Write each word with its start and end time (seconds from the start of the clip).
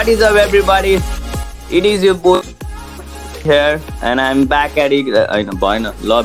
What 0.00 0.08
is 0.08 0.22
up, 0.22 0.36
everybody? 0.36 0.92
It 1.70 1.84
is 1.84 2.02
your 2.02 2.14
boy 2.14 2.40
here, 3.42 3.78
and 4.00 4.18
I'm 4.18 4.46
back 4.46 4.78
at 4.78 4.92
it. 4.92 5.10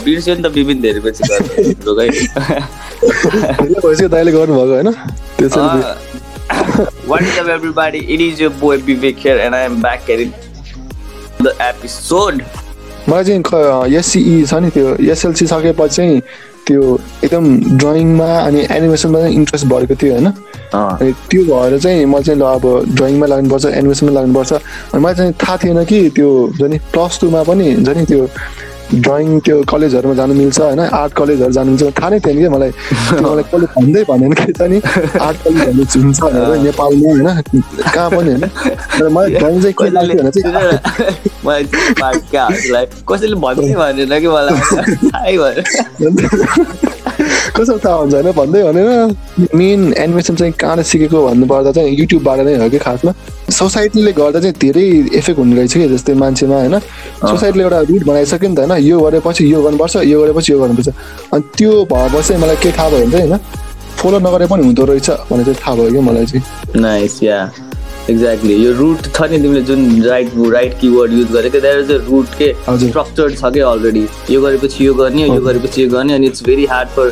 बिर्स्यो 0.04 0.36
नि 0.36 0.44
त 0.44 0.52
विभिन्न 0.58 0.82
धेरै 0.82 1.02
पछि 1.04 1.24
गर्नु 1.32 1.50
है 1.56 2.60
ढिलो 3.58 3.82
भइसक्यो 3.88 4.08
दाइले 4.16 4.32
गर्नुभएको 4.32 4.74
होइन 4.76 4.92
त्यसरी 5.42 5.68
What 7.12 7.28
is 7.28 7.36
up, 7.44 7.52
everybody? 7.58 8.06
It 8.16 8.24
is 8.28 8.40
your 8.40 8.54
boy 8.64 8.78
Vivek 8.78 9.20
here, 9.26 9.38
and 9.48 9.60
I 9.60 9.68
am 9.68 9.82
back 9.82 10.10
at 10.16 10.24
it. 10.24 10.32
The 11.44 11.54
episode. 11.68 12.40
मलाई 13.10 13.24
चाहिँ 13.24 13.42
एससिई 14.00 14.44
छ 14.46 14.64
नि 14.64 14.70
त्यो 14.78 14.96
एसएलसी 15.12 15.48
सकेपछि 15.48 15.96
चाहिँ 15.96 16.22
त्यो 16.68 16.82
एकदम 17.24 17.46
ड्रइङमा 17.78 18.30
अनि 18.40 18.60
एनिमेसनमा 18.72 19.20
चाहिँ 19.20 19.36
इन्ट्रेस्ट 19.36 19.66
बढेको 19.68 19.96
थियो 20.02 20.14
होइन। 20.14 20.28
अनि 20.74 21.12
त्यो 21.30 21.42
भएर 21.46 21.78
चाहिँ 21.80 22.06
म 22.06 22.22
चाहिँ 22.22 22.40
ल 22.40 22.44
अब 22.44 22.66
ड्रइङमा 22.96 23.26
लाग्नुपर्छ 23.26 23.66
एनिमेसनमा 23.66 24.12
लाग्नुपर्छ। 24.18 24.54
अनि 24.54 25.00
मलाई 25.04 25.16
चाहिँ 25.16 25.34
थाहा 25.42 25.58
थिएन 25.64 25.84
कि 25.86 26.00
त्यो 26.16 26.30
हुन्छ 26.30 26.72
नि 26.72 26.78
प्लस 26.94 27.20
टूमा 27.22 27.44
पनि 27.44 27.66
हुन्छ 27.74 27.90
नि 27.98 28.06
त्यो 28.06 28.22
ड्रइङ 28.94 29.40
त्यो 29.40 29.64
कलेजहरूमा 29.64 30.14
जानु 30.16 30.34
मिल्छ 30.34 30.60
होइन? 30.60 30.80
आर्ट 30.80 31.14
कलेजहरू 31.14 31.52
जानु 31.52 31.70
मिल्छ। 31.72 31.84
थाहा 32.00 32.10
नै 32.10 32.20
थिएन 32.20 32.38
कि 32.38 32.50
मलाई। 32.50 32.72
मलाई 33.22 33.44
कसले 33.44 33.68
भन्दै 33.76 34.04
भनेन 34.10 34.34
कि 34.34 34.52
छ 34.54 34.62
नि? 34.62 34.78
आर्ट 35.22 35.38
कलेजहरू 35.44 36.02
हुन्छ 36.02 36.20
भनेर 36.22 36.58
नेपालमा 36.64 37.10
होइन? 37.10 37.28
कहाँ 37.94 38.10
पनि 38.10 38.30
होइन? 38.30 38.46
तर 39.00 39.10
मलाई 39.10 39.30
ड्रइङ 39.36 39.62
चाहिँ 39.62 39.74
के 39.74 39.90
लाग्थ्यो 39.90 40.22
भने 40.22 40.32
चाहिँ 40.32 40.46
कसैले 43.10 43.36
भन्दै 43.36 43.74
भनेन 43.76 44.14
कि 44.20 44.28
मलाई? 44.28 44.54
कसो 47.56 47.78
थाहा 47.78 47.96
हुन्छ 47.96 48.14
होइन? 48.14 48.32
भन्दै 48.32 48.64
भनेर 48.64 48.88
मेन 49.56 49.94
एनिमेसन 49.98 50.36
चाहिँ 50.36 50.54
कहाँबाट 50.54 50.86
सिकेको 50.86 51.26
भन्नुपर्दा 51.28 51.72
चाहिँ 51.72 51.96
युट्युबबाट 52.00 52.40
नै 52.40 52.56
हो 52.56 52.70
कि 52.70 52.78
खासमा? 52.78 53.12
सोसाइटीले 53.50 54.12
गर्दा 54.14 54.40
चाहिँ 54.40 54.56
धेरै 54.62 54.86
इफेक्ट 55.20 55.40
हुने 55.40 55.56
रहेछ 55.56 55.74
कि 55.74 55.88
जस्तै 55.90 56.14
मान्छेमा 56.14 56.56
होइन? 56.56 56.80
सोसाइटीले 57.30 57.64
एउटा 57.64 57.80
रुट 57.90 58.04
बनाइसक्यो 58.06 58.50
नि 58.50 58.56
त 58.56 58.60
होइन? 58.60 58.74
यो 58.86 59.00
गरेपछि 59.00 59.54
यो 59.54 59.62
गर्नुपर्छ 59.62 59.96
यो 60.06 60.22
गरेपछि 60.22 60.52
यो 60.54 60.60
गर्नुपर्छ। 60.60 60.90
अनि 61.34 61.44
त्यो 61.58 61.72
भएपछि 61.92 62.28
चाहिँ 62.28 62.42
मलाई 62.42 62.56
के 62.56 62.72
थाहा 62.72 62.90
भयो 62.90 63.06
भने 63.06 63.12
चाहिँ 63.12 63.30
होइन? 63.30 63.40
फलो 63.96 64.20
नगरे 64.20 64.46
पनि 64.48 64.64
हुँदो 64.64 64.86
रहेछ 64.86 65.10
भन्ने 65.30 65.44
चाहिँ 65.44 65.60
थाहा 65.62 65.76
भयो 65.76 65.92
कि 65.92 66.00
मलाई 66.00 66.26
चाहिँ। 66.26 66.44
नाइस 66.82 67.24
या 67.24 67.40
एक्ज्याक्टली 68.10 68.56
यो 68.56 68.72
रुट 68.78 69.08
छ 69.16 69.30
नि 69.32 69.38
तिमीले 69.42 69.62
जुन 69.68 70.02
राइट 70.04 70.32
राइट 70.54 70.80
किवर्ड 70.82 71.14
युज 71.14 71.32
गरेको 71.32 71.60
द्याट 71.60 71.80
इज 71.80 71.92
अ 71.92 71.98
रुट 72.10 72.36
के 72.38 72.52
हजुर। 72.68 72.90
स्ट्रक्चर 72.90 73.36
छ 73.36 73.54
कि 73.54 73.60
अलरेडी 73.70 74.06
यो 74.32 74.42
गरेपछि 74.42 74.86
यो 74.86 74.94
गर्ने 74.94 75.28
यो 75.28 75.42
गरेपछि 75.42 75.84
यो 75.84 75.90
गर्ने 75.90 76.14
अनि 76.14 76.28
it's 76.28 76.44
very 76.46 76.66
hard 76.74 76.90
for 76.98 77.12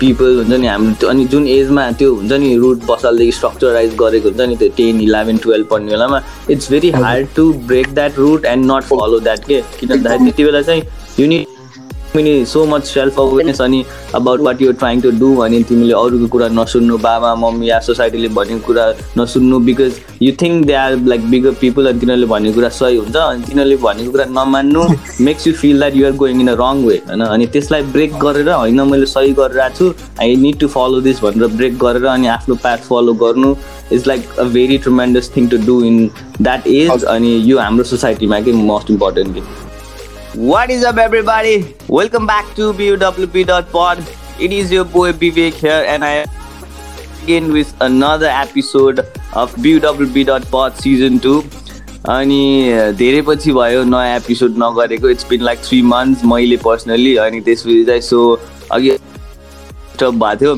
people 0.00 0.36
हुन्छ 0.36 0.60
नि 0.60 0.66
हाम्रो 0.66 1.08
अनि 1.08 1.24
जुन 1.34 1.46
एजमा 1.48 1.90
त्यो 2.00 2.14
हुन्छ 2.14 2.32
नि 2.32 2.56
रुट 2.58 2.84
बसालदेखि 2.88 3.32
स्ट्रक्चराइज 3.32 3.94
गरेको 4.00 4.28
हुन्छ 4.28 4.48
नि 4.48 4.56
त्यो 4.56 4.68
टेन 4.76 5.00
इलेभेन 5.00 5.38
टुवेल्भ 5.44 5.66
पढ्ने 5.70 5.90
बेलामा 5.90 6.22
it's 6.50 6.70
very 6.70 6.90
hard 6.98 7.28
to 7.36 7.52
break 7.68 7.94
that 7.94 8.18
route 8.18 8.44
and 8.54 8.70
not 8.72 8.84
follow 8.90 9.20
that 9.20 9.44
के 9.44 9.62
किन 9.80 9.88
भन्दाखेरि 9.88 10.24
त्यति 10.24 10.44
बेला 10.44 10.62
चाहिँ 10.62 10.82
युनिट 11.20 11.59
तिमीले 12.12 12.44
सो 12.46 12.64
मच 12.66 12.84
सेल्फ 12.86 13.18
अवेरनेस 13.20 13.60
अनि 13.60 13.84
about 14.14 14.40
what 14.40 14.62
you're 14.62 14.72
trying 14.74 15.00
to 15.00 15.10
do 15.18 15.34
अनि 15.40 15.62
तिमीले 15.64 15.92
अरूको 15.94 16.26
कुरा 16.28 16.48
नसुन्नु 16.50 16.98
बाबा 17.00 17.34
मम्मी 17.36 17.68
या 17.70 17.78
सोसाइटीले 17.80 18.28
भनेको 18.30 18.66
कुरा 18.66 18.86
नसुन्नु 19.18 19.58
because 19.68 20.00
you 20.22 20.32
think 20.42 20.66
they 20.66 20.72
are 20.74 20.96
like 21.06 21.28
bigger 21.30 21.52
people 21.60 21.86
अनि 21.86 22.00
तिनीहरूले 22.00 22.26
भनेको 22.26 22.54
कुरा 22.54 22.68
सही 22.78 22.96
हुन्छ 22.96 23.16
अनि 23.16 23.42
तिनीहरूले 23.44 23.76
भनेको 23.84 24.10
कुरा 24.10 24.24
नमान्नु 24.32 24.84
makes 25.20 25.46
you 25.46 25.52
feel 25.54 25.78
that 25.78 25.96
you're 25.96 26.12
going 26.16 26.40
in 26.40 26.48
a 26.48 26.54
wrong 26.60 26.84
way 26.84 27.00
होइन? 27.06 27.24
अनि 27.28 27.46
त्यसलाई 27.48 27.82
ब्रेक 27.94 28.18
गरेर 28.18 28.50
होइन 28.50 28.80
मैले 28.90 29.06
सही 29.06 29.32
गरिरहेको 29.40 29.92
छु 29.92 29.94
I 30.20 30.36
need 30.36 30.58
to 30.60 30.68
follow 30.68 31.00
this 31.00 31.22
भनेर 31.22 31.46
ब्रेक 31.56 31.78
गरेर 31.78 32.04
अनि 32.08 32.26
आफ्नो 32.36 32.54
पाथ 32.66 32.86
फलो 32.90 33.14
गर्नु 33.24 33.54
is 33.92 34.06
like 34.06 34.38
a 34.38 34.44
very 34.58 34.78
tremendous 34.80 35.32
thing 35.36 35.48
to 35.48 35.64
do 35.66 35.82
in 35.84 36.06
that 36.40 36.66
age 36.76 37.04
अनि 37.16 37.34
यो 37.44 37.58
हाम्रो 37.58 37.84
सोसाइटीमा 37.86 38.40
के 38.40 38.52
most 38.68 38.90
important 38.90 39.69
What 40.32 40.70
is 40.70 40.84
up, 40.84 40.96
everybody? 40.96 41.74
Welcome 41.88 42.24
back 42.24 42.54
to 42.54 42.72
BUWP.pod. 42.72 43.98
It 44.38 44.52
is 44.52 44.70
your 44.70 44.84
boy 44.84 45.10
Vivek 45.12 45.54
here, 45.54 45.84
and 45.84 46.04
I 46.04 46.24
again 47.24 47.52
with 47.52 47.74
another 47.80 48.28
episode 48.28 49.00
of 49.34 49.52
BUWP.pod 49.56 50.76
season 50.76 51.18
2. 51.18 51.42
अनि 52.08 52.94
धेरै 52.98 53.22
पछि 53.22 53.52
भयो 53.52 53.82
नयाँ 53.84 54.16
एपिसोड 54.16 54.54
नगरेको 54.58 55.08
it's 55.08 55.26
been 55.30 55.42
like 55.42 55.64
three 55.64 55.82
months 55.90 56.24
मैले 56.24 56.56
personally 56.64 57.16
अनि 57.26 57.40
त्यसपछि 57.40 57.84
चाहिँ 57.84 58.00
सो 58.00 58.20
अघि 58.72 58.90
भएको 58.90 60.34
थियो 60.36 60.54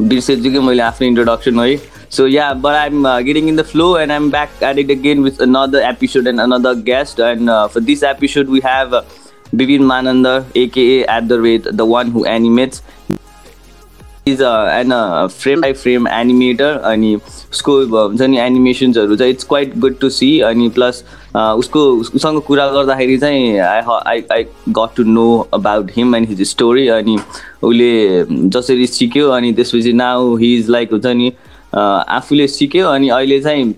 बिर्सेछु 0.00 0.50
कि 0.50 0.58
मैले 0.58 0.82
आफ्नो 0.82 1.08
इन्ट्रोडक्सन 1.08 1.60
है 1.60 1.76
so 2.12 2.26
yeah 2.26 2.52
but 2.54 2.74
I'm 2.74 3.06
getting 3.24 3.48
in 3.48 3.56
the 3.56 3.62
flow 3.62 3.96
and 3.98 4.12
I'm 4.12 4.30
back 4.30 4.62
at 4.62 4.78
it 4.78 4.90
again 4.90 5.22
with 5.22 5.40
another 5.42 5.82
episode 5.88 6.26
and 6.26 6.40
another 6.40 6.74
guest 6.86 7.20
and 7.20 7.50
for 7.74 7.80
this 7.80 8.02
episode 8.04 8.48
we 8.50 8.60
have 8.64 9.02
Bibhin 9.54 9.82
Manandhar 9.84 10.44
AKA 10.56 11.00
at 11.00 11.24
the 11.24 11.42
rate 11.42 11.68
the 11.68 11.86
one 11.90 12.10
who 12.12 12.24
animates 12.28 12.82
is 14.28 14.42
an 14.42 14.92
frame 15.32 15.60
by 15.60 15.72
frame 15.72 16.08
animator 16.08 16.76
अनि 16.84 17.14
उसको 17.14 17.76
हुन्छ 17.86 18.20
नि 18.22 18.38
एनिमेसन्सहरू 18.38 19.16
चाहिँ 19.16 19.32
it's 19.32 19.44
quite 19.44 19.78
good 19.78 19.98
to 20.00 20.10
see 20.10 20.28
अनि 20.48 20.68
plus 20.68 21.02
उसको 21.36 21.84
उसँग 22.16 22.40
कुरा 22.42 22.66
गर्दाखेरि 22.70 23.18
चाहिँ 23.18 23.58
I 23.58 23.80
I 24.06 24.22
I 24.32 24.44
got 24.68 24.96
to 24.96 25.04
know 25.04 25.28
about 25.54 25.92
him 25.96 26.16
and 26.16 26.28
his 26.28 26.42
story 26.48 26.88
अनि 26.98 27.16
उसले 27.62 28.24
जसरी 28.48 28.86
सिक्यो 28.86 29.28
अनि 29.30 29.52
त्यसपछि 29.52 29.92
नाउ 29.92 30.36
हि 30.36 30.54
इज 30.56 30.70
लाइक 30.70 30.92
हुन्छ 30.92 31.06
नि 31.06 31.32
आफूले 31.72 32.48
सिक्यो 32.48 32.88
अनि 32.88 33.08
अहिले 33.10 33.40
चाहिँ 33.40 33.72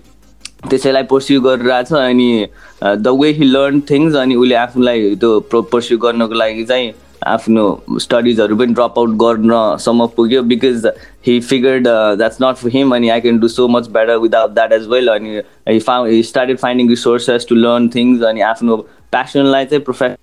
त्यसैलाई 0.69 1.03
पर्स्यु 1.03 1.41
गरिरहेछ 1.41 1.93
अनि 1.93 2.47
the 2.83 3.15
way 3.19 3.31
he 3.31 3.45
learn 3.45 3.81
things 3.89 4.15
अनि 4.15 4.35
उसले 4.35 4.55
आफूलाई 4.57 5.15
त्यो 5.15 5.61
पर्स्यु 5.71 5.97
गर्नको 5.97 6.33
लागि 6.35 6.63
चाहिँ 6.65 6.91
आफ्नो 7.27 7.63
स्टडिजहरू 8.01 8.55
पनि 8.57 8.73
ड्रप 8.73 8.99
आउट 8.99 9.09
गर्नसम्म 9.17 10.07
पुग्यो 10.15 10.41
because 10.43 10.87
he 11.27 11.39
figured 11.41 11.87
that's 12.17 12.37
not 12.41 12.55
for 12.55 12.69
him 12.69 12.95
अनि 12.95 13.09
I 13.09 13.21
can 13.21 13.39
do 13.39 13.47
so 13.49 13.67
much 13.67 13.87
better 13.91 14.17
without 14.17 14.53
that 14.53 14.71
as 14.73 14.87
well 14.87 15.07
अनि 15.07 15.41
he 15.69 15.79
फाउ 15.81 16.05
he 16.05 16.21
started 16.23 16.57
finding 16.59 16.89
resources 16.89 17.45
to 17.49 17.55
learn 17.55 17.87
things 17.95 18.23
अनि 18.23 18.41
आफ्नो 18.49 18.77
प्यासनलाई 19.11 19.65
चाहिँ 19.65 19.83
प्रोफेस 19.83 20.15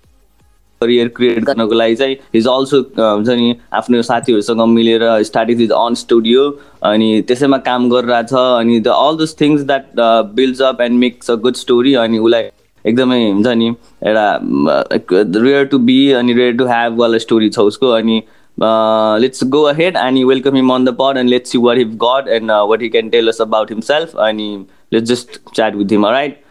करियर 0.81 1.07
क्रिएट 1.15 1.43
गर्नको 1.45 1.73
लागि 1.73 1.95
चाहिँ 1.95 2.15
हिज 2.33 2.47
अल्सो 2.49 2.79
हुन्छ 2.97 3.29
नि 3.29 3.55
आफ्नो 3.73 4.01
साथीहरूसँग 4.03 4.61
मिलेर 4.69 5.03
स्टार्टिङ 5.23 5.59
हिज 5.59 5.71
अन 5.77 5.95
स्टुडियो 5.97 6.49
अनि 6.85 7.09
त्यसैमा 7.27 7.57
काम 7.67 7.89
गरिरहेछ 7.89 8.33
अनि 8.33 8.79
the 8.79 8.97
all 8.99 9.17
those 9.17 9.35
things 9.41 9.61
that 9.63 10.01
builds 10.35 10.61
up 10.69 10.81
and 10.81 10.99
makes 10.99 11.31
a 11.31 11.35
good 11.43 11.55
story 11.57 11.93
अनि 12.03 12.19
उसलाई 12.19 12.49
एकदमै 12.85 13.19
हुन्छ 13.23 13.47
नि 13.55 13.67
एउटा 14.03 15.39
रेयर 15.39 15.65
टु 15.65 15.79
बी 15.81 15.97
अनि 16.13 16.33
रेयर 16.33 16.57
टु 16.57 16.67
ह्याभ 16.67 16.97
वाला 16.99 17.17
स्टोरी 17.19 17.49
छ 17.49 17.67
उसको 17.71 17.89
अनि 17.93 18.21
लेट्स 19.19 19.43
गो 19.49 19.61
अहेड 19.65 19.97
अनि 19.97 20.23
welcome 20.23 20.55
him 20.55 20.73
on 20.73 20.85
the 20.85 20.95
pod 20.95 21.17
and 21.17 21.29
let's 21.29 21.51
see 21.51 21.57
what 21.59 21.77
he's 21.77 21.93
got 22.03 22.29
and 22.31 22.51
what 22.69 22.81
he 22.81 22.89
can 22.89 23.09
tell 23.09 23.27
us 23.27 23.41
about 23.41 23.71
himself 23.71 24.15
अनि 24.21 24.49
let's 24.93 25.09
just 25.09 25.39
chat 25.53 25.75
with 25.75 25.91
him 25.91 26.05
right 26.07 26.43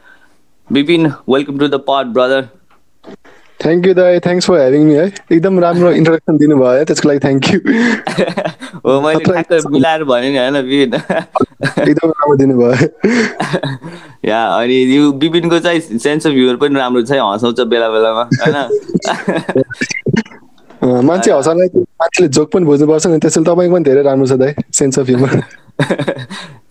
Bipin 0.69 1.12
welcome 1.28 1.58
to 1.58 1.69
the 1.69 1.84
pod 1.88 2.12
brother 2.12 2.48
thank 3.60 3.87
you 3.87 3.94
दाई 3.94 4.19
thanks 4.25 4.47
for 4.47 4.59
having 4.59 4.84
me 4.84 4.94
है 4.94 5.06
एकदम 5.06 5.59
राम्रो 5.60 5.91
introduction 6.00 6.37
दिनुभयो 6.38 6.71
है 6.71 6.84
त्यसको 6.84 7.09
लागि 7.09 7.21
thank 7.25 7.43
you 7.54 7.59
हो 8.87 9.00
मैले 9.00 9.25
ठ्याक्क 9.25 9.66
मिलाएर 9.72 10.04
भने 10.04 10.31
नि 10.31 10.38
होइन 10.38 10.56
विपिन 10.69 10.94
एकदम 11.88 12.09
राम्रो 12.09 12.37
दिनुभयो। 12.37 12.72
या 14.28 14.41
अनि 14.47 14.76
यो 14.97 15.10
विपिनको 15.22 15.59
चाहिँ 15.59 15.81
सेन्स 15.99 16.26
अफ 16.26 16.32
ह्युमर 16.32 16.56
पनि 16.65 16.78
राम्रो 16.78 17.03
छ 17.03 17.10
है 17.12 17.20
हँसाउँछ 17.20 17.60
बेला 17.75 17.88
बेलामा 17.91 18.25
होइन? 18.41 18.56
मान्छे 21.06 21.31
हँसाउनलाई 21.32 21.69
चाहिँ 21.69 21.84
मान्छेले 22.00 22.28
जोक 22.28 22.53
पनि 22.53 22.65
बुझ्नुपर्छ 22.66 23.06
नि 23.06 23.19
त्यसैले 23.19 23.50
तपाईँको 23.50 23.75
पनि 23.75 23.84
धेरै 23.84 24.02
राम्रो 24.02 24.26
छ 24.26 24.40
दाइ 24.44 24.55
सेन्स 24.73 24.99
अफ 24.99 25.06
ह्युमर 25.06 25.40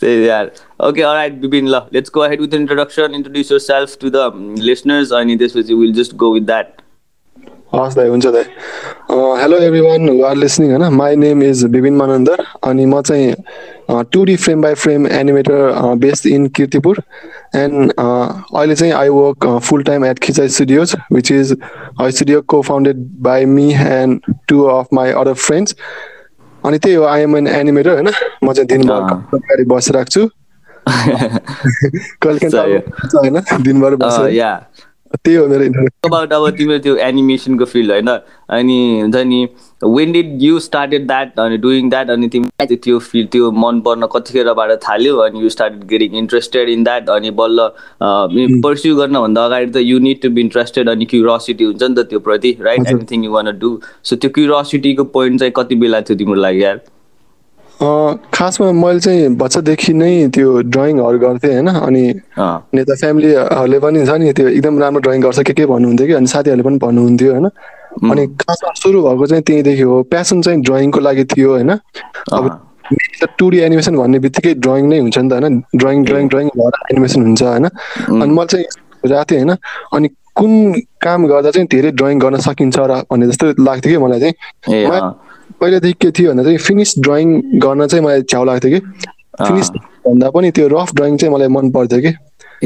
त्यही 0.01 0.27
यार। 0.27 0.51
ओके 0.87 1.01
राइट 1.01 1.39
विपिन 1.41 1.67
ल 1.67 1.81
let's 1.93 2.11
go 2.13 2.27
head 2.29 2.41
with 2.41 2.53
introduction 2.53 3.15
introduce 3.15 3.51
yourself 3.59 3.97
to 4.01 4.09
the 4.09 4.57
listeners 4.63 5.11
अनि 5.13 5.37
त्यसपछि 5.37 5.73
will 5.73 5.93
just 5.93 6.15
go 6.15 6.33
with 6.33 6.41
that 6.41 6.67
हस् 7.73 7.95
दाइ 7.95 8.07
हुन्छ 8.09 8.25
दाइ। 8.25 8.43
Hello 9.41 9.57
every 9.57 9.81
one 9.81 10.09
are 10.25 10.35
listening 10.35 10.71
होइन? 10.71 10.93
My 10.93 11.15
name 11.15 11.43
is 11.43 11.63
Bipin 11.65 11.95
Manandhar 11.97 12.43
अनि 12.67 12.85
म 12.85 13.01
चाहिँ 13.01 14.03
two 14.11 14.23
D 14.25 14.35
frame 14.35 14.61
by 14.61 14.73
frame 14.73 15.07
animator 15.07 15.93
based 15.97 16.27
in 16.27 16.47
Kirtipur 16.57 17.01
and 17.55 17.91
अहिले 17.99 18.75
चाहिँ 18.75 18.93
I 18.93 19.09
work 19.09 19.47
full 19.63 19.83
time 19.83 20.05
at 20.05 20.19
Khichai 20.19 20.49
studios 20.49 20.95
which 21.13 21.31
is 21.31 21.55
studio 22.01 22.41
co 22.41 22.61
founded 22.61 23.05
by 23.21 23.45
me 23.45 23.71
and 23.73 24.33
two 24.47 24.63
of 24.77 24.87
my 24.93 25.11
other 25.21 25.33
friends 25.45 25.75
अनि 26.65 26.77
त्यही 26.77 26.95
हो 26.95 27.03
I'm 27.05 27.37
an 27.37 27.47
animator 27.47 27.91
होइन? 27.93 28.09
म 28.43 28.53
चाहिँ 28.53 28.67
दिनभर 28.67 29.63
बसिरहेको 29.75 30.09
छु 30.11 30.27
कहिले 32.23 32.47
होइन? 33.15 33.39
दिनभर 33.63 33.95
बसेर। 33.95 34.31
त्यही 35.15 35.37
हो 35.37 35.47
मेरो. 35.47 35.85
अबाउट 36.05 36.33
अब 36.33 36.49
तिम्रो 36.57 36.77
त्यो 36.79 36.95
एनिमेसनको 37.05 37.65
फिल्ड 37.65 37.91
होइन 37.91 38.07
अनि 38.57 38.77
हुन्छ 39.01 39.15
नि 39.27 39.47
when 39.83 40.11
did 40.11 40.43
you 40.43 40.59
started 40.59 41.07
that 41.07 41.39
अनि 41.39 41.57
डुइङ 41.57 41.89
द्याट 41.89 42.09
अनि 42.09 42.27
तिमीलाई 42.35 42.75
त्यो 42.75 42.99
फिल्ड 42.99 43.29
त्यो 43.31 43.51
मन 43.63 43.79
पर्न 43.87 44.07
कतिखेरबाट 44.13 44.71
थाल्यो 44.83 45.15
अनि 45.25 45.43
you 45.43 45.49
started 45.49 45.83
getting 45.89 46.17
interested 46.17 46.69
in 46.69 46.83
that 46.83 47.09
अनि 47.09 47.31
बल्ल 47.41 47.69
पर्स्यु 48.63 48.95
गर्नभन्दा 48.95 49.45
अगाडि 49.45 49.71
त 49.71 49.83
you 49.85 49.99
need 49.99 50.21
to 50.21 50.29
be 50.29 50.41
interested 50.41 50.89
अनि 50.89 51.05
क्युरोसिटी 51.15 51.63
हुन्छ 51.63 51.83
नि 51.83 51.95
त 51.95 52.07
त्यो 52.09 52.19
प्रति 52.29 52.55
right. 52.61 52.87
Anything 52.87 53.25
you 53.25 53.31
want 53.31 53.51
do 53.59 53.79
so 54.03 54.15
त्यो 54.15 54.29
क्युरोसिटीको 54.37 55.03
पोइन्ट 55.17 55.39
चाहिँ 55.39 55.53
कति 55.55 55.75
बेला 55.85 56.01
थियो 56.01 56.17
तिम्रो 56.17 56.41
लागि 56.41 56.63
यार 56.63 56.81
खासमा 57.79 58.71
मैले 58.71 58.99
चाहिँ 58.99 59.29
बच्चादेखि 59.39 59.93
नै 59.93 60.27
त्यो 60.35 60.61
ड्रइङहरू 60.67 61.19
गर्थेँ 61.19 61.51
होइन 61.53 61.67
अनि 61.67 62.03
यता 62.75 62.95
फ्यामिलीहरूले 62.95 63.79
पनि 63.79 64.05
छ 64.05 64.11
नि 64.19 64.33
त्यो 64.33 64.47
एकदम 64.49 64.79
राम्रो 64.79 64.99
ड्रइङ 64.99 65.21
गर्छ 65.21 65.39
के 65.47 65.53
के 65.53 65.65
भन्नुहुन्थ्यो 65.65 66.07
कि 66.07 66.13
अनि 66.13 66.27
साथीहरूले 66.27 66.63
पनि 66.63 66.77
भन्नुहुन्थ्यो 66.77 67.31
होइन। 67.31 67.47
अनि 68.11 68.25
खासमा 68.43 68.71
सुरु 68.75 69.01
भएको 69.03 69.25
चाहिँ 69.25 69.43
त्यहीँदेखि 69.43 69.81
हो 69.81 70.01
प्यासन 70.11 70.41
चाहिँ 70.41 70.61
ड्रइङको 70.61 70.99
लागि 70.99 71.23
थियो 71.23 71.49
होइन। 71.51 71.69
अब 71.69 72.49
अँ, 72.49 73.27
टु 73.39 73.49
डी 73.49 73.57
एनिमेसन 73.59 73.95
भन्ने 73.95 74.19
बित्तिकै 74.19 74.53
ड्रइङ 74.59 74.83
नै 74.89 74.99
हुन्छ 74.99 75.17
नि 75.17 75.29
त 75.29 75.33
होइन। 75.33 75.63
ड्रइङ 75.75 76.03
ड्रइङ 76.03 76.27
ड्रइङ 76.27 76.47
भएर 76.57 76.73
एनिमेसन 76.91 77.21
हुन्छ 77.21 77.41
होइन। 77.43 77.65
अनि 77.65 78.31
मैले 78.33 78.47
चाहिँ 78.47 78.65
सोचेको 78.65 79.23
थिएँ 79.23 79.39
होइन 79.39 79.55
अनि 79.93 80.07
कुन 80.35 80.51
काम 81.01 81.27
गर्दा 81.27 81.51
चाहिँ 81.51 81.67
धेरै 81.71 81.91
ड्रइङ 81.91 82.19
गर्न 82.19 82.37
सकिन्छ 82.43 82.79
र 82.79 83.01
भन्ने 83.11 83.27
जस्तो 83.27 83.45
लाग्थ्यो 83.63 83.91
कि 83.93 84.03
मलाई 84.05 84.19
चाहिँ। 84.19 84.35
पहिलादेखि 85.61 85.97
के 86.01 86.11
थियो 86.11 86.29
भन्दा 86.31 86.43
चाहिँ 86.43 86.57
फिनिस 86.57 86.93
ड्रइङ 86.99 87.27
गर्न 87.59 87.87
चाहिँ 87.87 88.05
मलाई 88.05 88.21
छ्याउ 88.21 88.43
लाग्थ्यो 88.45 88.71
कि। 88.71 88.79
फिनिस 89.39 89.69
भन्दा 90.07 90.29
पनि 90.29 90.51
त्यो 90.51 90.67
रफ 90.67 90.93
ड्रइङ 90.95 91.17
चाहिँ 91.17 91.33
मलाई 91.33 91.47
मन 91.47 91.71
पर्थ्यो 91.71 91.99
कि। 91.99 92.11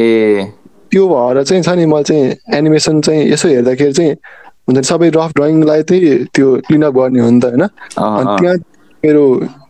ए। 0.01 0.51
त्यो 0.91 1.07
भएर 1.09 1.43
चाहिँ 1.43 1.63
छ 1.63 1.69
नि 1.69 1.85
मैले 1.85 2.03
चाहिँ 2.03 2.57
एनिमेसन 2.57 3.01
चाहिँ 3.01 3.31
यसो 3.31 3.47
हेर्दाखेरि 3.49 3.93
चाहिँ 3.93 4.11
हुन्छ 4.67 4.77
नि 4.77 4.83
सबै 4.83 5.09
रफ 5.09 5.31
ड्रइङलाई 5.35 5.83
चाहिँ 5.83 6.25
त्यो 6.33 6.47
क्लिनअप 6.67 6.93
गर्ने 6.93 7.19
हो 7.19 7.29
नि 7.29 7.39
त 7.39 7.45
होइन। 7.45 7.61
अनि। 7.61 8.37
त्यहाँ 8.39 8.55
मेरो 9.03 9.23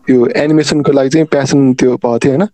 त्यो 0.04 0.28
एनिमेसनको 0.36 0.92
लागि 0.92 1.10
चाहिँ 1.10 1.28
प्यासन 1.32 1.74
त्यो 1.80 1.96
भएको 1.96 2.20
थियो 2.20 2.32
होइन। 2.36 2.48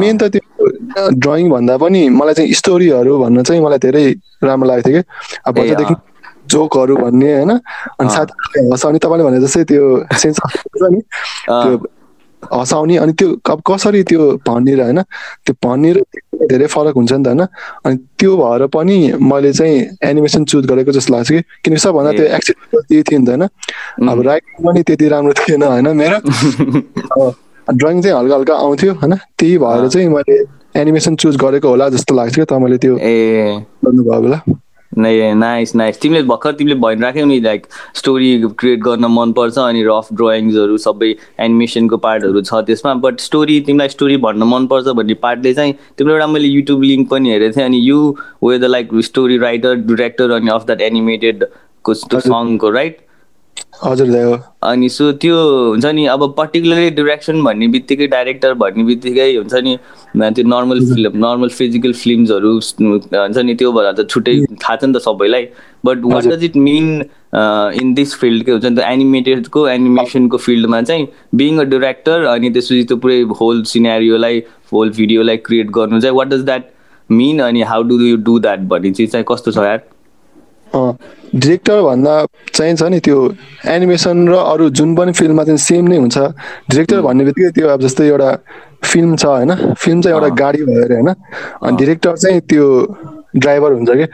मेन 0.00 0.18
त 0.18 0.32
त्यो 0.32 1.10
ड्रइङ 1.12 1.50
भन्दा 1.50 1.76
पनि 1.76 2.08
मलाई 2.08 2.34
चाहिँ 2.34 2.52
स्टोरीहरू 2.52 3.18
भन्न 3.18 3.42
चाहिँ 3.42 3.62
मलाई 3.62 3.78
धेरै 3.78 4.04
राम्रो 4.44 4.68
लाग्थ्यो 4.68 4.92
कि। 4.96 5.02
अब 5.46 5.54
बच्चादेखि। 5.54 5.94
जोकहरू 6.50 6.96
भन्ने 6.96 7.32
होइन? 7.34 7.50
अनि। 8.00 8.08
साथीहरूले 8.08 8.70
हँसाउने 8.70 8.98
तपाईँले 8.98 9.24
भने 9.24 9.40
जस्तै 9.40 9.64
त्यो 9.64 9.84
सेन्स 10.14 10.38
नि 10.82 11.00
त्यो 11.46 11.86
हँसाउने 12.52 12.96
अनि 12.96 13.12
त्यो 13.12 13.28
अब 13.50 13.62
कसरी 13.66 14.02
त्यो 14.02 14.32
भन्ने 14.46 14.74
र 14.74 14.80
होइन? 14.80 15.02
त्यो 15.46 15.54
भन्ने 15.64 15.92
र 15.92 15.98
त्यो 16.02 16.46
धेरै 16.46 16.66
फरक 16.66 16.94
हुन्छ 16.94 17.12
नि 17.12 17.24
त 17.24 17.26
होइन? 17.26 17.42
अनि 17.84 17.96
त्यो 18.18 18.36
भएर 18.36 18.66
पनि 18.66 19.12
मैले 19.20 19.52
चाहिँ 19.52 19.98
एनिमेसन 20.02 20.44
चुज 20.44 20.66
गरेको 20.66 20.92
जस्तो 20.92 21.14
लाग्छ 21.14 21.28
कि? 21.32 21.40
किनकि 21.64 21.80
सबभन्दा 21.80 22.12
त्यो। 22.12 22.26
एक्सिडेन्ट 22.26 22.86
त्यही 22.86 23.02
थियो 23.02 23.18
नि 23.18 23.26
त 23.26 23.28
होइन? 23.28 23.42
अब 24.08 24.20
राइटिङ 24.20 24.66
पनि 24.66 24.82
त्यति 24.82 25.08
राम्रो 25.08 25.32
थिएन 25.32 25.62
होइन 25.62 25.88
मेरो। 25.96 26.18
ड्रइङ 27.74 28.02
चाहिँ 28.02 28.16
हल्का 28.18 28.34
हल्का 28.34 28.54
आउँथ्यो 28.54 28.92
होइन? 28.92 29.14
त्यही 29.38 29.58
भएर। 29.58 29.88
चाहिँ 29.88 30.08
मैले 30.08 30.44
एनिमेसन 30.80 31.16
चुज 31.16 31.36
गरेको 31.36 31.68
होला 31.68 31.88
जस्तो 31.88 32.14
लाग्छ 32.14 32.34
कि 32.34 32.44
तपाईँले 32.44 32.78
त्यो 32.78 32.98
ए। 32.98 33.64
गर्नुभयो 33.84 34.28
नै 34.28 34.38
नाइस 34.98 35.74
नाइस 35.76 36.00
तिमीले 36.00 36.22
भर्खर 36.22 36.52
तिमीले 36.52 36.74
भनिराख्यौ 36.80 37.24
नि 37.26 37.40
लाइक 37.40 37.66
स्टोरी 37.94 38.30
क्रिएट 38.58 38.80
गर्न 38.82 39.04
मनपर्छ 39.10 39.58
अनि 39.58 39.82
रफ 39.84 40.08
ड्रइङ्सहरू 40.20 40.76
सबै 40.78 41.14
एनिमेसनको 41.40 41.96
पार्टहरू 42.06 42.42
छ 42.42 42.62
त्यसमा। 42.66 42.94
बट 43.04 43.20
स्टोरी 43.20 43.60
तिमीलाई 43.66 43.88
स्टोरी 43.88 44.16
भन्न 44.24 44.50
मनपर्छ 44.52 44.96
भन्ने 45.00 45.14
पार्टले 45.22 45.54
चाहिँ 45.54 45.74
तिम्रो 45.98 46.14
एउटा 46.14 46.26
मैले 46.26 46.48
युट्युब 46.48 46.82
लिङ्क 46.82 47.08
पनि 47.10 47.30
हेरेको 47.30 47.56
थिएँ 47.56 47.64
अनि 47.64 47.80
you 47.88 47.98
were 48.44 48.58
the 48.58 48.64
like 48.64 48.94
story 49.10 49.38
writer 49.38 49.74
director 49.92 50.30
अनि 50.40 50.50
अफ 50.50 50.66
द्याट 50.66 51.44
हजुर। 51.88 52.20
सङको 52.20 52.70
राइट 52.70 52.98
हजुर 53.84 54.08
दाइ 54.10 54.22
हो। 54.22 54.38
अनि 54.68 54.88
सो 54.88 55.10
त्यो 55.22 55.36
हुन्छ 55.70 55.86
नि 55.86 56.04
अब 56.12 56.22
पर्टिकुलरली 56.36 56.90
डिरेक्सन 56.90 57.42
भन्ने 57.44 57.66
बित्तिकै 57.68 58.06
डाइरेक्टर 58.14 58.54
भन्ने 58.62 58.84
बित्तिकै 58.84 59.34
हुन्छ 59.36 59.54
नि 59.64 59.76
त्यो 60.16 60.44
नर्मल 60.48 60.80
फिल्म 60.92 61.24
नर्मल 61.24 61.48
फिजिकल 61.58 61.92
फिल्महरू 62.02 62.52
हुन्छ 62.52 63.38
नि 63.38 63.54
त्यो 63.54 63.72
भएर 63.72 63.92
त 63.92 64.06
छुट्टै 64.10 64.34
थाहा 64.52 64.76
छ 64.76 64.84
नि 64.84 64.92
त 64.92 65.02
सबैलाई। 65.06 65.46
But 65.84 66.04
what. 66.04 66.26
Does 66.26 66.44
it 66.44 66.56
mean 66.68 66.86
in 67.80 67.92
this 67.94 68.14
field 68.20 68.44
के 68.44 68.52
हुन्छ 68.52 68.64
नि 68.64 68.76
त 68.76 68.84
एनिमेटेडको 68.92 69.66
एनिमेसनको 69.68 70.36
फिल्डमा 70.46 70.80
चाहिँ 70.82 71.08
बिङ 71.34 71.58
अ 71.58 71.64
डिरेक्टर 71.74 72.24
अनि 72.34 72.50
त्यसपछि 72.50 72.84
त्यो 72.84 72.96
पुरै 73.04 73.20
होल 73.40 73.62
सिनेरियोलाई 73.72 74.42
होल 74.72 74.90
भिडियोलाई 74.96 75.36
क्रिएट 75.50 75.70
गर्नु 75.78 76.00
चाहिँ 76.00 76.16
वाट 76.16 76.28
डज 76.28 76.44
द्याट 76.44 76.70
मिन 77.10 77.42
अनि 77.42 77.62
how 77.72 77.82
do 77.90 78.00
you 78.04 78.16
do 78.30 78.38
that 78.46 78.60
भन्ने 78.72 78.90
चिज 78.90 79.12
चाहिँ 79.12 79.26
कस्तो 79.28 79.50
छ 79.50 79.66
यार? 79.68 79.84
डिरेक्टर 80.74 81.80
भन्दा 81.82 82.14
चाहिँ 82.54 82.74
छ 82.76 82.82
नि 82.82 82.98
त्यो 83.00 83.18
एनिमेसन 83.68 84.28
र 84.28 84.34
अरू 84.34 84.68
जुन 84.70 84.94
पनि 84.96 85.12
फिल्ममा 85.12 85.44
चाहिँ 85.44 85.58
सेम 85.58 85.86
नै 85.88 85.96
हुन्छ। 85.96 86.18
डिरेक्टर 86.70 87.00
भन्ने 87.00 87.24
बित्तिकै 87.24 87.50
त्यो 87.50 87.68
अब 87.68 87.80
जस्तै 87.80 88.06
एउटा 88.06 88.30
फिल्म 88.84 89.16
छ 89.16 89.24
होइन 89.26 89.74
फिल्म 89.74 90.00
चाहिँ 90.00 90.16
एउटा। 90.16 90.28
गाडी 90.34 90.62
भयो 90.64 90.82
अरे 90.84 90.94
होइन 90.94 91.08
अनि 91.08 91.76
डिरेक्टर 91.76 92.16
चाहिँ 92.16 92.40
त्यो 92.40 92.66
ड्राइभर 93.36 93.72
हुन्छ 93.72 93.90
कि? 93.90 94.06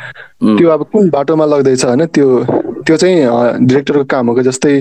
त्यो 0.58 0.68
अब 0.68 0.82
कुन 0.92 1.10
बाटोमा 1.10 1.44
लग्दैछ 1.46 1.84
होइन 1.84 2.06
त्यो 2.06 2.28
त्यो 2.86 2.96
चाहिँ 2.96 3.66
डिरेक्टरको 3.66 4.04
काम 4.04 4.28
हो 4.28 4.34
कि? 4.34 4.42
जस्तै 4.42 4.74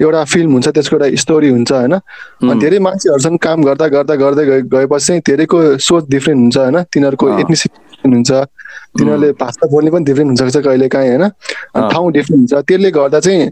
एउटा 0.00 0.24
फिल्म 0.24 0.52
हुन्छ 0.52 0.68
त्यसको 0.68 0.96
एउटा 0.96 1.08
स्टोरी 1.22 1.48
हुन्छ 1.48 1.72
होइन। 1.72 1.94
अनि 1.94 2.60
धेरै 2.60 2.78
मान्छेहरूसँग 2.78 3.38
काम 3.38 3.62
गर्दा 3.64 3.86
गर्दा 3.96 4.14
गर्दै 4.14 4.44
गए 4.46 4.62
गएपछि 4.66 5.06
चाहिँ 5.06 5.22
धेरैको 5.26 5.58
सोच 5.78 6.04
डिफ्रेन्ट 6.10 6.40
हुन्छ 6.42 6.56
होइन 6.58 6.82
तिनीहरूको। 6.92 7.28
एथनिसिटी 7.38 7.76
हुन्छ 8.04 8.30
तिनीहरूले 8.30 9.30
भाषा 9.40 9.66
बोल्ने 9.70 9.90
पनि 9.90 10.04
डिफ्रेन्ट 10.04 10.40
हुन्छ 10.40 10.56
कहिले 10.56 10.88
काहीँ 10.88 11.08
होइन। 11.08 11.28
ठाउँ 11.92 12.12
डिफ्रेन्ट 12.12 12.52
हुन्छ 12.52 12.64
त्यसले 12.68 12.90
गर्दा 12.90 13.20
चाहिँ 13.20 13.50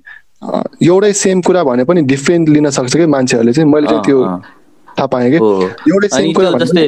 एउटै 0.83 1.13
सेम 1.13 1.41
कुरा 1.43 1.63
भने 1.65 1.85
पनि 1.85 2.03
डिफ्रेन्ट 2.13 2.49
लिन 2.49 2.71
सक्छ 2.71 2.97
कि 2.97 3.07
मान्छेहरूले 3.07 3.53
चाहिँ 3.53 3.71
मैले 3.71 3.87
चाहिँ 3.87 4.03
त्यो। 4.05 4.21
थाहा 4.97 5.07
पाएँ 5.13 5.31
कि 5.31 5.37
हो। 5.37 5.49
एउटै 5.63 6.09
अनि 6.09 6.23
सेम 6.23 6.33
कुरा 6.33 6.51
जस्तै 6.59 6.87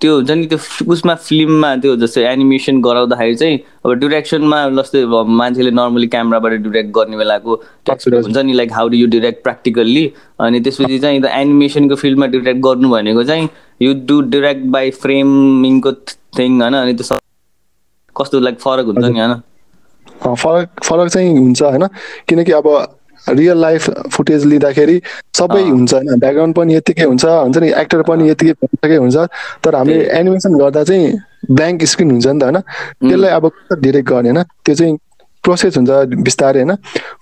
त्यो 0.00 0.14
हुन्छ 0.14 0.30
नि 0.30 0.46
त्यो 0.46 0.58
उसमा 0.92 1.14
फिल्ममा 1.14 1.74
त्यो 1.84 1.96
जस्तै 1.96 2.22
एनिमेसन 2.32 2.80
गराउँदाखेरि 2.80 3.34
चाहिँ 3.34 3.58
अब 3.84 3.92
डिरेक्सनमा 4.00 4.58
जस्तै 4.80 5.04
मान्छेले 5.40 5.70
नर्मली 5.70 6.06
क्यामराबाट 6.14 6.52
डिरेक्ट 6.64 6.90
गर्ने 6.96 7.16
बेलाको। 7.16 7.54
हुन्छ 7.90 8.36
नि 8.36 8.52
like 8.52 8.72
how 8.72 8.88
do 8.88 8.96
you 8.96 9.06
direct 9.12 9.42
practically 9.42 10.04
अनि 10.40 10.60
त्यसपछि 10.60 10.98
चाहिँ 10.98 11.20
एनिमेसनको 11.20 11.94
फिल्डमा 12.02 12.26
डिरेक्ट 12.32 12.60
गर्नु 12.64 12.88
भनेको 12.90 13.24
चाहिँ 13.24 13.48
यु 13.80 13.94
डु 14.06 14.20
डिरेक्ट 14.30 14.64
बाई 14.70 14.90
फ्रेमिङको 15.02 15.92
थिङ 16.38 16.60
होइन 16.62 16.74
अनि 16.74 16.94
त्यो 16.94 17.04
सब 17.04 17.18
कस्तो 18.16 18.40
लाइक 18.40 18.60
फरक 18.60 18.86
हुन्छ 18.86 19.04
नि 19.04 19.20
होइन 19.20 19.34
फरक 20.36 20.84
फरक 20.84 21.08
चाहिँ 21.08 21.36
हुन्छ 21.38 21.62
होइन 21.62 21.86
किनकि 22.28 22.52
अब 22.52 22.68
रियल 23.26 23.58
लाइफ 23.60 23.88
फुटेज 24.12 24.44
लिँदाखेरि 24.44 25.00
सबै। 25.38 25.62
हुन्छ 25.62 25.94
होइन 25.94 26.18
ब्याकग्राउन्ड 26.18 26.54
पनि 26.54 26.74
यतिकै 26.74 27.04
हुन्छ 27.04 27.24
हुन्छ 27.24 27.56
नि 27.58 27.70
एक्टर 27.76 28.02
पनि 28.02 28.28
यतिकै 28.30 28.52
भइसकै 28.52 28.96
हुन्छ 28.96 29.16
तर 29.64 29.74
हामीले। 29.74 30.04
एनिमेसन 30.18 30.58
गर्दा 30.58 30.84
चाहिँ 30.84 31.12
ब्ल्याङ्क 31.50 31.84
स्क्रिन 31.84 32.10
हुन्छ 32.10 32.26
नि 32.26 32.40
त 32.40 32.42
होइन 32.44 32.60
त्यसलाई 33.02 33.30
अब 33.30 33.48
कसरी 33.48 33.80
डिरेक्ट 33.80 34.08
गर्ने 34.08 34.30
होइन 34.30 34.42
त्यो 34.42 34.74
चाहिँ 34.74 34.96
प्रोसेस 35.46 35.76
हुन्छ 35.76 35.90
बिस्तारै 36.26 36.60
होइन। 36.60 36.74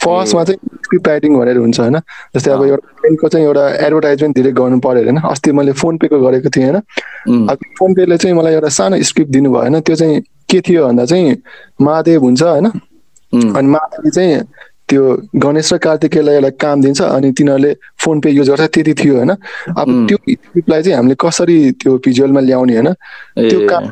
फर्स्टमा 0.02 0.44
चाहिँ 0.44 0.58
स्क्रिप्ट 0.84 1.08
राइटिङ 1.08 1.36
भनेर 1.38 1.56
हुन्छ 1.56 1.80
होइन। 1.80 1.98
जस्तै 2.34 2.50
अब। 2.50 2.62
एउटा 2.64 2.86
ब्याङ्कको 3.02 3.28
चाहिँ 3.28 3.46
एउटा 3.46 3.64
एडभर्टाइजमेन्ट 3.86 4.36
धेरै 4.36 4.52
गर्नु 4.52 4.78
पऱ्यो 4.80 5.02
होइन। 5.04 5.18
अस्ति 5.32 5.52
मैले 5.52 5.72
फोन 5.76 5.96
पेको 6.00 6.20
गरेको 6.20 6.48
थिएँ 6.50 6.66
होइन। 6.66 7.48
अब 7.50 7.58
फोन 7.78 7.94
पेले 7.94 8.16
चाहिँ 8.16 8.36
मलाई 8.36 8.54
एउटा 8.54 8.68
सानो 8.78 9.02
स्क्रिप्ट 9.02 9.30
दिनुभयो 9.32 9.60
होइन। 9.60 9.80
त्यो 9.80 9.96
चाहिँ 9.96 10.20
के 10.50 10.60
थियो 10.60 10.86
भन्दा 10.86 11.04
चाहिँ 11.04 11.36
महादेव 11.80 12.20
हुन्छ 12.24 12.42
होइन। 12.42 12.66
अनि 13.56 13.68
माताले 13.68 14.10
चाहिँ 14.10 14.42
त्यो 14.88 15.02
गणेश 15.36 15.72
र 15.72 15.76
कार्तिकेयलाई 15.80 16.34
एउटा 16.34 16.50
काम 16.60 16.82
दिन्छ 16.82 17.00
अनि 17.02 17.32
तिनीहरूले 17.32 17.72
फोन 18.04 18.20
पे 18.20 18.30
युज 18.30 18.50
गर्छ 18.50 18.68
त्यति 18.74 18.94
थियो 18.94 19.14
होइन। 19.16 19.30
अब. 19.30 19.88
त्यो 20.08 20.16
स्क्रिप्टलाई 20.18 20.82
चाहिँ 20.82 20.96
हामीले 20.96 21.16
कसरी 21.20 21.58
त्यो 21.80 21.92
भिजुअलमा 22.04 22.40
ल्याउने 22.40 22.74
होइन। 22.74 22.92
त्यो 23.50 23.58
काम 23.68 23.84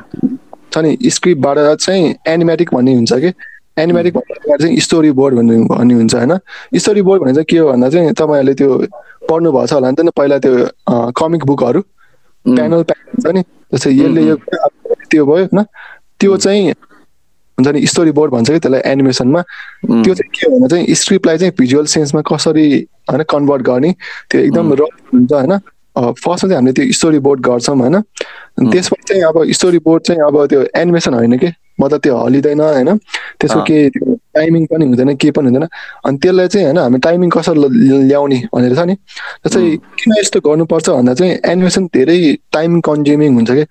छ 0.72 0.78
नि 0.78 0.96
स्क्रिप्टबाट 1.10 1.58
चाहिँ 1.80 2.14
एनिमेटिक 2.28 2.68
भन्ने 2.74 2.94
हुन्छ 2.94 3.12
कि। 3.12 3.30
एनिमेटिक 3.76 4.14
भन्दा 4.16 4.56
चाहिँ 4.56 4.80
स्टोरी 4.80 5.10
बोर्ड 5.16 5.34
भन्ने 5.36 5.56
भन्ने 5.68 5.94
हुन्छ 5.94 6.14
होइन? 6.14 6.36
स्टोरी 6.76 7.02
बोर्ड 7.02 7.22
भने 7.22 7.32
चाहिँ 7.32 7.46
के 7.50 7.58
हो 7.58 7.68
भन्दा 7.72 7.88
चाहिँ 7.90 8.12
तपाईँहरूले 8.12 8.54
त्यो 8.54 8.70
पढ्नु 9.28 9.52
भएको 9.52 9.66
छ 9.66 9.72
होला 9.72 9.90
नि 9.90 9.96
त 9.96 10.12
पहिला 10.16 10.38
त्यो 10.44 11.12
कमिक 11.16 11.44
बुकहरू 11.46 11.80
प्यानल 12.46 12.82
प्यानल 12.82 13.10
हुन्छ 13.16 13.26
नि? 13.34 13.42
जस्तै 13.72 13.90
यसले 13.90 14.22
यो 14.28 14.36
त्यो 15.10 15.24
भयो 15.26 15.44
होइन? 15.48 15.62
त्यो 16.20 16.36
चाहिँ 16.36 16.70
हुन्छ 17.58 17.68
नि 17.68 17.86
स्टोरी 17.86 18.10
बोर्ड 18.12 18.32
भन्छ 18.32 18.50
कि 18.50 18.58
त्यसलाई 18.58 18.80
एनिमेसनमा 18.92 19.40
त्यो 20.04 20.14
चाहिँ 20.14 20.30
के 20.34 20.46
हो 20.46 20.52
भन्दा 20.52 20.68
चाहिँ 20.68 20.94
स्क्रिप्टलाई 20.94 21.38
चाहिँ 21.38 21.52
भिजुअल 21.58 21.86
सेन्समा 21.96 22.20
कसरी 22.28 22.68
होइन 23.10 23.22
कन्भर्ट 23.24 23.62
गर्ने 23.62 23.90
त्यो 24.30 24.40
एकदम 24.40 24.72
रफ 24.80 25.14
हुन्छ 25.14 25.32
होइन? 25.32 25.58
फर्स्टमा 25.96 26.36
चाहिँ 26.36 26.56
हामीले 26.56 26.72
त्यो 26.72 26.92
स्टोरी 26.92 27.18
बोर्ड 27.24 27.40
गर्छौँ 27.46 27.76
होइन? 27.78 27.96
अनि 28.58 28.70
त्यसपछि 28.72 29.02
चाहिँ 29.08 29.22
अब 29.22 29.50
स्टोरी 29.52 29.78
बोर्ड 29.78 30.02
चाहिँ 30.02 30.20
अब 30.22 30.46
त्यो 30.46 30.60
एनिमेसन 30.76 31.14
होइन 31.14 31.38
कि? 31.38 31.52
मतलब 31.80 32.00
त्यो 32.00 32.16
हलिँदैन 32.16 32.60
होइन? 32.60 32.96
त्यसको 33.40 33.60
अँ। 33.60 33.66
के 33.66 33.88
त्यो 33.90 34.14
टाइमिङ 34.34 34.66
पनि 34.66 34.84
हुँदैन 34.86 35.14
के 35.16 35.30
पनि 35.30 35.46
हुँदैन। 35.48 35.66
अनि 36.06 36.18
त्यसलाई 36.18 36.48
चाहिँ 36.48 36.66
होइन 36.66 36.78
हामी 36.78 36.98
टाइमिङ 36.98 37.30
कसरी 37.30 37.58
ल्याउने 38.08 38.38
भनेर 38.54 38.74
छ 38.76 38.78
नि? 38.86 38.94
जस्तै 39.46 39.62
किन 39.98 40.12
यस्तो 40.18 40.40
गर्नुपर्छ 40.40 40.88
भन्दा 40.90 41.14
चाहिँ 41.14 41.38
एनिमेसन 41.52 41.86
धेरै 41.96 42.18
टाइम 42.52 42.80
कन्ज्युमिङ 42.80 43.34
हुन्छ 43.34 43.50
कि? 43.50 43.64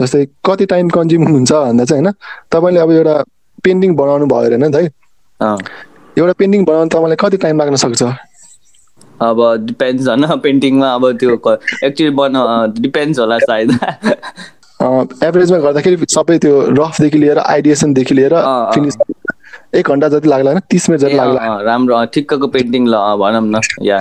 जस्तै 0.00 0.24
कति 0.44 0.66
टाइम 0.66 0.88
कन्ज्युम 0.96 1.22
हुन्छ 1.26 1.52
भन्दा 1.52 1.84
चाहिँ 1.84 2.02
होइन 2.02 2.12
तपाईँले 2.52 2.80
अब 2.80 2.90
एउटा 2.92 3.14
पेन्टिङ 3.64 3.96
बनाउनु 3.96 4.26
भयो 4.26 4.46
अरे 4.46 4.56
होइन 4.56 4.72
त 4.72 4.76
है 4.76 4.90
एउटा 6.16 6.32
पेन्टिङ 6.32 6.64
बनाउनु 6.64 6.88
तपाईँलाई 6.88 7.16
कति 7.20 7.36
टाइम 7.36 7.60
लाग्न 7.60 7.76
सक्छ? 7.76 8.02
अब 9.22 9.56
डिपेन्ड्स 9.60 10.08
होइन 10.08 10.26
पेन्टिङमा 10.26 10.94
अब 10.94 11.12
त्यो 11.12 11.56
एक्चुली 11.84 12.10
बना 12.10 12.44
डिपेन्ड्स 12.78 13.18
होला 13.18 13.38
सायद। 13.38 13.70
एभरेजमा 15.24 15.58
गर्दाखेरि 15.58 15.96
सबै 16.08 16.38
त्यो 16.38 16.60
रफदेखि 16.70 17.18
लिएर 17.18 17.38
आइडिएसनदेखि 17.38 18.14
लिएर। 18.14 18.34
फिनिस 18.74 18.96
एक 19.74 19.88
घन्टा 19.88 20.08
जति 20.08 20.28
लाग्ला 20.28 20.50
होइन 20.50 20.62
तिस 20.70 20.90
मिनट 20.90 21.00
जति 21.00 21.16
लाग्ला। 21.16 21.60
राम्रो 21.62 22.04
ठिक्कको 22.04 22.46
पेन्टिङ 22.46 22.88
ल 22.88 22.96
भनौँ 22.96 23.42
न 23.42 23.60
या। 23.82 24.00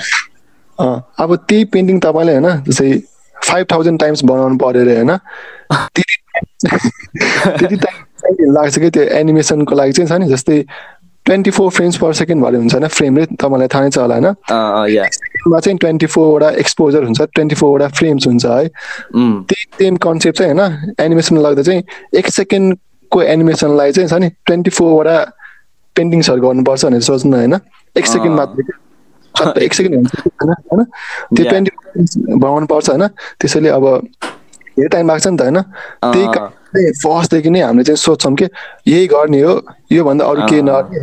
अब 1.20 1.36
त्यही 1.36 1.66
पेन्टिङ 1.66 2.00
तपाईँले 2.00 2.38
होइन 2.38 2.64
जस्तै 2.64 3.02
फाइभ 3.48 3.68
थाउजन्ड 3.72 4.00
टाइम्स 4.00 4.24
बनाउनु 4.24 4.58
पऱ्यो 4.58 4.82
अरे 4.82 4.96
होइन 4.96 5.18
त्यति 5.72 6.16
त्यति 7.60 7.76
टाइम 7.76 8.06
लाग्छ 8.52 8.80
कि 8.80 8.90
त्यो 8.90 9.04
एनिमेसनको 9.04 9.76
लागि 9.76 9.92
चाहिँ 9.92 10.10
छ 10.10 10.14
नि 10.14 10.28
जस्तै 10.28 10.66
twenty 11.26 11.52
four 11.52 11.72
frames 11.72 11.98
per 11.98 12.14
second 12.14 12.44
भरे 12.44 12.58
हुन्छ 12.58 12.74
होइन? 12.74 12.88
फ्रेम 12.88 13.18
रेट 13.18 13.30
तपाईँलाई 13.30 13.68
थाहा 13.68 13.84
नै 13.84 13.90
छ 13.90 13.98
होला 13.98 14.16
होइन? 14.16 14.28
मा 15.48 15.60
चाहिँ 15.60 15.78
ट्वेन्टी 15.78 16.06
फोरवटा 16.06 16.50
एक्सपोजर 16.50 17.04
हुन्छ 17.04 17.22
ट्वेन्टी 17.22 17.56
फोरवटा 17.56 17.88
फ्रेम्स 17.88 18.28
हुन्छ 18.28 18.46
है। 18.46 18.70
उम्, 19.16 19.44
त्यही 19.44 19.64
सेम 19.80 19.96
कन्सेप्ट 19.96 20.38
चाहिँ 20.38 20.54
होइन? 20.54 20.94
एनिमेसन 21.00 21.38
लाग्दा 21.38 21.64
चाहिँ 21.64 21.84
एक 22.14 22.30
सेकेन्डको 22.30 23.22
एनिमेसनलाई 23.22 23.92
चाहिँ 23.92 24.10
छ 24.10 24.14
नि 24.14 24.30
ट्वेन्टी 24.46 24.72
फोरवटा 24.72 25.18
पेन्टिङ्सहरू 25.96 26.42
गर्नुपर्छ 26.42 26.86
भनेर 26.86 27.02
सोच्नु 27.02 27.38
होइन? 27.38 27.54
एक 27.98 28.06
सेकेन्ड। 28.06 28.36
मात्र 28.36 29.62
एक 29.62 29.74
सेकेन्ड 29.74 29.96
हुन्छ 29.96 30.12
होइन? 30.42 30.84
त्यो. 31.36 31.50
ट्वेन्टी 31.50 31.72
बनाउनु 32.36 32.66
पर्छ 32.66 32.90
होइन? 32.90 33.08
त्यसैले 33.40 33.70
अब 33.70 33.86
धेरै 34.78 34.88
टाइम 34.88 35.08
लाग्छ 35.08 35.28
नि 35.28 35.38
त 35.38 35.42
होइन? 35.42 35.62
त्यही 36.14 36.28
फर्स्टदेखि 36.76 37.50
नै 37.50 37.62
हामीले 37.62 37.84
चाहिँ 37.84 37.98
सोच्छौँ 37.98 38.36
कि 38.36 38.46
यही 38.88 39.08
गर्ने 39.08 39.42
हो 39.42 39.54
योभन्दा 39.92 40.26
अरू 40.26 40.42
केही। 40.48 40.62
नगर्ने। 40.62 41.00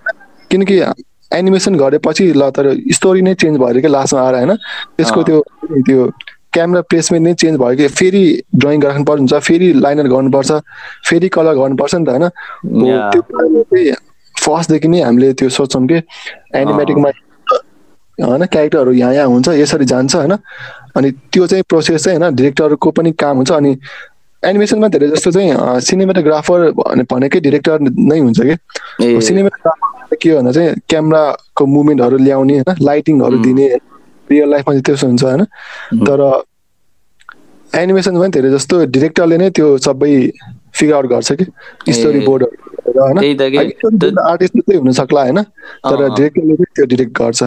किनकि 0.50 0.76
एनिमेसन 1.32 1.74
गरेपछि 1.76 2.32
ल 2.32 2.50
तर 2.50 2.76
स्टोरी 2.92 3.22
नै 3.22 3.34
चेन्ज 3.34 3.58
भयो 3.58 3.80
कि 3.80 3.88
लास्टमा 3.88 4.20
आएर 4.22 4.34
होइन? 4.34 4.56
त्यसको। 4.96 5.22
त्यो 5.22 5.40
त्यो 5.82 6.10
क्यामेरा 6.52 6.80
प्लेसमेन्ट 6.80 7.26
नै 7.26 7.34
चेन्ज 7.34 7.58
भयो 7.58 7.76
कि 7.76 7.88
फेरि 7.88 8.22
ड्रइङ 8.56 8.80
गर्नुपर्छ 8.80 9.18
हुन्छ 9.18 9.34
फेरि 9.34 9.72
लाइनर 9.72 10.08
गर्नुपर्छ 10.08 10.52
फेरि 11.08 11.28
कलर 11.28 11.54
गर्नुपर्छ 11.54 11.94
नि 11.94 12.04
त 12.04 12.08
होइन? 12.08 13.94
फर्स्टदेखि 14.34 14.88
नै 14.88 15.00
हामीले 15.00 15.32
त्यो 15.32 15.48
सोच्छौँ 15.48 15.86
कि 15.86 16.02
एनिमेटिकमा 16.54 17.10
होइन 18.18 18.44
क्यारेक्टरहरू 18.44 18.92
यहाँ 18.92 19.14
यहाँ 19.14 19.26
हुन्छ 19.26 19.48
यसरी 19.48 19.84
जान्छ 19.84 20.14
होइन? 20.16 20.32
अनि 20.96 21.10
त्यो 21.32 21.46
चाहिँ 21.46 21.64
प्रोसेस 21.68 22.04
चाहिँ 22.04 22.18
होइन 22.18 22.34
डिरेक्टरको 22.34 22.90
पनि 22.90 23.12
काम 23.12 23.36
हुन्छ 23.36 23.52
अनि 23.52 23.76
एनिमेसनमा 24.42 24.88
धेरै 24.88 25.08
जस्तो 25.08 25.30
चाहिँ 25.30 25.80
सिनेमाटोग्राफर 25.86 26.60
भनेकै 27.10 27.40
डिरेक्टर 27.40 27.78
नै 27.80 28.18
हुन्छ 28.18 28.40
कि? 28.40 28.54
सिनेमाटोग्राफर 29.26 30.16
के 30.22 30.30
हो 30.30 30.36
भन्दा 30.36 30.52
चाहिँ 30.52 30.74
क्यामेराको 30.88 31.66
मुभमेन्टहरू 31.66 32.16
ल्याउने 32.18 32.54
होइन? 32.58 32.74
लाइटिङहरू. 32.82 33.38
दिने 33.38 33.66
रियल 34.30 34.48
लाइफमा 34.50 34.72
चाहिँ 34.72 34.82
त्यसो 34.82 35.06
हुन्छ 35.06 35.22
होइन? 35.24 35.44
तर 36.06 36.20
एनिमेसन 37.72 38.18
पनि 38.20 38.30
धेरै 38.34 38.50
जस्तो 38.50 38.74
डिरेक्टरले 38.94 39.36
नै 39.38 39.50
त्यो 39.56 39.66
सबै 39.86 40.12
फिगर 40.74 40.94
आउट 40.94 41.06
गर्छ 41.06 41.32
कि? 41.32 41.44
स्टोरी। 41.92 42.20
बोर्डहरू 42.26 42.56
आर्टिस्ट 44.30 44.56
मात्रै 44.56 44.76
हुन 44.76 44.92
सक्ला 44.92 45.22
होइन? 45.22 45.42
तर। 45.42 45.98
डिरेक्टरले 46.16 46.54
चाहिँ 46.54 46.74
त्यो 46.76 46.86
डिरेक्ट 46.86 47.12
गर्छ। 47.18 47.42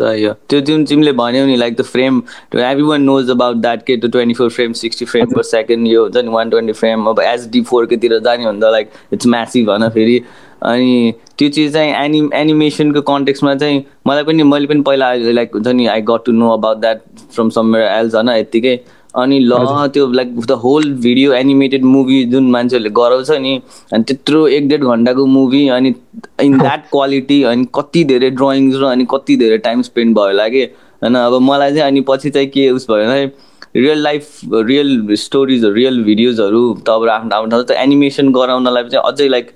हो 0.00 0.32
त्यो 0.48 0.60
जुन 0.60 0.84
तिमीले 0.84 1.12
भन्यौ 1.12 1.46
नि 1.46 1.56
like 1.56 1.76
the 1.76 1.82
frame 1.84 2.22
everyone 2.82 3.02
knows 3.02 3.30
about 3.30 3.56
that 3.56 3.82
के 3.86 3.96
त्यो 3.96 4.10
twenty 4.10 4.34
four 4.34 4.50
frame 4.50 4.72
sixty 4.82 5.04
frame 5.04 5.26
per 5.34 5.42
second 5.42 5.88
यो 5.88 6.02
हुन्छ 6.02 6.16
नि 6.16 6.30
वान 6.30 6.50
ट्वेन्टी 6.50 6.72
फ्रेम 6.72 7.06
अब 7.06 7.20
एचडी 7.20 7.62
फोरकोतिर 7.70 8.18
जाने 8.18 8.46
भन्दा 8.46 8.70
लाइक 8.70 8.90
इट्स 9.12 9.26
म्यासिभ 9.26 9.70
होइन 9.70 9.88
फेरि। 9.88 10.22
अनि 10.62 11.12
त्यो 11.38 11.48
चिज 11.48 11.72
चाहिँ 11.72 11.92
एनि 11.94 12.28
एनिमेसनको 12.34 13.00
कन्टेक्समा 13.02 13.54
चाहिँ 13.54 13.84
मलाई 14.06 14.24
पनि 14.24 14.42
मैले 14.42 14.66
पनि 14.66 14.82
पहिला 14.86 15.12
लाइक 15.14 15.54
हुन्छ 15.54 15.68
नि 15.68 15.86
I 15.86 16.00
got 16.10 16.24
to 16.26 16.32
know 16.32 16.50
about 16.50 16.78
that 16.78 17.00
from 17.34 17.50
somewhere 17.50 17.86
else 17.90 18.14
होइन 18.14 18.28
यत्तिकै। 18.28 18.78
अनि 19.14 19.38
ल 19.40 19.88
त्यो 19.88 20.06
like 20.12 20.34
the 20.40 20.52
whole 20.62 20.92
video 21.02 21.32
animated 21.32 21.84
movie 21.84 22.24
जुन 22.24 22.50
मान्छेहरूले 22.50 22.90
गराउँछ 22.90 23.30
नि 23.30 23.60
अनि 23.92 24.02
त्यत्रो 24.02 24.46
एक 24.48 24.68
डेढ 24.68 24.84
घन्टाको 24.84 25.26
मुभी 25.26 25.68
अनि 25.68 25.94
इन 26.40 26.58
द्याट 26.58 26.84
क्वालिटी 26.90 27.42
अनि 27.42 27.66
कति 27.74 28.04
धेरै 28.04 28.30
ड्रइङ्स 28.30 28.76
र 28.76 28.84
अनि 28.84 29.06
कति 29.10 29.36
धेरै 29.36 29.58
टाइम 29.58 29.82
स्पेन्ड 29.82 30.16
भयो 30.16 30.26
होला 30.26 30.48
कि 30.48 30.62
होइन? 30.62 31.14
अब 31.14 31.38
मलाई 31.42 31.70
चाहिँ 31.70 31.86
अनि 31.86 32.00
पछि 32.00 32.30
चाहिँ 32.30 32.48
के 32.48 32.70
उस 32.70 32.86
भयो 32.90 33.08
भने 33.08 33.30
रियल 33.76 34.02
लाइफ 34.02 34.28
रियल 34.52 35.14
स्टोरिजहरू 35.16 35.74
रियल 35.74 36.02
भिडियोजहरू 36.04 36.62
त 36.86 36.90
अब 36.90 37.08
आफ्नो 37.08 37.36
आफ्नो 37.36 37.62
त 37.62 37.70
एनिमेसन 37.70 38.32
गराउनलाई 38.32 38.88
चाहिँ 38.88 39.12
अझै 39.12 39.28
लाइक 39.28 39.50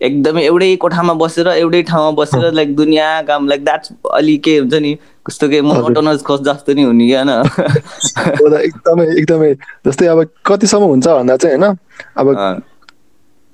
एकदमै 0.00 0.42
एउटै 0.44 0.76
कोठामा 0.76 1.12
बसेर 1.14 1.48
एउटै 1.48 1.82
ठाउँमा 1.82 2.10
बसेर 2.10 2.52
लाइक 2.52 2.76
दुनियाँ 2.76 3.22
काम 3.24 3.48
लाइक 3.48 3.64
द्याट्स 3.64 3.92
अलिक 4.12 4.42
के 4.42 4.58
हुन्छ 4.58 4.74
नि 4.74 4.96
कस्तो 5.26 5.48
के 5.48 5.60
मोटोनस 5.60 6.22
खस 6.22 6.40
जस्तो 6.40 6.74
नि 6.74 6.82
हुने 6.82 7.06
कि 7.08 7.14
होइन 7.16 8.54
एकदमै 8.60 9.06
एकदमै। 9.16 9.52
जस्तै 9.86 10.06
अब 10.06 10.24
कतिसम्म 10.46 10.84
हुन्छ 10.84 11.06
भन्दा 11.08 11.36
चाहिँ 11.36 11.58
होइन 11.58 11.76
अब 12.16 12.62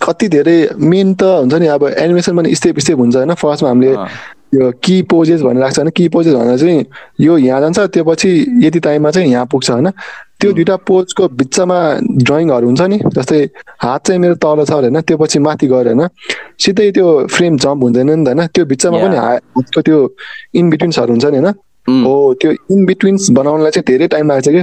कति 0.01 0.29
धेरै 0.29 0.59
मेन 0.77 1.15
त 1.15 1.23
हुन्छ 1.23 1.55
नि 1.55 1.67
अब 1.67 1.89
एनिमेसन 1.89 2.37
पनि 2.37 2.55
स्टेप 2.55 2.79
स्टेप 2.79 2.99
हुन्छ 2.99 3.17
होइन। 3.17 3.35
फर्स्टमा 3.35 3.69
हामीले 3.69 3.95
यो 4.55 4.71
की 4.83 5.03
पोजेस 5.03 5.43
भन्ने 5.43 5.61
लाग्छ 5.61 5.79
होइन। 5.79 5.91
की 5.91 6.09
पोजेस 6.09 6.35
भन्दा 6.35 6.57
चाहिँ 6.57 6.85
यो 7.21 7.39
यहाँ 7.39 7.61
जान्छ 7.61 7.79
त्यो 7.79 8.05
पछि 8.05 8.31
यति 8.65 8.81
टाइममा 8.81 9.11
चाहिँ 9.11 9.31
यहाँ 9.31 9.47
पुग्छ 9.47 9.71
होइन। 9.71 9.91
त्यो 10.43 10.53
दुइटा 10.53 10.77
पोजको 10.91 11.29
बिचमा 11.41 11.79
ड्रइङहरू 12.27 12.67
हुन्छ 12.67 12.83
नि 12.93 12.99
जस्तै 13.17 13.41
हात 13.85 14.07
चाहिँ 14.07 14.21
मेरो 14.21 14.35
तल 14.45 14.65
छ 14.65 14.73
होइन 14.73 15.01
त्यो 15.09 15.17
पछि 15.17 15.39
माथि 15.47 15.67
गएर 15.73 15.87
होइन 15.89 16.03
सिधै 16.59 16.91
त्यो 16.99 17.07
फ्रेम 17.35 17.57
जम्प 17.65 17.83
हुँदैन 17.85 18.11
नि 18.11 18.25
त 18.25 18.29
होइन 18.29 18.47
त्यो 18.55 18.65
बिचमा 18.73 18.99
पनि. 19.03 19.17
हातको 19.17 19.81
त्यो 19.89 19.99
इन 20.59 20.71
बिट्विन्सहरू 20.71 21.13
हुन्छ 21.13 21.25
नि 21.25 21.39
होइन? 21.39 21.55
हो 22.07 22.35
त्यो 22.41 22.51
इन 22.71 22.85
बिट्विन्स 22.87 23.31
बनाउनलाई 23.39 23.71
चाहिँ 23.71 23.87
धेरै 23.87 24.07
टाइम 24.15 24.29
लाग्छ 24.31 24.49
कि? 24.49 24.63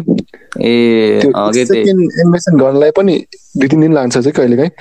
एनिमेसन 2.20 2.58
गर्नलाई 2.60 2.92
पनि 2.98 3.16
दुई 3.58 3.68
तिन 3.68 3.82
दिन 3.82 3.94
लाग्छ 3.94 4.18
चाहिँ 4.18 4.32
कहिलेकाहीँ। 4.32 4.72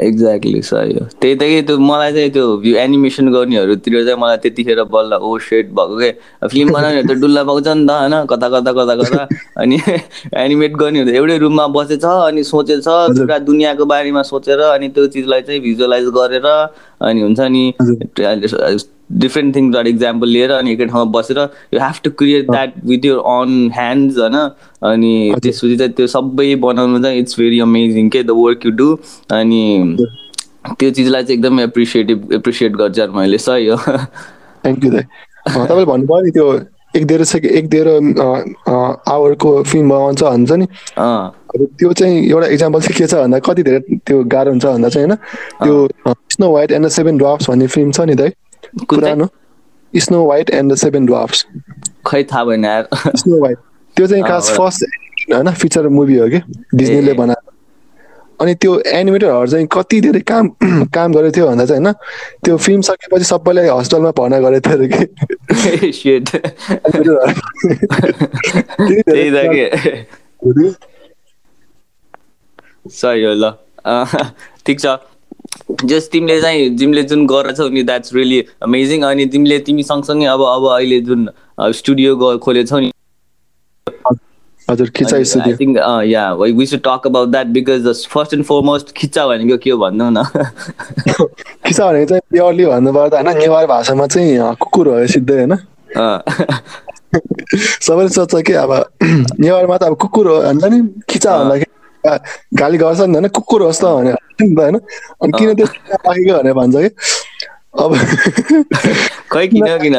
एक्ज्याक्टली 0.00 0.62
सही 0.62 0.92
हो। 0.92 1.04
त्यही 1.22 1.34
त 1.34 1.42
कि 1.42 1.62
त्यो 1.62 1.78
मलाई 1.78 2.12
चाहिँ 2.12 2.30
त्यो 2.30 2.62
एनिमेसन 2.62 3.28
गर्नेहरूतिर 3.32 4.04
चाहिँ 4.04 4.18
मलाई 4.20 4.36
त्यतिखेर 4.36 4.82
बल्ल 4.82 5.14
ओ 5.14 5.38
सेट 5.38 5.70
भएको 5.70 5.98
के? 5.98 6.10
फिल्म 6.48 6.72
बनाउनेहरू 6.72 7.14
त 7.14 7.18
डुल्ला 7.20 7.42
पाउँछ 7.44 7.68
नि 7.68 7.86
त 7.86 7.90
होइन? 7.90 8.26
कता 8.26 8.48
कता 8.48 8.72
कता 8.72 8.94
कता। 8.94 9.28
अनि 9.56 9.78
एनिमेट 10.36 10.72
गर्नेहरू 10.76 11.10
त 11.10 11.14
एउटै 11.14 11.38
रुममा 11.38 11.66
बसेछ 11.66 12.04
अनि 12.04 12.44
सोचेछ 12.44 12.84
पुरा 12.88 13.38
दुनियाँको 13.38 13.84
बारेमा 13.84 14.22
सोचेर 14.22 14.60
अनि 14.60 14.88
त्यो 14.88 15.06
चिजलाई 15.06 15.40
चाहिँ 15.40 15.60
भिजुअलाइज 15.60 16.04
गरेर 16.04 16.46
अनि 17.00 17.20
हुन्छ 17.20 17.40
नि 17.40 17.72
डिफ्रेन्ट 19.10 19.54
थिङ्सबाट 19.56 19.86
इक्जाम्पल 19.86 20.28
लिएर 20.28 20.50
अनि 20.52 20.72
एकै 20.72 20.86
ठाउँमा 20.86 21.10
बसेर 21.18 21.38
you 21.74 21.80
have 21.80 22.00
to 22.04 22.10
create 22.18 22.50
that 22.50 22.72
with 22.86 23.04
your 23.04 23.18
own 23.34 23.70
hands 23.74 24.18
होइन। 24.18 24.36
अनि 24.92 25.12
त्यसपछि 25.42 25.76
चाहिँ 25.76 25.92
त्यो 25.92 26.06
सबै 26.06 26.54
बनाउनु 26.64 27.02
चाहिँ 27.02 27.18
इट्स 27.20 27.38
भेरी 27.40 27.60
अमेजिङ 27.60 28.08
के 28.08 28.22
द 28.22 28.30
वर्क 28.38 28.66
यु 28.66 28.72
डु 28.72 28.88
अनि 29.32 29.62
त्यो 30.68 30.90
चिजलाई 30.90 31.22
चाहिँ 31.22 31.38
एकदमै 31.38 31.62
एप्रिसिएटिभ 31.64 32.32
एप्रिसिएट 32.34 32.72
गर्छु 32.76 33.00
यार 33.00 33.10
मैले 33.10 33.38
सही 33.38 33.66
हो। 33.66 33.76
थ्याङ्क 33.76 34.84
यू 34.84 34.90
दाइ 34.90 35.04
तपाईँले 35.48 35.84
भन्नुभयो 35.84 36.24
नि 36.24 36.30
त्यो 36.30 36.46
एक 36.96 37.06
डेढ 37.06 37.22
सेकेन्ड 37.30 37.56
एक 37.56 37.68
डेढ 37.70 37.86
आवरको 39.08 39.62
फिल्म 39.62 39.88
बनाउँछ 39.88 40.22
भन्छ 40.22 40.52
नि। 40.52 40.66
अब 40.96 41.66
त्यो 41.78 41.92
चाहिँ 41.92 42.24
एउटा 42.28 42.46
इक्जाम्पल 42.46 42.80
चाहिँ 42.80 42.96
के 42.98 43.06
छ 43.06 43.14
भन्दा 43.14 43.38
कति 43.48 43.62
धेरै 43.62 43.80
त्यो 44.06 44.22
गाह्रो 44.34 44.50
हुन्छ 44.50 44.64
भन्दा 44.66 44.88
चाहिँ 44.88 45.06
होइन। 45.06 45.16
त्यो 45.64 46.12
Snow 46.34 46.50
White 46.52 46.72
and 46.72 46.86
the 46.86 46.88
Seven 46.90 47.18
Dwarfs 47.18 47.50
भन्ने 47.50 47.66
फिल्म 47.66 47.90
छ 47.92 48.00
नि 48.00 48.14
दाइ 48.14 48.28
चाहिँ? 48.28 48.34
पुरानो। 48.88 49.28
Snow 49.96 50.24
White 50.24 50.50
and 50.50 50.72
the 50.72 50.76
Seven 50.76 51.06
Dwarfs 51.06 51.46
खै 52.06 52.22
थाहा 52.24 52.44
भएन 52.44 52.64
यार। 52.64 52.88
स्नो 53.16 53.40
वाइट 53.40 53.58
त्यो 53.96 54.06
चाहिँ 54.06 54.24
खास। 54.28 54.50
फर्स्ट 54.50 54.84
होइन 55.34 55.52
फिचर 55.52 55.88
मुभी 55.88 56.18
हो 56.18 56.28
कि? 56.28 56.40
डिज्नीले। 56.74 57.12
बनाएको। 57.12 57.52
अनि 58.40 58.54
त्यो 58.54 58.80
एनिमेटरहरू 58.80 59.46
चाहिँ 59.46 59.66
कति 59.72 60.00
धेरै 60.00 60.20
काम 60.20 60.48
काम 60.94 61.12
गरेको 61.12 61.36
थियो 61.36 61.46
भन्दा 61.46 61.66
चाहिँ 61.66 61.82
होइन 61.82 61.94
त्यो 62.44 62.56
फिल्म 62.56 62.80
सकेपछि 62.80 63.24
सबैलाई 63.24 63.68
हस्पिटलमा 63.68 64.10
भर्ना 64.10 64.38
गरेको 64.40 64.70
थियो 64.70 64.78
अरे 64.78 64.88
कि? 64.88 65.06
सही 72.90 73.24
हो 73.24 73.32
ल। 73.34 73.52
ठिक 74.66 74.80
छ। 74.80 74.86
जस 75.84 76.08
तिमीले 76.12 76.40
चाहिँ 76.40 76.76
तिमीले 76.78 77.02
जुन 77.02 77.26
गरेछौ 77.26 77.68
नि 77.68 77.82
द्याट्स 77.82 78.14
रियली 78.14 78.40
अमेजिङ 78.62 79.02
अनि 79.02 79.26
तिमीले 79.26 79.58
तिमी 79.58 79.82
सँगसँगै 79.82 80.26
अब 80.26 80.42
अब 80.42 80.68
अहिले 80.68 81.00
जुन 81.00 81.28
स्टुडियो 81.72 82.38
खोलेछौ 82.38 82.78
नि। 82.80 82.90
हजुर 84.70 84.90
Khichai 85.16 85.24
studio 85.24 85.56
think 85.56 85.78
yeah 86.06 86.32
we 86.32 86.66
should 86.66 86.80
talk 86.80 87.06
about 87.06 87.28
that 87.28 87.46
because 87.46 88.06
first 88.10 88.34
and 88.34 88.44
foremost 88.44 88.92
Khicha 88.96 89.26
भनेको 89.26 89.56
के 89.56 89.70
हो 89.70 89.78
भन्नु 89.78 90.10
न। 90.10 90.24
खिचा 91.66 91.86
भनेको 91.86 92.06
चाहिँ 92.06 92.22
प्योरली 92.30 92.64
भन्नुपर्दा 92.66 93.20
होइन 93.20 93.38
नेवार 93.38 93.66
भाषामा 93.66 94.06
चाहिँ 94.06 94.54
कुकुर 94.60 94.88
हो 94.88 95.06
सिधै 95.06 95.34
होइन? 95.34 95.56
सबैले 97.86 98.08
सोध्छ 98.08 98.42
कि 98.46 98.52
अब 98.52 98.72
नेवारमा 99.40 99.76
त 99.76 99.82
अब 99.82 99.96
कुकुर 99.96 100.28
हो 100.28 100.36
भन्छ 100.42 100.64
नि 100.64 100.80
खिचा 101.08 101.36
भन्दाखेरि 101.38 102.18
गाली 102.54 102.78
गर्छ 102.78 103.00
नि 103.00 103.14
होइन? 103.14 103.28
कुकुर 103.28 103.62
होस् 103.62 103.80
त 103.80 103.84
भनेर। 103.84 104.27
नि 104.40 104.54
त 104.54 104.58
होइन 104.58 104.76
अनि 104.76 105.32
किन 105.32 105.54
त्यो 105.54 105.66
राखेको 105.66 106.38
भनेर 106.38 106.54
भन्छ 106.54 106.76
कि 106.76 106.90
अब 107.76 107.90
खै 109.30 109.46
किन 109.48 109.66
किन 109.78 109.96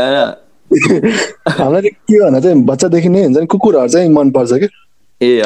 हामीलाई 0.72 1.82
चाहिँ 1.82 1.92
के 1.92 2.20
भन्दा 2.20 2.40
चाहिँ 2.40 2.64
बच्चादेखि 2.66 3.10
नै 3.10 3.24
हुन्छ 3.24 3.38
नि 3.38 3.46
कुकुरहरू 3.48 3.88
चाहिँ 3.88 4.10
मनपर्छ 4.12 4.52
कि 4.56 4.68
ए 5.22 5.42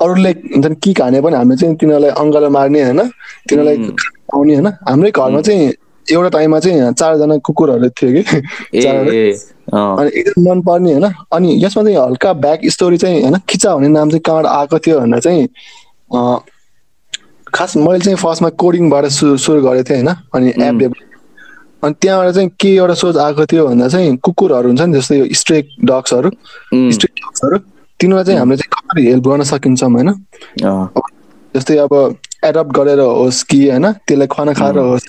अरूले 0.00 0.30
हुन्छ 0.30 0.66
नि 0.66 0.76
के 0.76 0.92
खाने 0.94 1.20
पनि 1.20 1.36
हामीले 1.36 1.56
चाहिँ 1.56 1.76
तिनीहरूलाई 1.76 2.10
अङ्गालो 2.16 2.50
मार्ने 2.50 2.82
होइन 2.82 3.00
तिनीहरूलाई 3.48 3.76
आउने 4.34 4.54
होइन 4.54 4.66
हाम्रै 4.84 5.10
घरमा 5.12 5.40
चाहिँ 5.42 5.72
एउटा 6.06 6.28
टाइममा 6.28 6.58
चाहिँ 6.60 6.92
चारजना 6.92 7.36
कुकुरहरू 7.40 7.88
थियो 7.90 8.10
कि 8.14 8.22
अनि 9.72 10.10
एकदम 10.10 10.42
मनपर्ने 10.44 10.92
होइन 10.92 11.06
अनि 11.32 11.54
यसमा 11.64 11.82
चाहिँ 11.82 11.96
हल्का 11.98 12.32
ब्याक 12.38 12.66
स्टोरी 12.68 12.96
चाहिँ 12.96 13.22
होइन 13.22 13.36
खिचा 13.48 13.74
भन्ने 13.74 13.88
नाम 13.90 14.10
चाहिँ 14.10 14.20
कहाँबाट 14.20 14.46
आएको 14.48 14.78
थियो 14.78 15.00
भनेर 15.00 15.20
चाहिँ 15.20 15.48
खास 17.54 17.76
मैले 17.76 17.98
चाहिँ 18.00 18.18
फर्स्टमा 18.18 18.48
कोडिङबाट 18.62 19.04
सु 19.16 19.36
सुरु 19.38 19.60
गरेको 19.62 19.88
थिएँ 19.88 20.02
होइन। 20.02 20.10
अनि 20.34 20.48
एप 20.48 20.74
डेभलप 20.74 21.84
अनि 21.84 21.94
त्यहाँबाट 22.00 22.34
चाहिँ 22.34 22.48
के 22.60 22.68
एउटा 22.74 22.94
सोच 22.94 23.16
आएको 23.16 23.46
थियो 23.46 23.66
भन्दा 23.68 23.88
चाहिँ 23.88 24.16
कुकुरहरू 24.24 24.68
हुन्छ 24.68 24.80
नि 24.82 24.98
जस्तै 24.98 25.16
यो 25.18 25.26
स्ट्रेक 25.40 25.64
डग्सहरू 25.84 26.30
स्ट्रेक 26.94 27.12
डग्सहरू 27.20 27.56
तिनीहरूलाई 28.00 28.24
चाहिँ 28.24 28.38
हामीले 28.40 28.56
चाहिँ 28.56 28.70
कसरी 28.74 29.06
हेल्प 29.06 29.24
गर्न 29.28 29.42
सकिन्छौँ 29.52 29.90
होइन। 29.90 30.10
जस्तै 31.54 31.76
अब 31.78 31.94
एडप्ट 32.44 32.70
गरेर 32.76 33.00
होस् 33.00 33.42
कि 33.50 33.58
होइन 33.70 33.86
त्यसलाई 33.92 34.28
खाना 34.32 34.52
खाएर 34.52 34.78
होस्। 34.78 35.04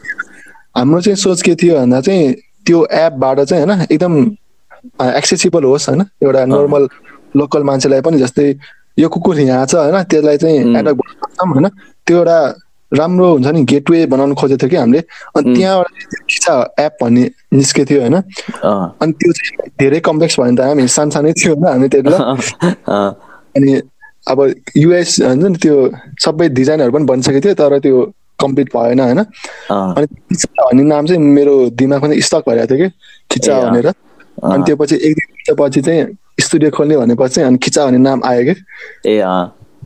हाम्रो 0.77 1.01
चाहिँ 1.01 1.15
सोच 1.17 1.41
के 1.41 1.55
थियो 1.55 1.79
भन्दा 1.79 2.01
चाहिँ 2.01 2.33
त्यो 2.65 2.85
एपबाट 2.93 3.39
चाहिँ 3.39 3.65
होइन 3.65 3.81
एकदम 3.89 4.13
एक्सेसिबल 5.01 5.63
होस् 5.63 5.89
होइन। 5.89 6.01
एउटा 6.23 6.45
नर्मल 6.45 6.87
लोकल 7.35 7.63
मान्छेलाई 7.63 8.01
पनि 8.01 8.17
जस्तै 8.19 8.47
यो 8.99 9.07
कुकुर 9.09 9.39
यहाँ 9.39 9.65
छ 9.65 9.75
होइन 9.75 10.03
त्यसलाई 10.03 10.37
चाहिँ 10.37 10.57
एडप्ट 10.79 10.99
गर्न 10.99 11.13
सक्छौँ 11.23 11.53
होइन। 11.53 11.67
त्यो 12.07 12.17
एउटा 12.17 12.39
राम्रो 12.91 13.27
हुन्छ 13.31 13.47
नि 13.47 13.61
गेटवे 13.65 14.05
बनाउनु 14.05 14.35
खोजेको 14.39 14.59
थियो 14.61 14.69
कि 14.69 14.75
हामीले। 14.75 15.01
अनि 15.35 15.55
त्यहाँबाट 15.55 15.87
खिचा 16.29 16.53
एप 16.79 16.93
भन्ने 17.01 17.23
निस्केको 17.53 17.89
थियो 17.89 17.99
होइन? 18.01 18.15
अनि 19.01 19.11
त्यो 19.19 19.31
चाहिँ 19.31 19.69
धेरै 19.79 19.99
कम्प्लेक्स 19.99 20.39
भयो 20.39 20.49
नि 20.51 20.57
त 20.57 20.61
हामी 20.61 20.87
सानसानै 20.87 21.33
थियो 21.33 21.53
होइन 21.55 21.65
हामी 21.65 21.87
त्यति 21.89 22.03
बेला 22.07 22.17
अँ, 22.17 23.09
अनि 23.57 23.81
अब 24.31 24.39
युएस 24.77 25.19
हुन्छ 25.21 25.43
नि 25.43 25.57
त्यो 25.61 25.75
सबै 26.23 26.49
डिजाइनहरू 26.49 26.91
पनि 26.91 27.05
बनिसकेको 27.05 27.41
थियो 27.45 27.53
तर 27.61 27.79
त्यो 27.79 27.97
कम्प्लिट 28.39 28.67
भएन 28.75 28.99
होइन? 28.99 29.19
अनि 29.19 30.05
खिचा 30.05 30.65
भन्ने 30.65 30.83
नाम 30.83 31.05
चाहिँ 31.07 31.21
मेरो 31.21 31.53
दिमागमा 31.73 32.07
चाहिँ 32.07 32.21
स्टक 32.21 32.43
भइरहेको 32.49 32.75
थियो 32.75 32.89
कि 32.89 32.93
खिचा। 33.31 33.59
भनेर। 33.65 33.87
अनि 34.43 34.63
त्यो 34.65 34.75
पछि 34.75 34.95
एक 34.95 35.13
दिन 35.15 35.55
पछि 35.55 35.81
चाहिँ 35.81 36.05
स्टुडियो 36.41 36.71
खोल्ने 36.71 36.97
भनेपछि 36.97 37.41
अनि 37.41 37.57
खिचा 37.57 37.85
भन्ने 37.85 37.97
नाम 37.97 38.21
आयो 38.25 38.43
कि। 38.43 38.55
ए 39.09 39.19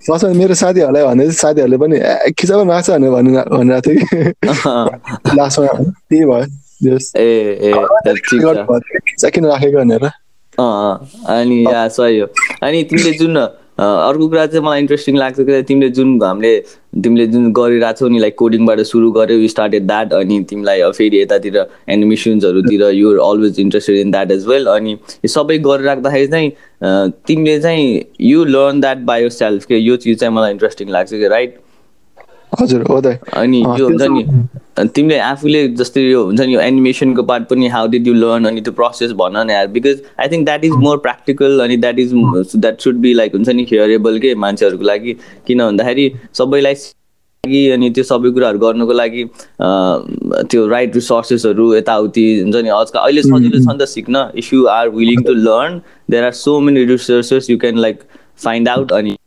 फर्स्टमा 0.08 0.34
मेरो 0.40 0.54
साथीहरूलाई 0.56 1.04
भन्दै 1.04 1.24
थियो, 1.26 1.36
साथीहरूले 1.44 1.78
पनि 1.78 1.96
ए 2.00 2.32
खिचा 2.38 2.54
पनि 2.58 2.70
राख्छ 2.72 2.90
भनेर 2.90 3.12
भनि 3.12 3.32
भनिरहेको 3.52 3.82
थियो 3.86 3.96
कि। 4.00 5.36
लास्टमा 5.38 5.72
त्यही 6.10 6.26
भयो 6.30 6.46
ए 7.16 7.72
किन 9.34 9.46
राखेको 9.46 9.78
भनेर। 9.80 10.06
अनि 10.60 11.58
या 11.68 11.88
सही 11.88 12.20
हो। 12.20 12.28
अनि 12.64 12.78
तिमीले 12.90 13.12
जुन 13.20 13.38
अर्को 13.80 14.28
कुरा 14.28 14.46
चाहिँ 14.46 14.66
मलाई 14.66 14.80
इन्ट्रेस्टिङ 14.80 15.18
लाग्छ 15.18 15.42
कि 15.42 15.62
तिमीले 15.68 15.90
जुन 15.98 16.22
हामीले 16.24 16.52
तिमीले 17.04 17.26
जुन 17.28 17.52
गरिरहेको 17.54 18.00
छौ 18.00 18.08
नि 18.08 18.20
लाइक 18.20 18.36
कोडिङबाट 18.38 18.82
सुरु 18.90 19.12
गर्यो 19.12 19.38
यु 19.38 19.48
स्टार्टेड 19.48 19.86
द्याट 19.88 20.14
अनि 20.14 20.40
तिमीलाई 20.50 20.82
फेरि 20.98 21.22
यतातिर 21.22 21.58
एनिमेसन्सहरूतिर 21.90 22.84
you're 22.94 23.20
always 23.28 23.60
interested 23.60 23.98
in 23.98 24.12
that 24.12 24.32
as 24.32 24.48
well 24.48 24.66
अनि 24.68 24.92
यो 24.92 25.28
सबै 25.28 25.58
गरिराख्दाखेरि 25.70 26.28
चाहिँ 26.28 26.52
तिमीले 27.28 27.60
चाहिँ 27.62 28.04
you 28.22 28.44
learn 28.46 28.82
that 28.82 29.08
by 29.12 29.24
yourself 29.38 29.66
के 29.66 29.78
यो 29.78 29.96
चिज 29.98 30.20
चाहिँ 30.20 30.36
मलाई 30.36 30.52
इन्ट्रेस्टिङ 30.52 30.90
लाग्छ 30.90 31.12
कि 31.12 31.28
राइट 31.28 31.58
हजुर 32.52 32.82
हो 32.90 33.00
त। 33.02 33.34
अनि 33.38 33.60
यो 33.80 33.88
हुन्छ 33.88 34.04
नि 34.10 34.24
तिमीले 34.90 35.18
आफूले 35.22 35.68
जस्तै 35.80 36.02
यो 36.02 36.24
हुन्छ 36.26 36.40
नि 36.42 36.54
यो 36.54 36.60
एनिमेसनको 36.62 37.24
पार्ट 37.32 37.48
पनि 37.50 37.68
हाउ 37.70 37.88
डिड 37.88 38.08
यु 38.08 38.14
लर्न 38.16 38.46
अनि 38.46 38.62
त्यो 38.62 38.74
प्रोसेस 38.76 39.12
भन 39.20 39.38
न 39.38 39.50
यार 39.50 39.68
because 39.76 40.02
I 40.20 40.28
think 40.30 40.46
that 40.46 40.66
is 40.66 40.78
more 40.86 40.98
practical 41.08 41.60
अनि 41.64 41.78
that 41.78 42.00
is 42.00 42.14
that 42.56 42.80
should 42.82 43.02
be 43.02 43.14
like 43.14 43.36
हुन्छ 43.36 43.50
नि 43.50 43.68
हियरेबल 43.72 44.20
के 44.20 44.34
मान्छेहरूको 44.46 44.86
लागि 44.86 45.14
किन 45.48 45.66
भन्दाखेरि 45.66 46.12
सबैलाई 46.34 46.76
लागि 47.44 47.62
अनि 47.72 47.90
त्यो 47.92 48.04
सबै 48.04 48.32
कुराहरू 48.32 48.60
गर्नुको 48.60 48.94
लागि 48.94 49.24
त्यो 49.62 50.68
राइट 50.68 50.96
रिसोर्सेसहरू 50.96 51.74
यताउति 51.76 52.26
हुन्छ 52.42 52.56
नि 52.56 52.70
आजकल 52.80 53.00
अहिले 53.00 53.22
सजिलो 53.22 53.60
छ 53.60 53.68
नि 53.68 53.78
त 53.78 53.90
सिक्न 53.94 54.26
if 54.38 54.54
you 54.54 54.66
are 54.74 54.90
willing 54.98 55.24
to 55.24 55.34
learn 55.46 55.82
there 56.12 56.24
are 56.24 56.32
so 56.42 56.60
many 56.68 56.86
resources 56.92 57.50
you 57.50 57.58
can 57.58 57.78
like 57.88 58.04
find 58.44 58.70
out 58.70 58.92
अनि 58.94 59.19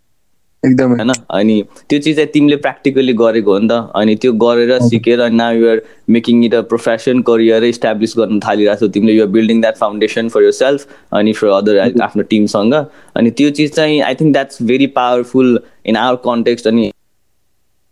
एकदमै। 0.63 0.97
होइन? 0.97 1.13
अनि 1.37 1.55
त्यो 1.89 1.99
चिज 1.99 2.17
चाहिँ 2.17 2.31
तिमीले 2.35 2.57
प्र्याक्टिकली 2.65 3.13
गरेको 3.21 3.53
हो 3.53 3.59
नि 3.59 3.69
त। 3.69 3.79
अनि 4.01 4.15
त्यो 4.23 4.33
गरेर 4.43 4.79
सिकेर 4.89 5.21
now 5.33 5.53
you're 5.55 5.81
making 6.17 6.45
it 6.45 6.55
a 6.55 6.61
profession 6.73 7.21
career 7.29 7.65
establish 7.65 8.15
गर्न 8.19 8.39
थालिरहेको 8.47 8.87
छौ। 8.87 8.89
तिमीले 8.97 9.13
you're 9.13 9.29
building 9.37 9.61
that 9.61 9.77
foundation 9.77 10.29
for 10.35 10.43
yourself 10.61 10.87
अनि 11.21 11.33
फर 11.41 11.49
अदर 11.59 12.03
आफ्नो 12.03 12.23
टिमसँग 12.31 12.75
अनि 13.17 13.31
त्यो 13.41 13.51
चिज 13.59 13.75
चाहिँ 13.75 14.01
I 14.11 14.15
think 14.21 14.33
that's 14.33 14.63
very 14.71 14.87
powerful 15.01 15.59
in 15.87 15.97
our 15.97 16.17
context 16.25 16.69
अनि 16.69 16.91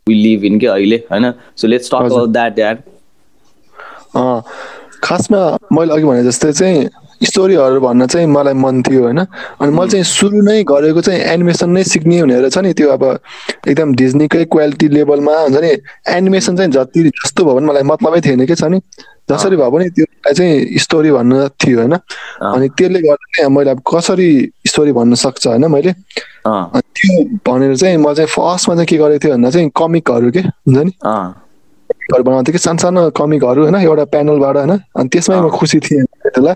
वी 0.07 0.15
लिभ 0.23 0.45
इन 0.45 0.59
के 0.61 0.67
अहिले 0.69 0.97
होइन? 1.11 1.33
So 1.57 1.69
let's 1.69 1.91
talk 1.91 2.03
about 2.05 2.29
that 2.31 2.79
अँ, 4.17 4.41
खासमा 5.03 5.41
मैले 5.73 5.93
अघि 5.95 6.05
भने 6.05 6.23
जस्तै 6.25 6.53
चाहिँ 6.53 6.89
स्टोरीहरू 7.23 7.81
भन्न 7.81 8.07
चाहिँ 8.07 8.27
मलाई 8.27 8.55
मन 8.55 8.83
थियो 8.83 9.03
होइन? 9.03 9.19
अनि 9.61 9.71
मैले 9.73 9.91
चाहिँ 9.91 10.05
सुरु 10.05 10.41
नै 10.43 10.63
गरेको 10.65 11.01
चाहिँ 11.01 11.21
एनिमेसन 11.21 11.71
नै 11.71 11.83
सिक्ने 11.85 12.23
भनेर 12.23 12.49
छ 12.49 12.59
नि 12.59 12.73
त्यो 12.73 12.89
अब 12.91 13.05
एकदम 13.69 13.95
डिज्नीकै 13.95 14.45
क्वालिटी 14.49 14.89
लेभलमा 14.89 15.35
हुन्छ 15.41 15.57
नि 15.61 15.71
एनिमेसन 16.17 16.57
चाहिँ 16.57 16.71
जति 16.73 17.03
जस्तो 17.11 17.45
भयो 17.45 17.55
भने 17.55 17.67
मलाई 17.67 17.83
मतलबै 17.93 18.21
थिएन 18.21 18.47
कि 18.47 18.55
छ 18.55 18.65
नि 18.73 18.81
जसरी 19.31 19.57
भए 19.57 19.71
पनि 19.71 19.89
त्यो 19.91 20.33
चाहिँ 20.33 20.79
स्टोरी 20.79 21.11
भन्न 21.13 21.49
थियो 21.61 21.79
होइन? 21.79 21.95
अनि 21.95 22.69
त्यसले 22.73 23.01
गर्दा 23.05 23.27
चाहिँ 23.37 23.51
मैले 23.53 23.71
अब 23.71 23.81
कसरी 23.85 24.31
स्टोरी 24.67 24.93
भन्न 24.93 25.15
सक्छ 25.15 25.47
होइन 25.47 25.67
मैले? 25.71 25.93
त्यो 26.47 27.25
भनेर 27.47 27.77
चाहिँ 27.77 27.97
म 27.97 28.15
चाहिँ 28.15 28.29
फर्स्टमा 28.33 28.75
चाहिँ 28.75 28.87
के 28.87 28.97
गरेको 28.97 29.25
थिएँ 29.25 29.35
भन्दा 29.35 29.51
चाहिँ 29.51 29.71
कमिकहरू 29.77 30.31
के 30.31 30.41
हुन्छ 30.41 30.79
नि? 30.79 30.93
अँ 32.11 32.19
कमिकहरू 32.19 32.25
बनाउँथेँ 32.25 32.53
कि 32.53 32.59
सानो 32.59 32.79
सानो 32.79 33.11
कमिकहरू 33.11 33.63
होइन 33.63 33.75
एउटा 33.77 34.05
प्यानलबाट 34.05 34.57
होइन 34.57 34.71
अनि 34.71 35.09
त्यसमै 35.09 35.37
म 35.41 35.49
खुसी 35.51 35.79
थिएँ 35.79 36.05
त्यसलाई। 36.27 36.55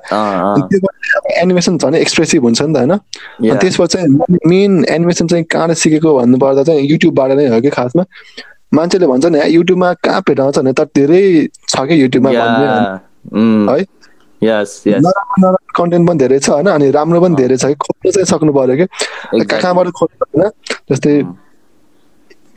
एनिमेसन 1.43 1.79
झन् 1.79 1.95
एक्सप्रेसिभ 1.95 2.43
हुन्छ 2.43 2.63
नि 2.63 2.75
त 2.75 2.77
होइन? 2.77 2.93
अनि 2.93 3.71
चाहिँ 3.87 4.09
मेन 4.47 4.85
एनिमेसन 4.85 5.27
चाहिँ 5.27 5.45
कहाँबाट 5.45 5.77
सिकेको 5.77 6.19
भन्नुपर्दा 6.19 6.63
चाहिँ 6.63 6.81
युट्युबबाट 6.91 7.31
नै 7.33 7.47
हो 7.49 7.61
कि 7.61 7.71
खासमा? 7.71 8.05
मान्छेले 8.75 9.07
भन्छ 9.07 9.27
नि 9.27 9.39
युट्युबमा 9.55 9.93
कहाँ 10.03 10.21
भेटाउँछ? 10.27 10.59
भने 10.59 10.73
त 10.73 10.81
धेरै 10.97 11.49
छ 11.69 11.87
कि 11.87 12.03
युट्युबमा 12.03 12.31
है। 12.31 13.85
कन्टेन्ट 15.77 16.09
पनि 16.09 16.19
धेरै 16.19 16.39
छ 16.39 16.51
होइन? 16.51 16.67
अनि 16.67 16.91
राम्रो 16.91 17.21
पनि 17.21 17.35
धेरै 17.37 17.57
छ 17.57 17.65
कि 17.65 17.75
खोज्नु 17.75 18.11
चाहिँ 18.13 18.27
सक्नु 18.27 18.53
पर्यो 18.53 18.77
कि? 18.77 18.87
कहाँ 19.47 19.61
कहाँबाट 19.61 19.89
खोज्नु 19.89 20.25
होइन? 20.25 20.51
जस्तै 20.91 21.44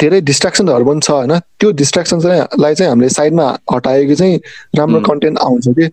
धेरै 0.01 0.21
डिस्ट्राक्सनहरू 0.21 0.85
पनि 0.85 0.99
छ 0.99 1.11
होइन? 1.11 1.39
त्यो 1.59 1.71
डिस्ट्राक्सन 1.71 2.19
चाहिँ 2.19 2.41
लाई 2.59 2.75
चाहिँ 2.75 2.89
हामीले 2.89 3.09
साइडमा 3.09 3.57
हटाएको 3.73 4.15
चाहिँ 4.15 4.39
राम्रो 4.77 4.99
कन्टेन्ट 5.01 5.39
आउँछ 5.39 5.67
कि? 5.67 5.89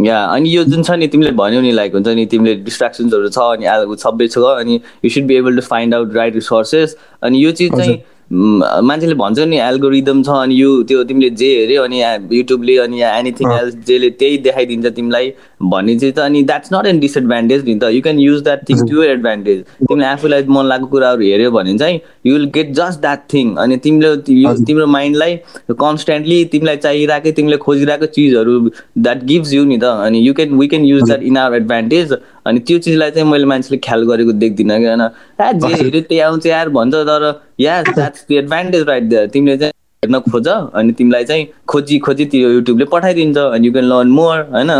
या 0.00 0.24
अनि 0.24 0.56
यो 0.56 0.64
जुन 0.64 0.82
छ 0.82 0.90
नि 0.90 1.06
तिमीले 1.06 1.30
भन्यौ 1.30 1.60
नि 1.60 1.72
लाइक 1.72 1.94
हुन्छ 1.94 2.08
नि 2.08 2.26
तिमीले 2.26 2.54
डिस्ट्राक्सन्सहरू 2.54 3.28
छ 3.28 3.38
अनि 3.38 3.96
सबै 3.96 4.28
छ 4.28 4.38
अनि 4.38 4.80
you 5.04 5.10
should 5.10 5.24
be 5.24 5.36
able 5.36 5.56
to 5.56 5.62
find 5.62 5.94
out 5.94 6.14
right 6.14 6.34
resources 6.34 6.96
अनि 7.22 7.44
यो 7.44 7.52
चिज 7.52 7.76
चाहिँ 7.76 8.02
मान्छेले 8.30 9.14
भन्छ 9.14 9.38
नि 9.48 9.56
एल्गोरिदम 9.60 10.22
छ 10.22 10.28
अनि 10.42 10.54
यो 10.54 10.70
त्यो 10.88 11.02
तिमीले 11.04 11.30
जे 11.40 11.48
हेऱ्यो 11.56 11.82
अनि 11.82 12.00
युट्युबले 12.36 12.76
अनि 12.84 13.00
एनिथिङ 13.04 13.52
एल्स 13.52 13.74
जेले 13.86 14.10
त्यही 14.20 14.38
देखाइदिन्छ 14.46 14.86
तिमीलाई 14.96 15.28
भन्ने 15.62 15.96
चाहिँ 15.98 16.14
त 16.14 16.18
अनि 16.20 16.42
द्याट्स 16.42 16.72
नट 16.72 16.86
एन 16.86 17.00
डिसएडभान्टेज 17.00 17.64
नि 17.64 17.74
त। 17.74 17.90
You 17.94 18.00
can 18.02 18.18
use 18.18 18.42
that 18.44 18.68
thing 18.68 18.86
to 18.88 19.02
advantage 19.02 19.60
तिमीले 19.88 20.06
आफूलाई 20.06 20.44
मन 20.48 20.66
लागेको 20.66 20.88
कुराहरू 20.94 21.22
हेऱ्यो 21.22 21.50
भने 21.50 21.76
चाहिँ 21.78 22.00
you 22.26 22.34
will 22.34 22.46
get 22.54 22.72
just 22.80 23.00
that 23.00 23.28
thing 23.32 23.54
अनि 23.64 23.76
तिमीले 23.84 24.14
तिम्रो 24.64 24.86
माइन्डलाई 24.96 25.36
कन्सटेन्टली 25.84 26.44
तिमीलाई 26.52 26.76
चाहिरहेकै 26.86 27.32
तिमीले 27.32 27.56
खोजिरहेको 27.66 28.06
चिजहरू 28.16 28.58
द्याट 28.98 29.24
गिभ्स 29.24 29.52
यु 29.54 29.64
नि 29.64 29.78
त। 29.78 29.84
अनि 30.08 30.26
you 30.26 30.34
can 30.34 30.58
we 30.58 30.66
can 30.68 30.84
use 30.84 31.02
that 31.04 31.22
in 31.22 31.36
our 31.36 31.56
advantage 31.56 32.16
अनि 32.46 32.60
त्यो 32.60 32.78
चिजलाई 32.78 33.10
चाहिँ 33.10 33.28
मैले 33.30 33.46
मान्छेले 33.46 33.78
ख्याल 33.84 34.02
गरेको 34.06 34.32
देख्दिनँ 34.42 34.78
कि 34.78 34.86
होइन। 34.86 35.02
ए 35.02 35.52
जे 35.58 35.74
हेऱ्यो 35.74 36.00
त्यही 36.00 36.20
आउँछ 36.20 36.46
यार 36.46 36.68
भन्छ 36.78 36.94
तर 37.10 37.22
yeah 37.60 37.82
that's 37.82 38.24
the 38.28 38.32
advantage 38.34 38.82
right 38.88 39.04
there 39.04 39.26
तिमीले 39.34 39.56
चाहिँ 39.56 39.72
हेर्न 40.02 40.18
खोज 40.30 40.48
अनि 40.48 40.92
तिमीलाई 40.98 41.24
चाहिँ 41.24 41.46
खोजी 41.68 41.98
खोजी 42.06 42.24
त्यो 42.32 42.50
युट्युबले 42.50 42.84
पठाइदिन्छ 42.92 43.38
अनि 43.38 43.66
यु 43.66 43.72
क्यान 43.72 43.86
लर्न 43.92 44.08
मोर 44.10 44.38
होइन? 44.52 44.70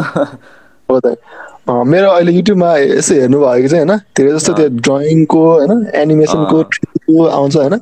मेरो 1.70 2.08
अहिले 2.10 2.32
युट्युबमा 2.32 2.76
यसो 2.76 3.14
हेर्नुभयो 3.14 3.62
कि 3.62 3.68
चाहिँ 3.68 3.84
होइन 3.86 3.98
धेरै 4.16 4.30
जस्तो 4.32 4.52
त्यो 4.52 4.68
ड्रइङको 4.82 5.42
होइन 5.50 5.86
एनिमेसनको 5.94 7.26
आउँछ 7.26 7.56
होइन। 7.56 7.76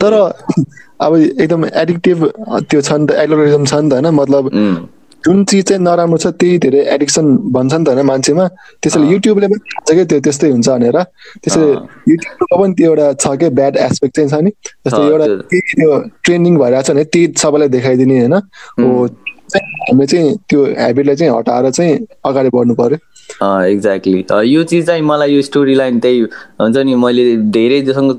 तर 0.00 0.12
अब 1.00 1.16
एकदम 1.16 1.64
एडिक्टिभ 1.66 2.18
त्यो 2.70 2.80
छ 2.80 2.92
नि 2.92 3.06
त 3.06 3.10
एल्गोरिजम 3.24 3.64
छ 3.64 3.74
नि 3.74 3.90
त 3.90 3.92
होइन 3.92 4.08
मतलब 4.14 4.50
जुन 5.24 5.44
चिज 5.44 5.64
चाहिँ 5.68 5.82
नराम्रो 5.82 6.18
छ 6.18 6.26
त्यही 6.40 6.58
धेरै 6.58 6.80
एडिक्सन 6.94 7.26
भन्छ 7.54 7.72
नि 7.74 7.84
त 7.84 7.88
होइन 7.88 8.06
मान्छेमा। 8.06 8.46
त्यसैले 8.82 9.06
युट्युबले 9.12 9.46
पनि 9.46 9.58
थाहा 9.58 9.82
छ 9.86 9.94
क्या 9.94 10.04
त्यो 10.10 10.20
त्यस्तै 10.26 10.50
हुन्छ 10.50 10.68
भनेर। 10.68 10.98
त्यसैले। 11.42 11.70
युट्युबको 12.10 12.54
पनि 12.62 12.72
त्यो 12.78 12.86
एउटा 12.90 13.06
छ 13.22 13.24
क्या 13.38 13.50
ब्याड 13.58 13.76
एस्पेक्ट 13.86 14.14
चाहिँ 14.16 14.30
छ 14.30 14.34
नि। 14.44 14.50
जस्तै 14.86 15.02
एउटा 15.02 15.26
त्यो- 15.26 15.42
केही 15.50 15.60
त्यो 15.78 15.90
ट्रेन्डिङ 16.24 16.54
भइरहेको 16.58 16.82
छ 16.82 16.90
भने 16.90 17.04
त्यही 17.04 17.26
सबैलाई 17.42 17.68
देखाइदिने 17.76 18.18
होइन। 18.18 18.34
हो 18.80 19.06
हामीले 19.54 20.06
चाहिँ 20.06 20.36
त्यो 20.48 20.60
हेबिटलाई 20.80 21.16
चाहिँ 21.16 21.32
हटाएर 21.36 21.70
चाहिँ 21.70 21.92
अगाडि 22.24 22.50
बढ्नु 22.54 22.74
पर्यो। 22.74 22.98
एक्ज्याक्टली 23.70 24.24
यो 24.52 24.62
चिज 24.64 24.86
चाहिँ 24.86 25.02
मलाई 25.02 25.34
यो 25.34 25.42
स्टोरी 25.42 25.74
लाइन 25.74 26.00
त्यही 26.00 26.20
हुन्छ 26.60 26.76
नि 26.76 26.94
मैले 27.04 27.24
धेरै 27.54 27.80
जोसँग 27.86 28.10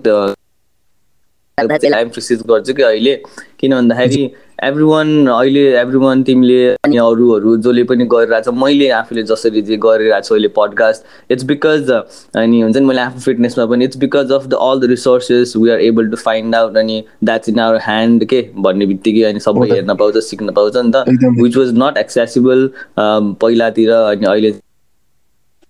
एम्फोसिस 1.57 2.39
गर्छु 2.49 2.73
कि 2.73 2.83
अहिले। 2.83 3.15
किन 3.59 3.75
भन्दाखेरि 3.75 4.23
एभ्री 4.63 4.83
वान 4.83 5.27
अहिले 5.27 5.61
एभ्री 5.79 5.97
वान 5.97 6.23
तिमीले 6.23 6.57
अनि 6.85 6.97
अरूहरू 6.97 7.55
जसले 7.57 7.83
पनि 7.83 8.05
गरिरहेछ 8.13 8.47
मैले 8.63 8.89
आफूले 8.97 9.23
जसरी 9.31 9.61
जे 9.69 9.77
गरिरहेको 9.85 10.27
छु 10.27 10.35
अहिले 10.35 10.47
पडकास्ट 10.57 11.31
इट्स 11.31 11.43
बिकज 11.51 11.91
अनि 11.91 12.61
हुन्छ 12.61 12.77
नि 12.77 12.85
मैले 12.85 13.01
आफ्नो 13.01 13.21
फिटनेसमा 13.21 13.65
पनि 13.73 13.85
it's 13.85 13.97
because 13.97 14.31
of 14.31 14.47
the 14.47 14.61
all 14.69 14.79
the 14.79 14.89
resources 14.89 15.53
we 15.57 15.69
are 15.69 15.81
able 15.81 16.09
to 16.09 16.17
find 16.23 16.55
out 16.55 16.77
अनि 16.77 17.03
द्याट्स 17.23 17.49
इन 17.49 17.59
आवर 17.59 17.79
ह्यान्ड 17.83 18.25
के 18.25 18.41
भन्ने 18.57 18.85
बित्तिकै 18.85 19.23
अनि 19.31 19.39
सबै 19.47 19.69
हेर्न 19.71 19.95
पाउँछ 19.95 20.17
सिक्न 20.23 20.51
पाउँछ 20.51 20.77
नि 20.77 20.91
त। 20.95 21.05
विच 21.41 21.57
वाज 21.57 21.73
नट 21.83 21.97
एक्सेसिबल 21.97 22.69
पहिलातिर 22.99 23.91
अनि 23.91 24.25
अहिले 24.25 24.51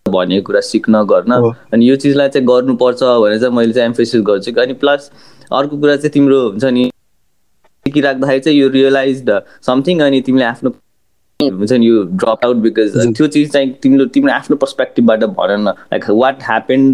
भनेको 0.06 0.46
कुरा 0.48 0.60
सिक्न 0.72 1.04
गर्न। 1.12 1.32
अनि 1.74 1.90
यो 1.90 1.96
चिजलाई 1.96 2.30
चाहिँ 2.30 2.48
गर्नुपर्छ 2.48 3.04
भनेर 3.04 3.40
चाहिँ 3.40 3.56
मैले 3.56 3.74
चाहिँ 3.74 3.88
एम्फोसिस 3.88 4.22
गर्छु 4.28 4.52
कि 4.52 4.62
अनि 4.62 4.74
प्लस 4.82 5.12
अर्को 5.52 5.78
कुरा 5.78 5.96
चाहिँ 5.96 6.12
तिम्रो 6.12 6.42
हुन्छ 6.50 6.66
नि 6.66 6.90
सिकिराख्दाखेरि 7.86 8.40
चाहिँ 8.40 8.60
यो 8.60 8.70
रियलाइज 8.70 9.30
समथिङ 9.66 10.02
अनि 10.02 10.22
तिमीले 10.22 10.46
आफ्नो 10.46 10.74
हुन्छ 11.40 11.72
नि 11.72 11.88
यो 11.88 12.04
ड्रप 12.04 12.46
आउट 12.46 12.56
बिकज 12.56 12.94
त्यो 13.18 13.28
चिज 13.28 13.52
चाहिँ 13.52 13.72
तिम्रो 13.84 14.06
तिम्रो 14.16 14.32
आफ्नो 14.34 14.56
पर्सपेक्टिभबाट 14.58 15.24
भन 15.40 15.52
न 15.60 15.74
like 15.94 16.10
what 16.10 16.44
happen 16.44 16.86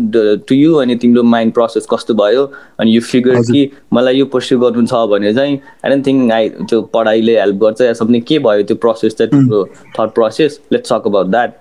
to 0.47 0.55
you 0.55 0.73
अनि 0.75 0.95
तिम्रो 0.95 1.23
माइन्ड 1.23 1.53
प्रोसेस 1.53 1.87
कस्तो 1.91 2.13
भयो? 2.13 2.45
अनि 2.79 2.95
यो 2.95 3.01
फिगर। 3.01 3.41
कि 3.51 3.69
मलाई 3.93 4.17
यो 4.17 4.25
पर्स्यु 4.33 4.59
गर्नु 4.59 4.85
छ 4.87 5.05
भने 5.11 5.33
चाहिँ 5.33 5.59
आई 5.85 5.89
डोन्ट 5.89 6.07
थिङ्क 6.07 6.31
आई 6.33 6.49
त्यो 6.49 6.81
पढाइले 6.93 7.39
हेल्प 7.39 7.55
गर्छ 7.63 7.81
या 7.81 7.93
समथिङ 8.01 8.21
के 8.27 8.39
भयो 8.47 8.63
त्यो 8.63 8.77
प्रोसेस 8.85 9.15
चाहिँ 9.17 9.31
तिम्रो 9.31 9.63
thought 9.99 10.13
process 10.15 10.59
let's 10.71 10.93
talk 10.93 11.07
about 11.07 11.27
that 11.27 11.57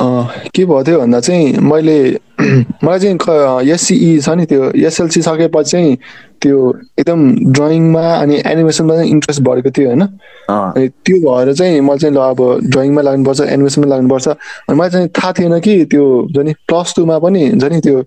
के 0.00 0.64
भयो 0.64 0.82
थियो 0.84 0.98
भन्दा 0.98 1.20
चाहिँ 1.20 1.58
मैले 1.58 1.98
मलाई 2.84 2.98
चाहिँ 2.98 3.70
एससिई 3.72 4.20
छ 4.20 4.28
नि 4.28 4.46
त्यो 4.46 4.70
एसएलसी 4.86 5.22
सकेपछि 5.22 5.70
चाहिँ 5.70 5.96
त्यो 6.42 6.58
एकदम 6.98 7.52
ड्रइङमा 7.52 8.02
अनि 8.14 8.42
एनिमेसनमा 8.46 8.94
चाहिँ 8.94 9.10
इन्ट्रेस्ट 9.10 9.42
बढेको 9.42 9.70
थियो 9.70 9.88
होइन। 9.88 10.02
अनि 10.50 10.88
त्यो 10.88 11.16
भएर 11.24 11.52
चाहिँ 11.54 11.80
मैले 11.80 11.98
चाहिँ 11.98 12.14
ल 12.16 12.18
अब 12.18 12.60
ड्रइङमा 12.70 13.02
लाग्नुपर्छ 13.02 13.40
एनिमेसनमा 13.40 13.88
लाग्नुपर्छ। 13.88 14.28
अनि 14.28 14.78
मलाई 14.78 14.90
चाहिँ 14.90 15.08
थाहा 15.08 15.32
थिएन 15.32 15.60
कि 15.60 15.84
त्यो 15.84 16.04
हुन्छ 16.20 16.38
नि 16.38 16.52
प्लस 16.68 16.94
टूमा 16.96 17.18
पनि 17.18 17.48
हुन्छ 17.48 17.64
नि 17.64 17.80
त्यो 17.80 18.02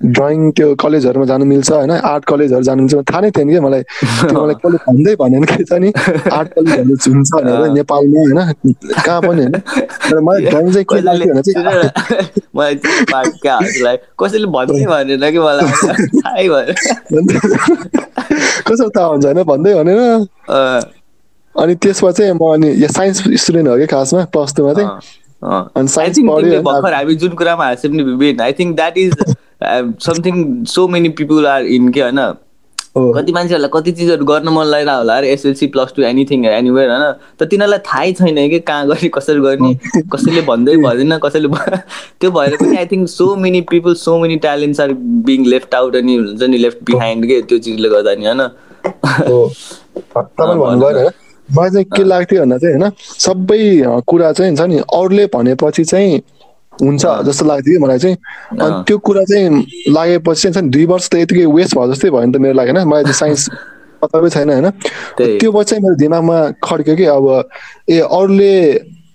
ड्रइङ 0.00 0.50
त्यो 0.56 0.74
कलेजहरूमा 0.74 1.26
जानु 1.26 1.44
मिल्छ 1.44 1.72
होइन? 1.72 1.90
आर्ट 1.90 2.24
कलेजहरू 2.24 2.62
जानु 2.62 2.82
मिल्छ। 2.82 2.94
थाहा 3.10 3.20
नै 3.20 3.30
थिएन 3.30 3.50
कि 3.50 3.60
मलाई। 3.60 3.82
मलाई 4.32 4.54
कसले 4.54 4.78
भन्दै 4.86 5.16
भनेन 5.16 5.44
कि 5.44 5.64
छ 5.64 5.72
नि? 5.72 5.92
आर्ट 6.32 6.54
कलेजहरू 6.54 7.12
हुन्छ 7.12 7.28
भनेर 7.34 7.72
नेपालमा 7.72 8.20
होइन? 8.20 8.52
कहाँ 9.04 9.20
पनि 9.20 9.42
होइन? 9.42 9.52
तर 10.10 10.20
मलाई 10.20 10.44
ड्रइङ 10.50 10.72
चाहिँ 10.72 10.84
के 10.84 11.00
भने 11.00 11.42
चाहिँ 11.42 11.64
कसैले 14.20 14.46
भन्दै 14.46 14.86
भनेन 14.86 15.30
कि 15.30 15.38
मलाई? 15.38 15.64
कसो 18.68 18.88
थाहा 18.88 19.06
हुन्छ 19.06 19.24
होइन? 19.24 19.42
भन्दै 19.42 19.74
भनेर 19.74 19.98
अँ, 19.98 20.80
अनि 21.54 21.74
त्यसमा 21.74 22.10
चाहिँ 22.10 22.32
म 22.32 22.54
अनि 22.54 22.82
यो 22.82 22.88
साइन्स 22.88 23.22
स्टुडेन्ट 23.42 23.68
हो 23.68 23.76
कि 23.76 23.86
खासमा 23.86 24.24
प्लस 24.24 24.54
टूमा 24.56 24.74
चाहिँ। 24.74 24.88
अनि 25.76 25.88
साइन्स 25.88 26.18
पढ्यो 26.18 26.62
हामी 26.94 27.14
जुन 27.14 27.34
कुरामा 27.34 27.64
हाँस्यौँ 27.64 27.94
नि 27.94 28.02
Viven 28.02 28.40
I 28.40 28.52
think 28.52 28.76
that 28.76 28.98
is 28.98 29.12
something 29.62 30.64
so 30.64 30.88
many 30.88 31.08
people 31.08 31.46
are 31.46 31.62
in 31.62 31.88
के 31.88 32.00
होइन 32.00 32.32
कति 32.96 33.32
मान्छेहरूलाई 33.32 33.70
कति 33.72 33.92
चिजहरू 33.92 34.24
गर्न 34.24 34.48
मन 34.48 34.64
लागिरहेको 34.64 34.98
होला 34.98 35.16
अरे 35.16 35.32
SLC 35.32 35.66
plus 35.66 35.92
two 35.96 36.02
anything 36.02 36.46
anywhere 36.46 36.90
होइन? 36.90 37.12
तर 37.38 37.46
तिनीहरूलाई 37.46 37.78
थाहै 37.78 38.12
छैन 38.12 38.50
कि 38.50 38.58
कहाँ 38.58 38.86
गर्ने 38.86 39.08
कसरी 39.08 39.40
गर्ने 39.40 39.74
कसैले 40.12 40.42
भन्दै 40.42 40.76
भन्दैन 40.76 41.18
कसैले 41.18 41.48
त्यो 42.20 42.30
भएर 42.30 42.56
पनि 42.56 42.76
I 42.76 42.86
think 42.86 43.08
so 43.08 43.36
many 43.36 43.60
people 43.70 43.94
so 43.94 44.18
many 44.18 44.36
talents 44.36 44.80
are 44.80 44.92
being 45.26 45.46
left 45.46 45.74
out 45.74 45.96
अनि 45.96 46.16
हुन्छ 46.16 46.42
नि 46.42 46.58
लेफ्ट 46.58 46.78
बिहाइन्ड 46.84 47.26
के 47.26 47.42
त्यो 47.42 47.58
चिजले 47.58 47.88
गर्दा 47.88 48.14
नि 48.14 48.26
होइन? 48.26 48.48
मलाई 51.48 51.70
चाहिँ 51.70 51.84
के 51.84 52.04
लाग्थ्यो 52.04 52.40
भन्दा 52.40 52.58
चाहिँ 52.58 52.74
होइन 52.74 52.90
सबै 52.98 53.82
कुरा 54.06 54.32
चाहिँ 54.32 54.50
हुन्छ 54.50 54.60
नि 54.60 54.78
अरूले 54.78 55.26
भनेपछि 55.26 55.84
चाहिँ 55.84 56.22
हुन्छ 56.80 57.06
जस्तो 57.26 57.44
लाग्थ्यो 57.46 57.72
कि 57.74 57.84
मलाई 57.84 57.98
चाहिँ। 57.98 58.16
अनि 58.60 58.84
त्यो 58.86 58.98
कुरा 58.98 59.22
चाहिँ 59.24 59.48
लागेपछि 59.88 60.50
चाहिँ 60.50 60.70
दुई 60.70 60.86
वर्ष 60.86 61.08
त 61.08 61.14
यतिकै 61.14 61.46
वेस्ट 61.46 61.76
भयो 61.76 61.92
जस्तै 61.92 62.10
भयो 62.10 62.24
नि 62.24 62.32
त 62.32 62.36
मेरो 62.36 62.54
लागि 62.54 62.70
होइन। 62.70 62.88
मलाई 62.88 63.02
चाहिँ 63.02 63.14
साइन्स 63.14 63.48
पत्ता 64.02 64.28
छैन 64.28 64.50
होइन। 64.50 64.70
त्यो 65.38 65.52
पछि 65.52 65.64
चाहिँ 65.64 65.82
मेरो 65.84 65.94
दिमागमा 65.94 66.36
खड्क्यो 66.64 66.96
कि 66.96 67.04
अब 67.04 67.48
ए 67.90 67.98
अरूले 68.00 68.54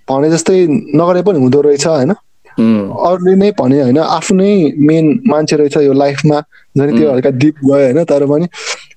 भने 0.09 0.29
जस्तै 0.29 0.57
नगरे 0.95 1.21
पनि 1.21 1.39
हुँदो 1.39 1.61
रहेछ 1.61 1.87
होइन। 1.87 2.13
अरूले 3.05 3.35
नै 3.35 3.51
भने 3.51 3.81
होइन। 3.81 3.97
आफ्नै 3.99 4.51
मेन 4.77 5.19
मान्छे 5.27 5.55
रहेछ 5.55 5.77
यो 5.77 5.93
लाइफमा 5.93 6.39
झन् 6.77 6.97
त्यो 6.97 7.11
हल्का 7.11 7.29
डिप 7.29 7.55
गयो 7.65 7.73
होइन। 7.73 8.03
तर 8.03 8.25
पनि 8.25 8.45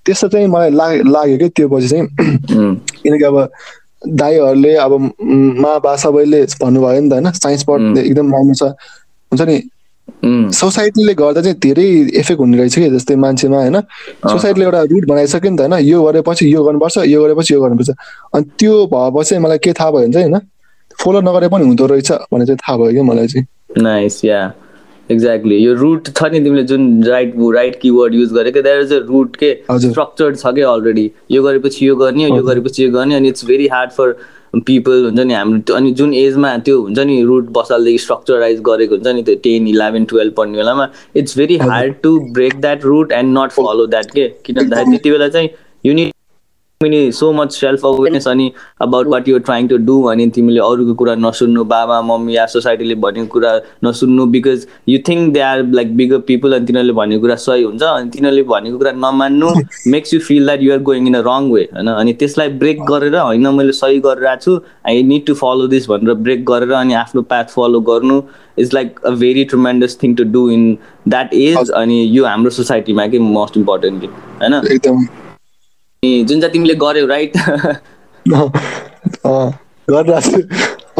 त्यस्तो 0.04 0.28
चाहिँ 0.28 0.46
मलाई 0.46 0.70
लाग- 0.70 1.06
लाग्यो 1.06 1.36
कि 1.38 1.48
त्यो 1.48 1.68
पछि 1.68 1.88
चाहिँ। 1.88 2.06
किनकि 3.02 3.24
अब 3.24 3.36
दाईहरूले 4.06 4.74
अब 4.74 4.92
म- 5.22 5.80
बा 5.80 5.96
सबैले 5.96 6.44
भन्नुभयो 6.44 7.00
नि 7.00 7.08
त 7.08 7.12
होइन 7.12 7.30
साइन्स 7.30 7.62
पढ्ने 7.62 8.00
एकदम 8.00 8.32
राम्रो 8.32 8.54
छ। 8.54 8.62
हुन्छ 9.32 9.42
नि? 9.42 9.62
सोसाइटीले 10.52 11.14
गर्दा 11.14 11.42
चाहिँ 11.42 11.56
धेरै 11.58 11.84
इफेक्ट 12.14 12.40
हुने 12.40 12.58
रहेछ 12.58 12.74
कि 12.74 12.90
जस्तै 12.90 13.16
मान्छेमा 13.16 13.56
होइन। 13.56 13.80
सोसाइटीले 14.30 14.64
एउटा 14.64 14.82
रुट 14.82 15.04
बनाइसक्यो 15.04 15.50
नि 15.50 15.56
त 15.56 15.60
होइन 15.60 15.74
यो 15.84 16.02
गरेपछि 16.02 16.54
यो 16.54 16.64
गर्नुपर्छ 16.64 16.98
यो 16.98 17.24
गरेपछि 17.24 17.54
यो 17.54 17.60
गर्नुपर्छ। 17.60 17.90
अनि 18.34 18.44
त्यो 18.58 18.86
भएपछि 18.86 19.38
मलाई 19.38 19.58
के 19.58 19.72
थाहा 19.72 19.90
भयो 19.90 20.00
भने 20.00 20.12
चाहिँ 20.12 20.30
होइन 20.30 20.40
फलो 21.04 21.20
नगरे 21.20 21.48
पनि 21.48 21.64
हुँदो 21.64 21.86
रहेछ 21.86 22.12
भन्ने 22.12 22.46
चाहिँ 22.46 22.58
थाहा 22.58 22.76
भयो 22.76 22.92
कि 22.92 23.02
मलाई 23.02 23.26
चाहिँ। 23.26 23.46
नाइस 23.78 24.24
या 24.24 24.52
एक्ज्याक्टली 25.10 25.56
यो 25.56 25.74
रुट 25.74 26.08
छ 26.16 26.30
नि 26.32 26.40
तिमीले 26.40 26.62
जुन 26.70 27.04
राइट 27.04 27.34
राइट 27.54 27.78
किवर्ड 27.80 28.14
युज 28.14 28.32
गरेको 28.32 28.62
द्याट 28.62 28.82
इज 28.82 28.92
अ 28.92 28.98
रुट 29.08 29.36
के। 29.36 29.52
स्ट्रक्चर्ड 29.70 30.36
छ 30.38 30.54
कि 30.54 30.60
अलरेडी 30.72 31.10
यो 31.30 31.42
गरेपछि 31.42 31.86
यो 31.88 31.96
गर्ने 31.96 32.28
यो 32.28 32.42
गरेपछि 32.42 32.84
यो 32.84 32.90
गर्ने 32.90 33.14
अनि 33.14 33.28
it's 33.28 33.46
very 33.46 33.66
hard 33.68 33.90
for 33.90 34.16
people 34.66 35.04
हुन्छ 35.04 35.20
नि 35.20 35.34
हाम्रो 35.34 35.74
अनि 35.76 35.90
जुन 35.92 36.14
एजमा 36.14 36.56
त्यो 36.66 36.80
हुन्छ 36.82 36.98
नि 36.98 37.22
रुट 37.22 37.48
बसालदेखि 37.52 37.98
स्ट्रक्चराइज 37.98 38.60
गरेको 38.68 38.94
हुन्छ 38.94 39.14
नि 39.16 39.22
त्यो 39.22 39.34
टेन 39.44 39.66
इलेभेन 39.68 40.04
टुवेल्भ 40.12 40.34
पढ्ने 40.36 40.58
बेलामा 40.58 40.88
it's 41.16 41.38
very 41.38 41.56
hard 41.64 41.94
to 42.02 42.18
break 42.34 42.60
that 42.60 42.84
route 42.84 43.12
and 43.12 43.38
not 43.38 43.50
follow 43.52 43.86
that 43.86 44.10
के 44.10 44.28
किन 44.46 44.56
भन्दाखेरि 44.56 44.96
त्यति 44.96 45.10
बेला 45.10 45.28
चाहिँ 45.28 45.50
युनिट 45.86 46.12
तिमीले 46.80 47.10
सो 47.12 47.30
मच 47.32 47.52
सेल्फ 47.52 47.84
अवेरनेस 47.86 48.26
अनि 48.28 48.44
about 48.82 49.06
what 49.12 49.28
you're 49.28 49.40
trying 49.40 49.68
to 49.68 49.76
do 49.86 49.94
अनि 50.10 50.26
तिमीले 50.34 50.60
अरूको 50.60 50.94
कुरा 50.94 51.14
नसुन्नु 51.14 51.64
बाबा 51.72 52.00
मम्मी 52.10 52.36
या 52.36 52.44
सोसाइटीले 52.52 52.94
भनेको 53.04 53.26
कुरा 53.32 53.50
नसुन्नु 53.84 54.26
because 54.34 54.66
you 54.88 54.98
think 55.08 55.32
they 55.34 55.40
are 55.40 55.62
like 55.72 55.96
bigger 55.96 56.18
people 56.28 56.56
अनि 56.56 56.66
तिनीहरूले 56.66 56.92
भनेको 57.00 57.20
कुरा 57.20 57.34
सही 57.46 57.62
हुन्छ 57.62 57.82
अनि 57.82 58.10
तिनीहरूले 58.10 58.42
भनेको 58.54 58.78
कुरा 58.78 58.92
नमान्नु 59.06 59.50
makes 59.96 60.14
you 60.14 60.20
feel 60.28 60.46
that 60.46 60.62
you're 60.62 60.78
going 60.90 61.06
in 61.06 61.14
a 61.14 61.24
wrong 61.26 61.50
way 61.52 61.66
होइन? 61.74 61.88
अनि 61.88 62.12
त्यसलाई 62.22 62.48
ब्रेक 62.62 62.84
गरेर 62.92 63.16
होइन 63.16 63.54
मैले 63.58 63.72
सही 63.82 63.98
गरिरहेको 64.06 64.40
छु 64.44 64.58
I 64.86 65.02
need 65.12 65.26
to 65.26 65.34
follow 65.44 65.66
this 65.76 65.90
भनेर 65.90 66.14
ब्रेक 66.24 66.44
गरेर 66.54 66.72
अनि 66.86 66.94
आफ्नो 67.04 67.22
पाथ 67.34 67.54
फलो 67.58 67.80
गर्नु 67.92 68.22
is 68.58 68.74
like 68.74 69.00
a 69.04 69.18
very 69.24 69.44
tremendous 69.54 69.98
thing 70.02 70.14
to 70.14 70.32
do 70.34 70.48
in 70.50 70.76
that 71.08 71.34
age 71.44 71.70
अनि 71.82 72.02
यो 72.18 72.24
हाम्रो 72.26 72.50
सोसाइटीमा 72.60 73.06
कि 73.06 73.18
मोस्ट 73.30 73.56
इम्पोर्टेन्टली 73.56 74.08
होइन? 74.42 75.27
जुन 76.02 76.40
चाहिँ 76.40 76.52
तिमीले 76.52 76.74
गर्यौ 76.74 77.06
राइट 77.06 77.32
गरिरहेको 79.90 80.20
छु। 80.20 80.42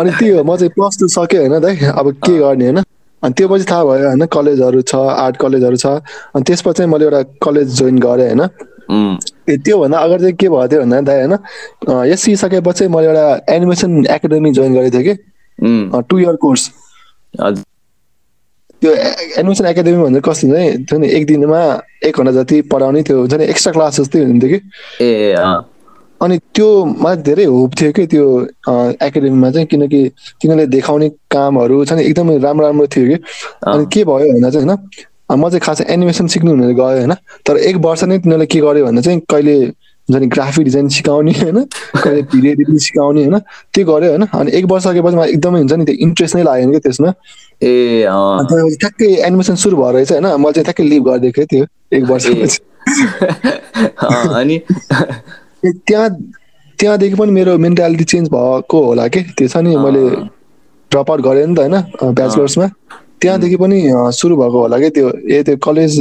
अनि 0.01 0.11
त्यही 0.11 0.31
हो 0.31 0.43
म 0.45 0.57
चाहिँ 0.57 0.71
प्लस 0.75 0.99
टू 1.01 1.09
सक्यो 1.09 1.41
होइन 1.41 1.61
दाइ 1.63 1.77
अब 1.95 2.11
के 2.27 2.39
गर्ने 2.39 2.65
होइन? 2.65 2.79
अनि 3.23 3.33
त्यो 3.39 3.49
पछि 3.49 3.65
थाहा 3.71 3.85
भयो 3.85 4.07
होइन 4.09 4.27
कलेजहरू 4.27 4.81
छ 4.83 4.95
आर्ट 4.95 5.37
कलेजहरू 5.37 5.77
छ। 5.77 5.87
अनि 6.35 6.43
त्यसपछि 6.43 6.87
मैले 6.87 7.05
एउटा 7.05 7.23
कलेज 7.47 7.79
जोइन 7.79 7.99
गरेँ 7.99 8.27
होइन। 8.29 8.43
ए 9.51 9.57
त्योभन्दा 9.65 9.99
अगाडि 9.99 10.23
चाहिँ 10.23 10.35
के 10.35 10.49
भएको 10.49 10.69
थियो 10.69 10.81
भन्दा 10.83 11.01
दाइ 11.07 11.19
होइन 11.23 11.35
यस 12.11 12.21
सिकिसकेपछि 12.23 12.89
मैले 12.89 13.07
एउटा 13.09 13.55
एनिमेसन 13.55 13.91
एकाडेमी 14.11 14.51
जोइन 14.59 14.75
गरेको 14.75 14.99
थिएँ 14.99 15.07
कि। 15.09 16.03
टु 16.09 16.19
इयर 16.19 16.37
कोर्स 16.43 16.71
त्यो 18.83 18.93
एनिमेसन 19.39 19.67
एकाडेमी 19.67 20.03
भन्दा 20.03 20.21
कस्तो 20.21 20.47
हुन्छ 20.47 20.59
नि? 20.59 20.85
त्यो 20.87 20.99
नि 20.99 21.09
एक 21.17 21.27
दिनमा 21.27 21.61
एक 22.07 22.15
घन्टा 22.19 22.33
जति 22.33 22.61
पढाउने 22.71 23.03
त्यो 23.03 23.17
हुन्छ 23.19 23.35
नि? 23.35 23.45
एक्स्ट्रा 23.45 23.73
क्लास 23.73 24.01
जस्तै 24.01 24.25
हुन्थ्यो 24.25 24.51
कि? 24.51 24.59
ए 25.03 25.35
अनि 26.21 26.39
त्यो 26.55 26.69
मलाई 27.03 27.17
धेरै 27.27 27.45
होप 27.45 27.75
थियो 27.81 27.93
कि 27.95 28.07
त्यो 28.13 28.25
एकाडेमीमा 29.07 29.51
चाहिँ 29.51 29.67
किनकि 29.71 30.01
तिनीहरूले 30.43 30.67
देखाउने 30.67 31.09
कामहरू 31.31 31.85
छ 31.85 31.93
नि 31.95 32.03
एकदमै 32.11 32.39
राम्रो 32.43 32.67
राम्रो 32.67 32.87
थियो 32.95 33.07
कि। 33.07 33.17
अनि 33.67 33.85
के 33.93 34.05
भयो 34.05 34.33
भन्दा 34.35 34.51
चाहिँ 34.51 34.67
होइन 34.67 35.39
म 35.39 35.49
चाहिँ 35.51 35.61
खास 35.61 35.81
एनिमेसन 35.87 36.27
सिक्नु 36.35 36.55
भनेर 36.57 36.75
गएँ 36.75 36.99
होइन। 36.99 37.15
तर 37.47 37.57
एक 37.71 37.77
वर्ष 37.87 38.05
नै 38.05 38.19
तिनीहरूले 38.19 38.47
के 38.47 38.61
गर्यो 38.61 38.85
भन्दा 38.87 39.03
चाहिँ 39.03 39.21
कहिले 39.31 39.55
हुन्छ 40.09 40.21
नि 40.21 40.27
ग्राफिक 40.35 40.65
डिजाइन 40.65 40.89
सिकाउने 40.89 41.33
होइन 41.39 41.59
कहिले 42.03 42.23
भिडियो 42.33 42.53
एडिटिङ 42.53 42.79
सिकाउने 42.83 43.25
होइन। 43.25 43.39
त्यो 43.75 43.85
गऱ्यो 43.87 44.09
होइन। 44.11 44.25
अनि 44.27 44.51
एक 44.59 44.65
वर्ष 44.73 44.85
सकेपछि 44.85 45.17
मलाई 45.17 45.31
एकदमै 45.39 45.59
हुन्छ 45.59 45.73
नि 45.73 45.85
त्यो 45.85 45.97
इन्ट्रेस्ट 46.07 46.37
नै 46.37 46.43
लागेन 46.51 46.71
क्या 46.71 46.83
त्यसमा। 46.87 47.13
ए 47.63 48.03
अन्त 48.09 48.53
ठ्याक्कै 48.81 49.07
एनिमेसन 49.27 49.55
सुरु 49.55 49.77
भएर 49.77 49.95
रहेछ 49.95 50.13
होइन 50.13 50.27
मैले 50.41 50.53
चाहिँ 50.53 50.65
ठ्याक्कै 50.65 50.85
लिभ 50.85 51.03
गरिदिएको 51.05 51.45
थिएँ 51.45 51.65
त्यो 51.65 51.99
एक 51.99 52.05
वर्षपछि। 52.05 52.59
अँ, 53.99 54.41
अनि? 54.41 54.59
त्यहाँ 55.65 56.09
त्यहाँदेखि 56.79 57.15
पनि 57.15 57.33
मेरो 57.33 57.57
मेन्टालिटी 57.59 58.05
चेन्ज 58.05 58.29
भएको 58.29 58.83
होला 58.85 59.07
कि? 59.09 59.23
त्यो 59.35 59.49
छ 59.49 59.57
नि 59.59 59.77
मैले 59.77 60.03
ड्रप 60.91 61.11
आउट 61.11 61.21
गरेँ 61.21 61.47
नि 61.47 61.55
त 61.55 61.59
होइन 61.59 62.15
ब्याचलर्समा 62.15 62.67
त्यहाँदेखि 63.21 63.57
पनि 63.57 63.79
सुरु 64.13 64.37
भएको 64.37 64.59
होला 64.61 64.79
कि? 64.79 64.91
त्यो 64.91 65.11
ए 65.31 65.43
त्यो 65.43 65.57
कलेज 65.59 66.01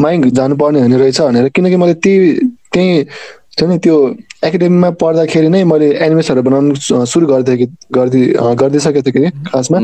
मै 0.00 0.16
जानुपर्ने 0.30 0.80
हुने 0.80 0.96
रहेछ 0.98 1.20
भनेर 1.20 1.48
किनकि 1.48 1.76
मैले 1.76 1.94
त्यही 1.94 2.34
त्यहीँ 2.72 3.04
छ 3.58 3.62
नि 3.64 3.76
त्यो 3.78 3.96
एकाडेमीमा 4.42 4.90
पढ्दाखेरि 4.98 5.48
नै 5.48 5.62
मैले 5.64 5.88
एनिमेसहरू 6.00 6.42
बनाउनु 6.42 6.74
सुरु 7.06 7.26
गरिदिएँ 7.26 7.66
गरिदि 7.90 8.22
अँ, 8.34 8.54
गरिदिइसकेको 8.54 9.02
थिएँ 9.04 9.14
कि 9.16 9.30
खासमा 9.46 9.78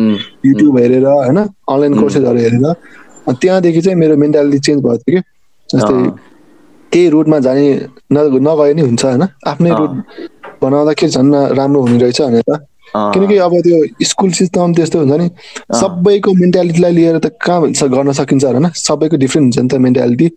युट्युब 0.46 0.78
हेरेर 0.78 1.06
होइन 1.08 1.38
अनलाइन 1.38 1.94
कोर्सेसहरू 1.94 2.38
हेरेर 2.38 2.66
त्यहाँदेखि 3.34 3.80
चाहिँ 3.80 3.98
मेरो 3.98 4.16
मेन्टालिटी 4.16 4.58
चेन्ज 4.60 4.82
भएको 4.82 5.02
थियो 5.04 5.20
कि। 5.20 5.28
जस्तै। 5.70 5.94
त्यही 6.92 7.08
रुटमा 7.08 7.38
जाने 7.40 7.66
न 8.12 8.16
नगए 8.40 8.72
नि 8.74 8.82
हुन्छ 8.82 9.04
होइन। 9.04 9.22
आफ्नै। 9.46 9.72
रुट 9.74 9.90
बनाउँदाखेरि 10.62 11.10
झन् 11.12 11.34
राम्रो 11.54 11.80
हुने 11.82 11.98
रहेछ 11.98 12.20
भनेर। 12.22 12.50
किनकि 12.96 13.36
अब 13.38 13.52
त्यो 13.62 13.78
स्कुल 14.04 14.30
सिस्टम 14.32 14.74
त्यस्तो 14.74 14.98
हुन्छ 14.98 15.20
नि 15.20 15.28
सबैको 15.80 16.32
मेन्टालिटीलाई 16.34 16.92
लिएर 16.92 17.18
त 17.18 17.30
कहाँ 17.38 17.60
भन्छ 17.62 17.84
गर्न 17.84 18.12
सकिन्छ 18.12 18.44
होइन? 18.44 18.68
सबैको 18.76 19.16
डिफ्रेन्ट 19.16 19.44
हुन्छ 19.46 19.58
नि 19.58 19.68
त 19.68 19.80
मेन्टालिटी 19.86 20.28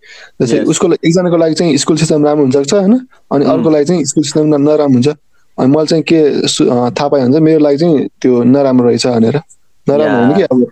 जस्तै. 0.41 0.59
उसको 0.71 0.85
एकजनाको 0.93 1.37
लागि 1.37 1.53
चाहिँ 1.53 1.77
स्कुल 1.77 1.97
सिस्टम 1.97 2.25
राम्रो 2.25 2.43
हुन्छ 2.43 2.73
होइन 2.73 2.93
अनि 3.31 3.45
अर्को 3.45 3.69
लागि 3.69 3.85
चाहिँ 3.85 4.05
स्कुल 4.05 4.23
सिस्टम 4.23 4.45
नराम्रो 4.53 4.93
हुन्छ। 4.93 5.09
अनि 5.57 5.69
मैले 5.69 5.87
चाहिँ 5.87 6.03
के 6.03 6.19
थाहा 6.97 7.07
पाएँ 7.09 7.23
भने 7.23 7.31
चाहिँ 7.33 7.45
मेरो 7.45 7.59
लागि 7.59 7.77
चाहिँ 7.77 8.07
त्यो 8.21 8.43
नराम्रो 8.43 8.87
रहेछ 8.87 9.05
भनेर। 9.07 9.37
नराम्रो 9.87 10.17
होइन 10.17 10.33
कि 10.37 10.43
अब? 10.43 10.65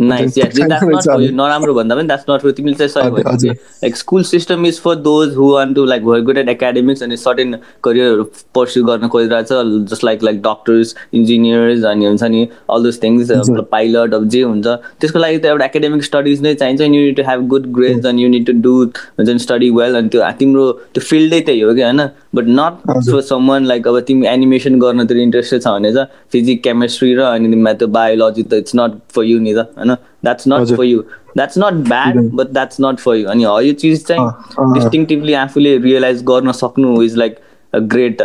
नाइस 0.00 0.34
द्याट्स 0.34 0.58
नट 0.60 0.72
फर 1.04 1.30
नराम्रो 1.32 1.74
भन्दा 1.74 1.94
पनि 1.94 2.06
द्याट्स 2.06 2.24
नट 2.30 2.40
फर 2.42 2.50
तिमीले 2.50 2.76
चाहिँ 2.76 2.88
सही 2.88 3.02
हजुर, 3.02 3.22
भन्यो। 3.22 3.34
हजुर। 3.34 3.52
Like 3.52 3.96
school 3.96 4.22
system 4.24 4.66
is 4.66 4.80
for 4.80 4.94
those 4.96 5.34
who 5.36 5.50
want 5.52 5.74
to 5.74 5.84
like 5.84 6.04
were 6.04 6.20
good 6.28 6.38
at 6.38 6.48
academics 6.48 7.02
अनि 7.02 7.16
सर्टेन 7.16 7.56
करियरहरू 7.84 8.24
पर्स्यु 8.54 8.84
गर्न 8.84 9.08
खोजिरहेछ 9.08 9.48
just 9.90 10.04
like 10.04 10.22
like 10.24 10.40
doctors 10.42 10.94
engineers 11.14 11.84
अनि 11.84 12.06
हुन्छ 12.06 12.22
नि 12.24 12.46
अल 12.70 12.82
दोज 12.84 13.02
थिङ्स 13.02 13.30
पाइलट 13.70 14.14
अब 14.14 14.28
जे 14.28 14.42
हुन्छ। 14.42 14.66
त्यसको 14.66 15.18
लागि 15.18 15.38
त 15.38 15.44
एउटा 15.46 15.64
एकाडेमिक 15.64 16.04
स्टडिज 16.04 16.42
नै 16.42 16.54
चाहिन्छ 16.54 16.80
you 16.80 16.88
need 16.90 17.16
to 17.16 17.22
have 17.28 17.46
good 17.48 17.66
grades 17.74 18.06
अनि 18.06 18.22
यु 18.22 18.28
निड 18.28 18.46
टु 18.46 18.52
डु 18.62 18.74
हुन्छ 18.82 19.28
नि 19.30 19.38
स्टडी 19.38 19.70
वेल 19.70 19.96
अनि 19.96 20.08
त्यो 20.08 20.30
तिम्रो 20.38 20.70
त्यो 20.94 21.04
फिल्डै 21.04 21.40
त्यही 21.40 21.60
हो 21.60 21.74
कि 21.74 21.82
होइन? 21.82 22.00
But 22.34 22.44
not. 22.48 22.80
For 23.10 23.20
someone 23.22 23.64
like 23.66 23.88
अब 23.88 23.98
तिमी 24.06 24.26
एनिमेसन 24.26 24.78
गर्नतिर 24.80 25.18
इन्ट्रेस्टेड 25.18 25.62
छ 25.62 25.68
भने 25.68 25.92
चाहिँ 25.92 26.06
फिजिक 26.32 26.62
केमिस्ट्री 26.62 27.14
र 27.14 27.20
अनि 27.24 27.56
म्याथ 27.56 27.84
बायोलोजी 27.96 28.42
त 28.42 28.54
इट्स 28.54 28.74
नट 28.76 28.98
फर 29.14 29.24
यु 29.24 29.38
नि 29.40 29.54
त 29.54 29.66
होइन? 29.84 29.96
That's 30.24 30.48
not. 30.48 30.76
For 30.76 30.84
you 30.84 31.00
that's 31.36 31.58
not 31.58 31.88
bad 31.88 32.18
but 32.34 32.52
that's 32.52 32.80
not 32.80 32.98
for 33.00 33.16
you 33.16 33.28
अनि 33.28 33.44
यो 33.44 33.72
चिज 33.82 34.06
चाहिँ। 34.06 34.74
डिस्टिङटिभली 34.74 35.32
आफूले 35.42 35.76
रियलाइज 35.90 36.22
गर्न 36.30 36.52
सक्नु 36.62 37.02
is 37.02 37.16
like 37.16 37.38
a 37.74 37.78
great 37.94 38.22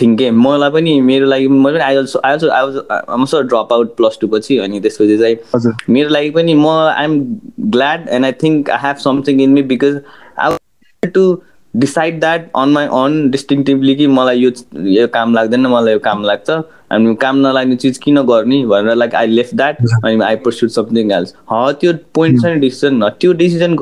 thing 0.00 0.16
के 0.16 0.30
मलाई 0.30 0.70
पनि 0.70 1.00
मेरो 1.00 1.26
लागि 1.26 1.46
म 1.48 1.64
पनि 1.64 1.78
I 1.80 1.96
also 1.96 2.20
I 2.24 2.32
also 2.32 2.48
I 2.52 2.64
was 2.64 2.76
also 2.90 3.40
drop 3.42 3.72
out 3.72 3.94
plus 3.96 4.18
two 4.20 4.28
पछि 4.28 4.58
अनि 4.64 4.80
त्यसपछि 4.80 5.18
चाहिँ 5.18 5.72
मेरो 5.90 6.08
लागि 6.08 6.30
पनि 6.30 6.54
म 6.54 6.66
I 6.66 7.04
am 7.04 7.20
glad 7.76 8.08
and 8.08 8.24
I 8.24 8.32
think 8.42 8.70
I 8.70 8.78
have 8.82 8.96
something 9.04 9.40
in 9.42 9.50
me 9.50 9.62
because 9.70 10.00
I 10.38 11.08
to 11.14 11.24
decide 11.74 12.20
that 12.20 12.50
on 12.56 12.68
my 12.72 12.86
on 13.00 13.30
distinctively 13.30 13.94
कि 13.96 14.06
मलाई 14.18 14.38
यो 14.38 14.50
यो 14.98 15.06
काम 15.14 15.34
लाग्दैन 15.34 15.66
मलाई 15.66 15.92
यो 15.92 15.98
काम 16.04 16.24
लाग्छ। 16.24 16.50
अनि 16.90 17.14
काम 17.20 17.36
नलाग्ने 17.46 17.76
चिज 17.76 17.98
किन 18.04 18.22
गर्ने 18.26 18.64
भनेर 18.66 18.94
लाइक 18.96 19.14
आई 19.14 19.26
लेफ्ट 19.26 19.54
द्याट 19.56 19.76
अनि 20.04 20.22
आई 20.24 20.36
पर्स्युट 20.44 20.70
समथिङ 20.70 21.12
एल्स 21.12 21.34
ह 21.52 21.70
त्यो 21.80 21.92
पोइन्ट 22.14 22.42
छ 22.42 22.44
नि 22.44 22.60
डिसिजन 22.60 23.08
त्यो 23.20 23.32
डिसिजन 23.42 23.76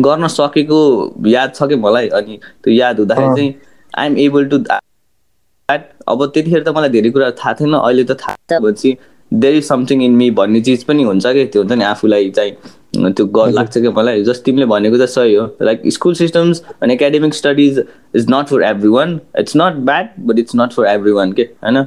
गर्न 0.00 0.26
सकेको 0.28 0.80
याद 1.26 1.54
छ 1.54 1.68
कि 1.68 1.76
मलाई? 1.76 2.08
अनि 2.08 2.38
त्यो 2.64 2.72
याद 2.74 2.98
हुँदाखेरि। 3.00 3.34
चाहिँ 3.36 3.54
I 3.98 4.06
am 4.06 4.16
able 4.18 4.44
to 4.48 4.58
that 4.58 5.88
अब 6.08 6.24
त्यतिखेर 6.34 6.62
त 6.62 6.68
मलाई 6.76 6.88
धेरै 6.90 7.10
कुरा 7.10 7.30
थाहा 7.40 7.52
थिएन 7.60 7.74
अहिले 7.74 8.04
त 8.04 8.16
थाहा 8.20 8.36
छ 8.50 8.60
भनेपछि 8.62 8.96
there 9.32 9.54
is 9.54 9.64
something 9.64 10.02
in 10.02 10.12
me 10.16 10.30
भन्ने 10.38 10.60
चिज 10.68 10.84
पनि 10.84 11.02
हुन्छ 11.04 11.26
कि? 11.26 11.44
त्यो 11.46 11.62
हुन्छ 11.62 11.72
नि 11.72 11.84
आफूलाई 11.84 12.30
चाहिँ 12.36 12.52
त्यो 12.98 13.26
गर 13.26 13.50
लाग्छ 13.50 13.78
कि 13.78 13.88
मलाई। 13.88 14.22
जस्ट 14.24 14.44
तिमीले 14.44 14.66
भनेको 14.66 14.98
त 14.98 15.08
सही 15.08 15.34
हो। 15.34 15.56
लाइक 15.62 15.82
स्कुल 15.86 16.14
सिस्टम्स 16.14 16.62
अनि 16.82 16.94
academic 16.94 17.34
studies 17.34 17.84
is 18.16 18.26
not 18.30 18.46
for 18.46 18.62
every 18.62 18.88
one 18.88 19.20
it's 19.38 19.52
not 19.56 19.74
bad 19.86 20.08
but 20.20 20.38
it's 20.38 20.52
not 20.56 20.72
for 20.72 20.86
every 20.86 21.12
one 21.12 21.32
के 21.32 21.42
होइन 21.42 21.86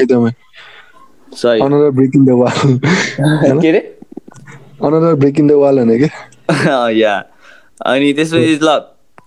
एकदमै। 0.00 0.30
सही। 1.32 1.60
के 3.60 3.68
अरे 3.68 3.96
another 4.84 5.14
break 5.14 5.40
in 5.40 5.48
the 5.48 5.52
wall 5.52 5.78
कि? 5.78 7.00
या 7.00 7.24
अनि 7.86 8.12
त्यसपछि 8.12 8.58
ल 8.62 8.80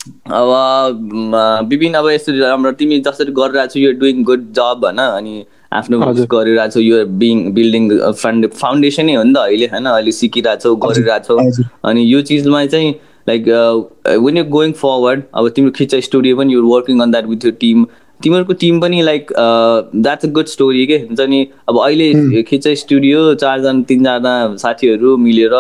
अब 0.04 1.68
विभिन्न 1.70 1.96
अब 1.98 2.08
यस्तो 2.10 2.32
राम्रो 2.40 2.72
तिमी 2.80 3.00
जसरी 3.00 3.32
गरिरहेको 3.34 3.74
छौ 3.74 3.80
यो 3.80 3.92
डुइङ 4.00 4.24
गुड 4.24 4.52
जब 4.54 4.82
होइन 4.84 4.98
अनि 5.00 5.46
आफ्नो। 5.74 6.00
गरिरहेको 6.00 6.70
छौ 6.74 6.80
यो 6.80 7.06
बिङ 7.22 7.52
बिल्डिङ 7.54 7.90
फाउन्ड 8.12 8.48
फाउन्डेसनै 8.62 9.16
हो 9.16 9.24
नि 9.24 9.34
त 9.34 9.38
अहिले 9.38 9.66
होइन 9.74 9.86
अहिले 9.86 10.12
सिकिरहेछौ 10.12 10.76
गरिरहेछौ। 10.86 11.38
अनि 11.90 12.02
यो 12.14 12.22
चिजमा 12.30 12.66
चाहिँ 12.66 12.92
like 13.30 13.48
when 14.26 14.38
you 14.38 14.44
going 14.56 14.72
forward 14.80 15.22
अब 15.34 15.50
तिम्रो 15.50 15.72
खिच्चा 15.78 16.00
स्टुडियो 16.08 16.38
पनि 16.38 16.54
you 16.54 16.64
working 16.68 17.02
on 17.02 17.12
that 17.12 17.26
with 17.28 17.46
your 17.46 17.52
team 17.60 17.86
तिमीहरूको 18.24 18.54
टिम 18.60 18.80
पनि 18.82 19.02
like 19.02 19.32
that's 19.38 20.26
a 20.26 20.30
good 20.32 20.46
story 20.48 20.86
के? 20.88 20.98
हुन्छ 20.98 21.22
नि? 21.30 21.42
अब 21.70 21.80
अहिले 21.80 22.44
खिच्चा 22.44 22.74
स्टुडियो 22.76 23.34
चारजना 23.36 23.84
तिनजना 23.88 24.34
साथीहरू 24.64 25.16
मिलेर 25.18 25.54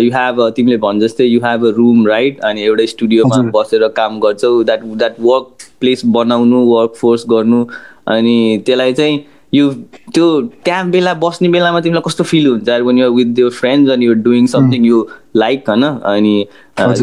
यु 0.00 0.10
हेभ 0.12 0.40
तिमीले 0.56 0.76
भन् 0.84 1.00
जस्तै 1.00 1.24
you 1.26 1.40
have 1.44 1.66
a 1.66 1.70
room 1.76 2.06
right 2.08 2.40
अनि 2.44 2.62
एउटा 2.64 2.86
स्टुडियोमा। 2.94 3.42
बसेर 3.54 3.86
काम 3.96 4.20
गर्छौ। 4.20 4.62
द्याट 4.64 4.84
द्याट 4.84 5.16
वर्क 5.20 5.70
प्लेस 5.80 6.02
बनाउनु 6.18 6.64
वर्क 6.66 6.94
फोर्स 7.00 7.24
गर्नु। 7.30 7.64
अनि 8.08 8.62
त्यसलाई 8.66 8.92
चाहिँ 8.92 9.24
यु 9.52 9.70
त्यो 10.14 10.26
त्यहाँ 10.64 10.88
बेला 10.90 11.12
बस्ने 11.14 11.48
बेलामा 11.48 11.80
तिमीलाई 11.80 12.02
कस्तो 12.06 12.24
फिल 12.24 12.46
हुन्छ? 12.46 12.68
यार 12.68 12.82
when 12.82 12.98
you're 12.98 13.10
with 13.10 13.38
your 13.38 13.50
friends 13.52 13.90
अनि 13.92 14.06
you're 14.06 14.16
doing 14.26 14.46
something 14.46 14.84
you 14.86 15.06
like 15.36 15.68
होइन? 15.70 15.84
अनि। 15.84 16.34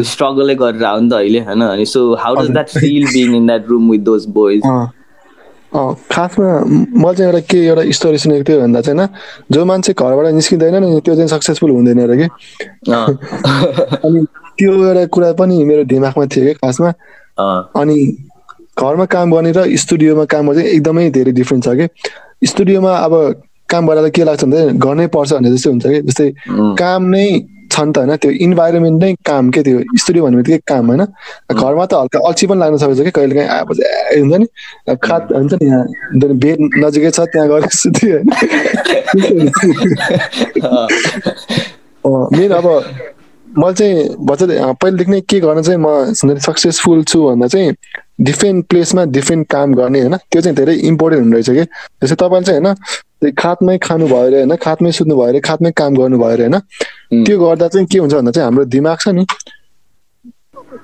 स्ट्रगलै 0.04 0.54
गरेर 0.54 0.84
आयो 0.84 1.00
नि 1.00 1.08
त 1.10 1.12
अहिले 1.14 1.40
होइन? 1.40 1.60
अनि 1.62 1.86
so 1.86 2.14
how 2.14 2.34
does. 2.34 2.50
That 2.50 2.68
feel 2.70 3.04
being 3.12 3.34
in 3.36 3.46
that 3.46 3.68
room 3.68 3.90
with 3.90 4.00
those 4.00 4.26
boys 4.28 4.62
खासमा 6.10 6.50
म- 6.64 7.12
चाहिँ 7.12 7.30
एउटा 7.30 7.40
के 7.50 7.58
एउटा 7.66 7.82
स्टोरी 7.90 8.18
सुनेको 8.18 8.44
थियो 8.48 8.60
भन्दा 8.60 8.80
चाहिँ 8.80 8.98
होइन? 8.98 9.08
जो 9.50 9.64
मान्छे 9.64 9.92
घरबाट 9.92 10.26
निस्किँदैन 10.34 10.74
नि 10.84 11.00
त्यो 11.00 11.14
चाहिँ 11.14 11.28
सक्सेसफुल 11.28 11.70
हुँदैन 11.70 11.98
अरे 12.02 12.16
कि? 12.16 12.28
अनि 14.04 14.24
त्यो 14.58 14.72
एउटा 14.88 15.04
कुरा 15.06 15.32
पनि 15.32 15.64
मेरो 15.64 15.84
दिमागमा 15.84 16.26
थियो 16.26 16.44
कि 16.44 16.54
खासमा। 16.54 16.90
अनि 17.80 17.96
घरमा 18.78 19.04
काम 19.06 19.32
गर्ने 19.34 19.52
र 19.56 19.76
स्टुडियोमा 19.76 20.24
काम 20.30 20.50
गर्ने 20.52 20.62
एकदमै 20.70 21.10
धेरै 21.10 21.32
डिफ्रेन्ट 21.32 21.64
छ 21.64 21.68
कि? 21.74 21.86
स्टुडियोमा 22.46 22.92
अब 22.98 23.42
काम 23.68 23.86
गर्दा 23.86 24.08
के 24.08 24.24
लाग्छ 24.24 24.44
भने 24.44 24.60
गर्नै 24.78 25.06
पर्छ 25.16 25.32
भन्ने 25.32 25.50
जस्तै 25.50 25.70
हुन्छ 25.70 25.86
कि? 25.86 26.00
जस्तै 26.02 26.28
काम 26.78 27.02
नै 27.14 27.24
छ 27.70 27.80
नि 27.80 27.92
त 27.92 27.98
होइन? 27.98 28.16
त्यो 28.16 28.30
इन्भाइरोमेन्ट 28.46 29.02
नै 29.02 29.12
काम 29.26 29.50
के 29.50 29.62
त्यो 29.62 29.78
स्टुडियो 29.98 30.24
भन्ने 30.24 30.36
बित्तिकै 30.36 30.62
काम 30.68 30.86
होइन? 30.86 31.02
घरमा 31.52 31.86
त 31.86 31.94
हल्का 31.94 32.18
अल्छी 32.28 32.46
पनि 32.46 32.60
लाग्न 32.60 32.76
सक्छ 32.76 33.00
कि? 33.00 33.10
कहिले 33.10 33.34
काहीँ 33.34 33.48
ए 33.82 34.20
हुन्छ 34.20 34.34
नि? 34.34 34.46
अब 34.88 34.96
खात 35.04 35.32
हुन्छ 35.32 35.52
नि 35.54 35.66
यहाँ? 35.66 35.84
नि 36.14 36.34
बेड 36.44 36.58
नजिकै 36.84 37.10
छ 37.10 37.20
त्यहाँ 37.32 37.48
गएर 37.48 37.68
सुत्यो 37.82 38.12
होइन? 38.14 38.28
मेन 42.04 42.50
अब 42.52 42.66
मैले 43.46 43.74
चाहिँ 43.74 44.08
भन्छ 44.26 44.42
पहिलेदेखि 44.42 45.10
नै 45.10 45.20
के 45.20 45.40
गर्न 45.40 45.62
चाहिँ 45.62 45.80
म 45.80 46.38
सक्सेसफुल 46.38 47.02
छु 47.04 47.18
भन्दा 47.24 47.46
चाहिँ 47.46 47.72
डिफ्रेन्ट 48.18 48.66
प्लेसमा 48.68 49.04
डिफ्रेन्ट 49.16 49.46
काम 49.50 49.74
गर्ने 49.74 50.00
होइन? 50.00 50.16
त्यो 50.30 50.40
चाहिँ 50.42 50.56
धेरै 50.56 50.74
इम्पोर्टेन्ट 50.90 51.24
हुने 51.24 51.36
रहेछ 51.36 51.50
कि? 51.50 51.64
जस्तै 52.02 52.16
तपाईँले 52.16 52.44
चाहिँ 52.46 52.60
होइन 52.60 53.32
खातमै 53.38 53.76
खानु 53.82 54.06
भयो 54.06 54.26
अरे 54.26 54.36
होइन 54.38 54.56
खातमै 54.62 54.92
सुत्नु 54.92 55.14
भयो 55.16 55.28
अरे 55.28 55.40
खातमै 55.40 55.70
काम 55.72 55.94
गर्नु 55.96 56.18
भयो 56.18 56.30
अरे 56.30 56.46
होइन? 56.46 56.58
त्यो 57.24 57.38
गर्दा 57.38 57.68
चाहिँ 57.68 57.86
के 57.86 57.98
हुन्छ 57.98 58.14
भन्दा 58.14 58.30
चाहिँ 58.32 58.44
हाम्रो 58.44 58.64
दिमाग 58.64 58.98
छ 59.00 59.08
नि 59.08 59.24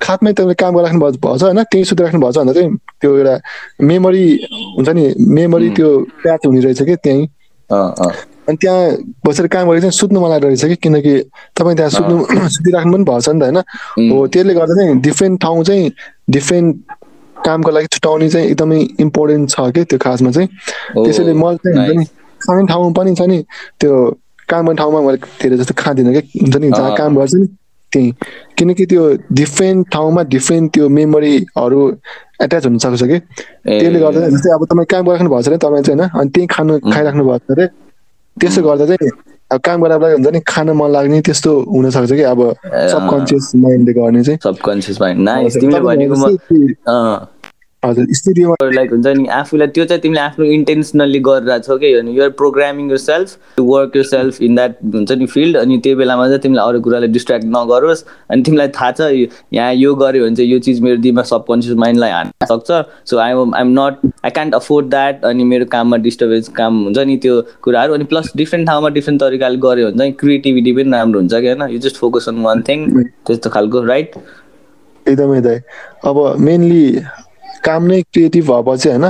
खातमै 0.01 0.31
तपाईँले 0.33 0.53
काम 0.55 0.71
गरिराख्नु 0.75 0.99
भएको 1.01 1.27
भएछ 1.27 1.43
होइन? 1.43 1.63
त्यहीँ 1.63 1.85
सुतिराख्नु 1.85 2.19
भएको 2.21 2.31
छ 2.31 2.37
भन्दा 2.37 2.53
चाहिँ 2.53 2.69
त्यो 3.01 3.09
एउटा 3.17 3.35
मेमोरी 3.81 4.25
हुन्छ 4.77 4.89
नि 4.89 5.03
मेमोरी 5.29 5.69
त्यो 5.77 5.89
प्याच 6.23 6.45
हुने 6.45 6.59
रहेछ 6.59 6.81
कि 6.83 6.95
त्यहीँ। 6.95 7.27
अनि 8.49 8.57
त्यहाँ 8.57 8.81
बसेर 9.25 9.47
काम 9.47 9.69
गरेर 9.69 9.81
चाहिँ 9.81 9.91
सुत्नु 9.91 10.19
मलाई 10.21 10.39
रहेछ 10.39 10.65
कि? 10.65 10.75
किनकि 10.75 11.13
तपाईँ 11.55 11.75
त्यहाँ 11.75 11.89
सुत्नु 11.91 12.15
सुतिराख्नु 12.55 12.91
पनि 12.97 13.03
भएको 13.03 13.21
छ 13.21 13.29
नि 13.29 13.39
त 13.39 13.43
होइन? 13.43 13.57
हो 14.11 14.27
त्यसले 14.27 14.53
गर्दा 14.53 14.73
चाहिँ 14.75 14.99
डिफ्रेन्ट 15.01 15.41
ठाउँ 15.41 15.63
चाहिँ 15.63 15.91
डिफ्रेन्ट 16.29 16.75
कामको 17.45 17.71
लागि 17.71 17.87
छुट्याउने 17.93 18.29
चाहिँ 18.29 18.47
एकदमै 18.47 18.79
इम्पोर्टेन्ट 18.99 19.49
छ 19.49 19.71
कि 19.75 19.83
त्यो 19.83 19.99
खासमा 19.99 20.31
चाहिँ। 20.31 20.47
त्यसैले 21.05 21.33
मैले 21.33 21.57
चाहिँ 21.63 21.87
हुन्छ 21.87 21.97
नि 21.97 22.05
खाने 22.41 22.61
ठाउँ 22.67 22.93
पनि 22.93 23.15
छ 23.15 23.21
नि 23.31 23.37
त्यो 23.79 23.93
काम 24.49 24.65
गर्ने 24.67 24.77
ठाउँमा 24.77 24.99
मैले 25.01 25.17
धेरै 25.41 25.57
जस्तो 25.57 25.73
खाँदिनँ 25.77 26.13
कि 26.13 26.39
हुन्छ 26.41 26.55
नि 26.55 26.69
जहाँ 26.69 26.95
काम 26.97 27.11
गर्छ 27.17 27.33
नि 27.35 27.47
त्यही। 27.91 28.11
किनकि 28.57 28.85
त्यो 28.85 29.03
डिफ्रेन्ट 29.31 29.87
ठाउँमा 29.93 30.21
डिफ्रेन्ट 30.33 30.71
त्यो 30.73 30.89
मेमोरीहरू 30.89 31.81
एट्याच 32.43 32.65
हुन 32.65 32.77
सक्छ 32.77 33.03
कि। 33.03 33.19
त्यसले 33.19 33.99
गर्दा 33.99 34.27
जस्तै 34.29 34.49
अब 34.55 34.65
तपाईँ 34.65 34.85
काम 34.91 35.03
गरिराख्नु 35.05 35.29
भएको 35.29 35.41
छ 35.41 35.47
अरे 35.47 35.57
तपाईँ 35.57 35.83
चाहिँ 35.83 35.99
होइन 35.99 36.09
अनि 36.21 36.29
त्यही 36.29 36.47
खानु 36.55 36.79
खाइराख्नु 36.93 37.23
भएको 37.25 37.45
छ 37.45 37.57
अरे 37.57 37.65
त्यसो 38.37 38.61
गर्दा 38.63 38.85
चाहिँ 38.85 39.11
अब 39.51 39.59
काम 39.59 39.81
गर्दा 39.83 39.95
हुन्छ 40.07 40.27
नि 40.33 40.39
खान 40.47 40.69
मन 40.79 40.89
लाग्ने 40.91 41.19
त्यस्तो 41.27 41.51
हुनसक्छ 41.67 42.11
कि 42.11 42.23
अब 42.23 42.39
सबकन्सियस 42.93 43.51
माइन्डले 43.55 43.93
गर्ने 43.99 44.23
चाहिँ। 44.23 44.39
सबकन्सियस 44.43 44.97
माइन्ड 45.01 45.19
हजुर 47.85 48.05
स्टुडियोमा 48.13 48.55
लाइक 48.71 48.91
हुन्छ 48.91 49.07
नि 49.17 49.27
आफूलाई 49.35 49.67
त्यो 49.75 49.85
चाहिँ 49.85 50.01
तिमीले 50.01 50.19
आफ्नो 50.21 50.45
इन्टेन्सनली 50.55 51.19
गरिरहेको 51.27 51.63
छौ 51.67 51.77
कि? 51.77 51.93
अनि 51.93 52.11
you're 52.17 52.29
programming 52.41 52.89
your 52.91 52.97
self 52.97 53.37
to 53.57 53.63
work 53.65 53.95
your 53.95 54.03
self 54.05 54.41
in 54.41 54.55
that 54.55 54.75
हुन्छ 54.95 55.11
नि 55.11 55.25
फिल्ड 55.25 55.57
अनि 55.57 55.77
त्यो 55.83 55.95
बेलामा 55.97 56.27
चाहिँ 56.27 56.39
तिमीलाई 56.41 56.67
अरू 56.67 56.81
कुराले 56.81 57.07
डिस्ट्र्याक्ट 57.15 57.45
नगरोस्। 57.55 58.03
अनि 58.31 58.41
तिमीलाई 58.43 58.67
थाहा 58.77 58.91
छ 58.91 59.01
यहाँ 59.53 59.73
यो 59.73 59.93
गऱ्यो 59.95 60.25
भने 60.25 60.35
चाहिँ 60.35 60.51
यो 60.51 60.59
चिज 60.67 60.81
मेरो 60.81 60.97
दिमाग 61.01 61.25
सबकन्सियस 61.25 61.77
माइन्डलाई 61.77 62.11
हान्न 62.11 62.45
सक्छ। 62.51 62.69
So 63.09 63.17
I 63.17 63.31
I'm 63.31 63.73
not 63.79 64.05
I 64.25 64.29
can't 64.29 64.55
afford 64.55 64.89
that 64.89 65.25
अनि 65.25 65.43
मेरो 65.53 65.65
काममा 65.73 65.97
डिस्टर्बेन्स 66.05 66.47
काम 66.61 66.83
हुन्छ 66.83 66.97
नि 66.99 67.17
त्यो 67.25 67.41
कुराहरू। 67.63 67.93
अनि 67.93 68.03
प्लस 68.13 68.31
डिफ्रेन्ट 68.35 68.67
ठाउँमा 68.67 68.89
डिफ्रेन्ट 68.99 69.21
तरिकाले 69.21 69.57
गऱ्यो 69.65 69.87
भने 69.87 69.97
चाहिँ 69.97 70.13
क्रिएटिभिटी 70.21 70.73
पनि 70.73 70.91
राम्रो 70.91 71.19
हुन्छ 71.19 71.33
कि 71.33 71.47
होइन? 71.47 71.67
You 71.73 71.79
just 71.79 71.97
focus 71.97 72.29
on 72.29 72.41
one 72.43 72.61
thing 72.69 72.87
त्यस्तो 73.01 73.49
खालको 73.49 73.83
राइट 73.85 74.15
एकदमै 75.05 75.41
दाइ 75.41 75.59
अब 76.05 76.23
मेनली 76.39 76.85
काम 77.63 77.81
नै 77.85 78.01
क्रिएटिभ 78.13 78.51
भएपछि 78.51 78.89
होइन 78.89 79.05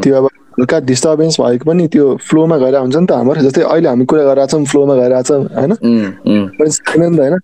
त्यो 0.00 0.16
अब 0.16 0.28
हल्का 0.58 0.78
डिस्टर्बेन्स 0.80 1.40
भएको 1.40 1.64
पनि 1.70 1.86
त्यो 1.88 2.04
फ्लोमा 2.28 2.56
गएर 2.58 2.76
हुन्छ 2.78 2.96
नि 2.96 3.06
त 3.06 3.12
हाम्रो 3.12 3.42
जस्तै 3.42 3.62
अहिले 3.62 3.88
हामी 3.88 4.04
कुरा 4.06 4.24
गरिरहेको 4.24 4.50
छौँ 4.52 4.64
फ्लोमा 4.64 4.94
गइरहेको 4.94 5.22
छौँ 5.28 5.42
होइन? 5.50 5.72
छैन 6.70 7.02
नि 7.02 7.16
त 7.16 7.20
होइन? 7.20 7.38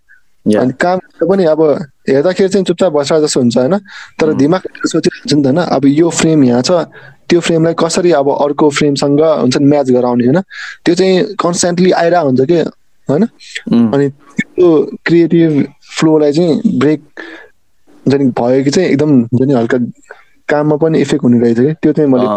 अनि 0.46 0.72
काम 0.80 0.98
पनि 1.28 1.44
अब 1.44 1.60
हेर्दाखेरि 2.08 2.48
चाहिँ 2.48 2.64
चुपचाप 2.64 2.92
बसेर 2.92 3.18
जस्तो 3.20 3.40
हुन्छ 3.40 3.56
होइन? 3.58 3.78
तर 4.20 4.32
दिमाग 4.38 4.62
सोचिरहेको 4.86 5.22
हुन्छ 5.22 5.34
नि 5.34 5.42
त 5.42 5.46
होइन? 5.46 5.58
अब 5.58 5.86
यो 5.86 6.10
फ्रेम 6.10 6.44
यहाँ 6.44 6.62
छ 6.62 6.70
त्यो 7.28 7.40
फ्रेमलाई 7.40 7.74
कसरी 7.78 8.10
अब 8.12 8.28
अर्को 8.30 8.70
फ्रेमसँग 8.70 9.20
हुन्छ 9.22 9.56
नि 9.56 9.66
म्याच 9.66 9.90
गराउने 9.90 10.24
होइन? 10.24 10.40
त्यो 10.84 10.94
चाहिँ 10.94 11.34
कन्सटेन्टली 11.34 11.90
आइरहेको 11.90 12.26
हुन्छ 12.26 12.40
कि? 12.50 12.58
होइन? 13.08 13.24
अनि 13.94 14.08
त्यो 14.08 14.68
क्रिएटिभ 15.06 15.50
फ्लोलाई 15.98 16.32
चाहिँ 16.32 16.78
ब्रेक 16.78 17.00
हुन्छ 18.06 18.14
नि 18.14 18.30
भयो 18.38 18.64
कि 18.64 18.70
चाहिँ 18.70 18.88
एकदम 18.88 19.10
हुन्छ 19.20 19.42
नि 19.42 19.54
हल्का 19.54 19.78
काममा 20.50 20.76
पनि 20.76 21.00
इफेक्ट 21.00 21.24
हुने 21.24 21.38
रहेछ 21.40 21.58
कि? 21.58 21.72
त्यो 21.82 21.92
चाहिँ 21.92 22.10
मैले 22.10 22.28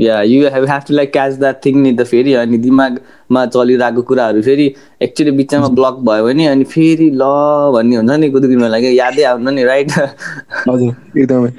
yeah 0.00 0.20
you 0.22 0.48
have 0.50 0.64
have 0.68 0.82
to 0.88 0.94
like 0.94 1.12
catch 1.12 1.32
that 1.38 1.60
thing 1.66 1.76
नि 1.82 1.92
त 1.96 2.04
फेरि 2.04 2.32
अनि 2.34 2.58
दिमागमा 2.58 3.44
चलिरहेको 3.46 4.02
कुराहरू 4.02 4.40
फेरि 4.42 4.66
एक्चुली 5.02 5.30
बिचमा 5.40 5.68
ब्लक 5.78 6.00
भयो 6.08 6.24
भने 6.24 6.46
अनि 6.46 6.64
फेरि 6.72 7.10
ल 7.12 7.28
भन्ने 7.74 7.96
हुन्छ 7.96 8.18
नि 8.20 8.30
कुदुकिनमा 8.30 8.68
लागि 8.68 8.98
यादै 8.98 9.22
आउनु 9.32 9.50
नि 9.50 9.64
राइट 9.64 9.90
हजुर 10.70 11.20
एकदमै। 11.20 11.50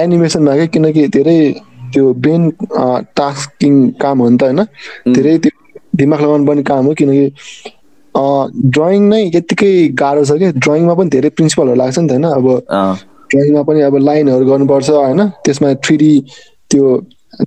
एनिमेसनमा 0.00 0.54
क्या 0.54 0.66
किनकि 0.74 1.06
धेरै 1.18 1.38
त्यो 1.94 2.12
ब्रेन 2.22 2.50
टास्किङ 3.16 3.74
काम 4.02 4.18
हो 4.18 4.28
नि 4.28 4.36
त 4.38 4.42
होइन? 4.42 4.60
धेरै 5.14 5.38
त्यो 5.38 5.52
दिमाग 5.96 6.20
लगाउनु 6.20 6.46
पर्ने 6.46 6.62
काम 6.64 6.84
हो 6.86 6.94
किनकि 6.94 7.26
ड्रइङ 8.74 9.08
नै 9.08 9.22
यत्तिकै 9.26 9.72
गाह्रो 10.02 10.24
छ 10.24 10.38
कि? 10.42 10.52
ड्रइङमा 10.58 10.94
पनि 10.94 11.10
धेरै 11.10 11.30
प्रिन्सिपलहरू 11.38 11.76
लाग्छ 11.76 11.98
नि 11.98 12.08
त 12.08 12.12
होइन? 12.12 12.24
अब 12.24 12.46
ड्रइङमा 13.34 13.62
पनि 13.68 13.80
अब 13.90 13.96
लाइनहरू 13.98 14.44
गर्नुपर्छ 14.50 14.90
होइन? 14.90 15.28
त्यसमा 15.44 15.74
थ्री 15.84 16.10
त्यो 16.70 16.84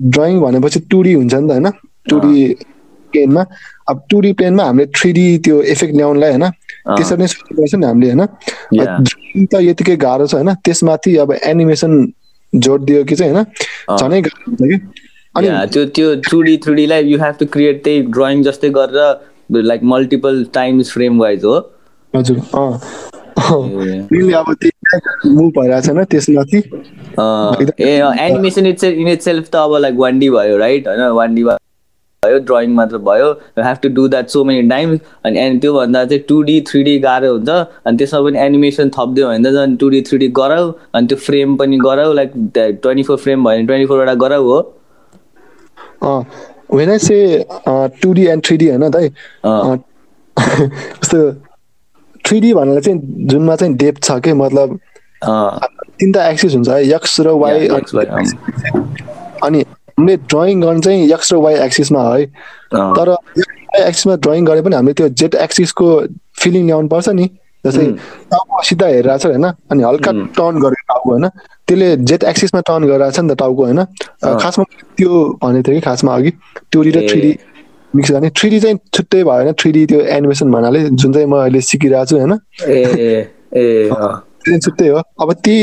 ड्रइङ 0.04 0.40
भनेपछि 0.42 0.80
टु 0.92 0.98
हुन्छ 1.02 1.34
नि 1.34 1.48
त 1.48 1.52
होइन? 1.52 1.68
टु 2.10 2.20
प्लेनमा। 3.12 3.44
अब 3.90 4.02
टु 4.10 4.22
प्लेनमा 4.22 4.64
हामीले 4.64 4.86
थ्री 4.96 5.26
त्यो 5.46 5.62
इफेक्ट 5.74 5.96
ल्याउनलाई 5.96 6.32
होइन? 6.32 6.46
त्यसरी 6.88 7.18
नै 7.22 7.28
सोच्नुपर्छ 7.28 7.76
नि 7.76 7.86
हामीले 7.86 8.12
होइन? 8.12 8.24
ड्रइङ 9.10 9.46
त 9.46 9.62
यतिकै 9.62 9.96
गाह्रो 9.96 10.28
छ 10.28 10.34
होइन? 10.36 10.54
त्यसमाथि 10.66 11.16
अब 11.18 11.32
एनिमेसन 11.44 11.94
जोड 12.54 12.86
दियो 12.86 13.04
कि 13.04 13.16
चाहिँ 13.16 13.34
होइन? 13.34 13.46
झनै 13.98 14.22
गाह्रो 14.22 14.52
हुन्छ 14.52 14.62
कि? 14.62 14.78
अनि 15.36 15.48
त्यो 15.74 15.86
त्यो 15.86 16.16
two 16.32 16.42
D 16.42 16.58
three 16.58 16.84
you 16.84 17.18
have 17.20 17.36
to 17.40 17.46
create 17.46 17.84
त्यही 17.84 18.02
ड्रइङ 18.18 18.44
जस्तै 18.44 18.70
गरेर 18.78 19.62
like 19.72 19.84
multiple 19.84 20.44
times 20.54 20.92
frame 20.92 21.20
wise 21.20 21.44
हो। 21.46 21.58
हजुर। 22.14 22.38
अब 24.38 24.54
त्यही 24.62 24.72
मुभ 25.30 25.52
भइरहेको 25.60 25.82
छैन 25.82 26.04
त्यसमाथि 26.12 26.60
a 27.80 27.94
animation 28.20 28.66
it's 28.68 28.84
in 28.84 29.08
it 29.08 29.22
self 29.22 29.50
त 29.54 29.56
अब 29.56 29.76
लाइक 29.82 29.96
वान 29.98 30.20
डी 30.20 30.30
भयो 30.30 30.58
राइट 30.58 30.88
होइन 30.88 31.02
वान 31.22 31.36
डी 31.36 31.44
भयो 31.44 31.58
ड्रइङ 32.24 32.74
मात्र 32.76 32.98
भयो। 32.98 33.28
You 33.58 33.64
have 33.64 33.78
to 33.84 33.90
do 33.96 34.08
that 34.08 34.28
so 34.30 34.44
many 34.44 34.70
times 34.70 35.00
अनि 35.26 35.40
एन्ड 35.40 35.62
त्योभन्दा 35.62 36.04
चाहिँ 36.06 36.24
टु 36.30 36.42
डी 36.44 36.60
थ्री 36.68 36.84
डी 36.84 36.98
गाह्रो 37.00 37.32
हुन्छ। 37.32 37.50
अनि 37.50 37.98
त्यसमा 37.98 38.20
पनि 38.22 38.40
एनिमेसन 38.46 38.90
थपिदियो 38.98 39.28
भने 39.28 39.50
त 39.50 39.54
झन् 39.54 39.76
टु 39.78 39.90
डी 39.90 40.02
थ्री 40.10 40.18
डी 40.18 40.28
गराउ। 40.40 40.72
अनि 40.96 41.08
त्यो 41.08 41.18
फ्रेम 41.26 41.56
पनि 41.58 41.78
गराउ 41.86 42.14
लाइक 42.14 42.32
ट्वेन्टी 42.58 43.04
फोर 43.04 43.18
फ्रेम 43.18 43.44
भयो 43.44 43.58
भने 43.58 43.66
ट्वेन्टी 43.68 43.86
फोरवटा 43.88 44.14
गराउ 44.26 44.44
हो। 44.44 44.60
When 46.78 46.90
I 46.90 46.98
say 47.00 47.18
two 48.02 48.14
D 48.14 48.26
and 48.28 48.46
three 48.46 48.58
D 48.58 48.68
होइन 48.70 48.90
दाइ 48.90 49.10
जस्तो 50.38 51.20
थ्री 52.28 52.40
डी 52.40 52.54
भनेर 52.54 52.82
चाहिँ 52.82 53.00
जुनमा 53.32 53.56
चाहिँ 53.56 53.74
डेप 53.76 53.96
छ 54.04 54.20
कि? 54.20 54.34
मतलब 54.34 54.80
तिनवटा 55.22 56.28
एक्सिस 56.30 56.54
हुन्छ 56.54 56.70
है 56.70 56.88
यक्स 56.90 57.20
र 57.22 57.28
वाइ 57.42 57.68
अनि 59.44 59.60
हामीले 59.62 60.16
ड्रइङ 60.30 60.62
गर्ने 60.62 60.82
चाहिँ 60.82 61.10
यक्स 61.12 61.34
र 61.34 61.36
वाइ 61.46 61.56
एक्सिसमा 61.66 62.04
है 62.04 62.26
तर 62.74 63.16
एक्सिसमा 63.78 64.16
ड्रइङ 64.16 64.46
गरे 64.46 64.62
पनि 64.62 64.76
हामीले 64.76 64.94
त्यो 64.94 65.10
जेट 65.22 65.36
एक्सिसको 65.36 65.88
फिलिङ 66.40 66.66
ल्याउनु 66.66 66.88
पर्छ 66.88 67.10
नि। 67.10 67.30
जस्तै 67.66 67.86
टाउको 68.32 68.64
सिधा 68.64 68.88
हेरिरहेको 68.88 69.20
छ 69.20 69.26
होइन 69.26 69.46
अनि 69.46 69.84
हल्का 69.84 70.12
टर्न 70.38 70.60
गरेर 70.64 70.84
टाउको 70.90 71.10
होइन। 71.10 71.28
त्यसले 71.68 71.88
जेट 72.10 72.24
एक्सिसमा 72.24 72.62
टर्न 72.68 72.84
गरिरहेको 72.88 73.16
छ 73.18 73.20
नि 73.20 73.30
त 73.34 73.38
टाउको 73.40 73.64
होइन। 73.66 73.82
खासमा 74.44 74.66
त्यो 74.98 75.12
भनेको 75.42 75.64
थियो 75.68 75.76
कि 75.76 75.82
खासमा 75.82 76.16
अघि 76.16 76.32
टु 76.72 76.84
डी 76.84 76.92
र 76.92 77.08
थ्री 77.10 77.20
डी 77.22 77.32
मिक्स 77.98 78.12
गर्ने 78.12 78.30
थ्री 78.38 78.50
डी 78.50 78.60
चाहिँ 78.60 78.78
छुट्टै 78.94 79.24
भयो 79.24 79.34
होइन 79.34 79.54
थ्री 79.60 79.72
डी 79.72 79.86
त्यो 79.92 80.00
एनिमेसन 80.16 80.48
भन्नाले 80.52 80.80
जुन 80.86 81.14
चाहिँ 81.14 81.28
म 81.28 81.36
अहिले 81.42 81.62
सिकिरहेको 81.70 82.06
छु 82.06 82.16
होइन 82.18 82.34
छुट्टै 84.60 84.88
हो। 84.88 84.98
अब 85.22 85.30
ती 85.46 85.56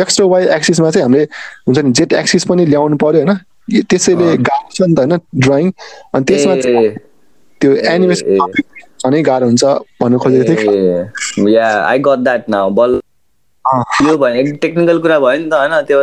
एक्स 0.00 0.20
र 0.20 0.24
वाइ 0.32 0.42
एक्सिसमा 0.54 0.90
चाहिँ 0.90 1.04
हामीले 1.04 1.24
हुन्छ 1.68 1.78
नि 1.78 1.90
जेट 1.98 2.12
एक्सिस 2.12 2.44
पनि 2.44 2.62
ल्याउनु 2.66 2.96
पर्यो 2.96 3.20
होइन? 3.22 3.36
त्यसैले 3.88 4.28
गाह्रो 4.48 4.68
छ 4.74 4.78
नि 4.82 4.94
त 4.94 4.98
होइन 4.98 5.14
ड्रइङ 5.44 5.66
अनि 6.14 6.24
त्यसमा 6.24 6.54
त्यो 7.60 7.70
एनिमेसन 7.92 8.26
झनै 9.00 9.20
गाह्रो 9.22 9.46
हुन्छ 9.46 9.64
भन्नु 10.00 10.18
खोजेको 10.18 10.44
थिएँ 10.48 11.56
आई 11.58 11.98
गट 12.06 12.18
द्याट 12.24 12.42
नाउ 12.48 12.70
बल 12.78 12.92
यो 14.02 14.16
भने 14.18 14.42
टेक्निकल 14.62 14.98
कुरा 14.98 15.18
भयो 15.20 15.38
नि 15.38 15.48
त 15.50 15.54
होइन? 15.54 15.72
त्यो 15.86 16.02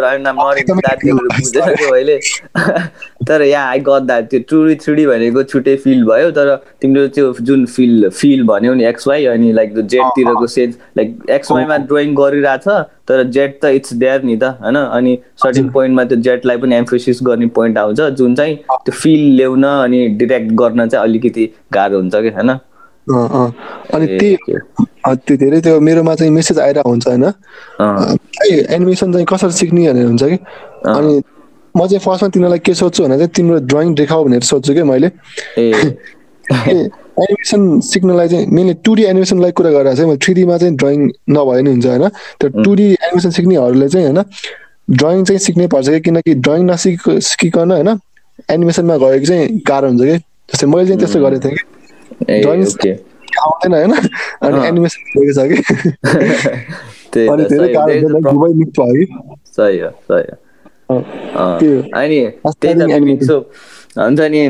बुझेन 1.16 1.94
अहिले 1.94 2.18
तर 3.28 3.42
यहाँ 3.42 3.70
आई 3.70 3.80
गट 3.80 4.02
द्याट 4.02 4.30
त्यो 4.30 4.40
टु 4.50 4.64
डी 4.66 4.76
थ्री 4.76 4.96
डी 4.96 5.06
भनेको 5.06 5.44
छुट्टै 5.44 5.76
फिल 5.86 6.04
भयो 6.06 6.30
तर 6.32 6.56
तिम्रो 6.82 7.08
त्यो 7.08 7.32
जुन 7.42 7.66
फिल 7.66 8.10
फिल 8.10 8.44
भन्यो 8.44 8.74
नि 8.74 8.86
एक्स 8.86 9.08
वाइ 9.08 9.26
अनि 9.26 9.52
लाइक 9.54 9.74
जेटतिरको 9.88 10.48
सेन्स 10.48 10.78
लाइक 10.98 11.18
एक्स 11.30 11.52
वाइमा 11.52 11.78
ड्रइङ 11.88 12.14
गरिरहेछ 12.16 12.68
तर 13.08 13.24
जेट 13.30 13.60
त 13.62 13.74
इट्स 13.76 13.94
देयर 14.04 14.24
नि 14.24 14.38
त 14.38 14.44
होइन? 14.62 14.76
अनि 14.76 15.18
सर्टिन 15.44 15.70
पोइन्टमा 15.70 16.04
त्यो 16.04 16.18
जेटलाई 16.30 16.58
पनि 16.58 16.76
एम्फोसिस 16.76 17.20
गर्ने 17.24 17.48
पोइन्ट 17.58 17.78
आउँछ 17.78 18.02
जुन 18.22 18.36
चाहिँ 18.36 18.56
त्यो 18.56 18.92
फिल 18.94 19.26
ल्याउन 19.36 19.64
अनि 19.66 20.08
डिरेक्ट 20.22 20.52
गर्न 20.54 20.88
चाहिँ 20.88 21.04
अलिकति 21.04 21.50
गाह्रो 21.74 21.98
हुन्छ 21.98 22.16
कि 22.16 22.30
होइन? 22.30 22.58
अनि 23.10 24.06
त्यही 24.18 24.36
त्यो 25.06 25.36
धेरै 25.38 25.60
त्यो 25.62 25.80
मेरोमा 25.80 26.16
चाहिँ 26.16 26.32
मेसेज 26.34 26.60
आइरहेको 26.60 26.90
हुन्छ 26.90 27.08
होइन। 27.08 27.24
एनिमेसन 28.74 29.12
चाहिँ 29.14 29.26
कसरी 29.30 29.52
सिक्ने 29.52 29.92
भनेर 29.92 30.06
हुन्छ 30.06 30.24
कि? 30.24 30.38
अनि 30.90 31.22
म 31.76 31.88
चाहिँ 31.88 32.00
फर्स्टमा 32.00 32.30
तिनीहरूलाई 32.30 32.60
के 32.60 32.74
सोध्छु 32.74 33.04
भने 33.04 33.18
चाहिँ 33.18 33.30
तिम्रो 33.36 33.58
ड्रइङ 33.72 33.94
देखाऊ 33.96 34.24
भनेर 34.26 34.42
सोध्छु 34.44 34.74
कि 34.74 34.84
मैले। 34.84 35.08
एनिमेसन 37.20 37.80
सिक्नलाई 37.92 38.28
चाहिँ 38.28 38.48
मेनली 38.48 38.74
टु 38.86 38.96
डी 38.96 39.04
एनिमेसनलाई 39.04 39.52
कुरा 39.52 39.72
गरेर 39.72 39.94
चाहिँ 39.96 40.08
मैले 40.10 40.20
थ्री 40.26 40.34
डीमा 40.34 40.58
चाहिँ 40.58 40.76
ड्रइङ 40.76 41.10
नभए 41.30 41.62
नि 41.62 41.70
हुन्छ 41.72 41.86
होइन। 41.86 42.08
त्यो 42.40 42.50
टु 42.64 42.76
डी 42.76 42.86
एनिमेसन 42.92 43.30
सिक्नेहरूले 43.30 43.88
चाहिँ 43.90 44.08
होइन 44.08 44.24
ड्रइङ 44.90 45.24
चाहिँ 45.24 45.40
सिक्नै 45.40 45.68
पर्छ 45.68 45.90
कि? 45.90 46.00
किनकि 46.00 46.34
ड्रइङ 46.36 46.66
नसिक 46.72 47.02
सिकिकन 47.22 47.72
होइन 47.72 47.90
एनिमेसनमा 48.52 48.98
गयो 48.98 49.20
कि 49.20 49.26
चाहिँ 49.26 49.62
गाह्रो 49.68 49.88
हुन्छ 49.88 50.02
कि? 50.02 50.18
जस्तै 50.50 50.68
मैले 50.68 50.86
चाहिँ 50.86 51.00
त्यस्तो 51.00 51.20
गरेको 51.20 51.50
थिएँ 51.50 51.56
कि। 51.56 51.75
आउँदैन 53.42 53.74
होइन 53.74 53.94
अनि 53.94 54.68
एनिमेसन 54.68 55.02
गरेको 55.16 55.34
छ 55.34 55.40
कि 55.50 57.28
अनि 57.28 57.44
धेरै 57.46 57.68
गाह्रो 57.74 58.54
मिक्स 58.54 58.80
भयो 58.80 58.94
कि 58.96 59.06
सही 59.58 59.80
हो 59.80 59.90
सही 60.08 60.26
हो 60.30 60.36
अनि 61.96 62.20
त्यही 62.62 62.74
त 62.76 63.32
हुन्छ 63.98 64.20
नि 64.20 64.42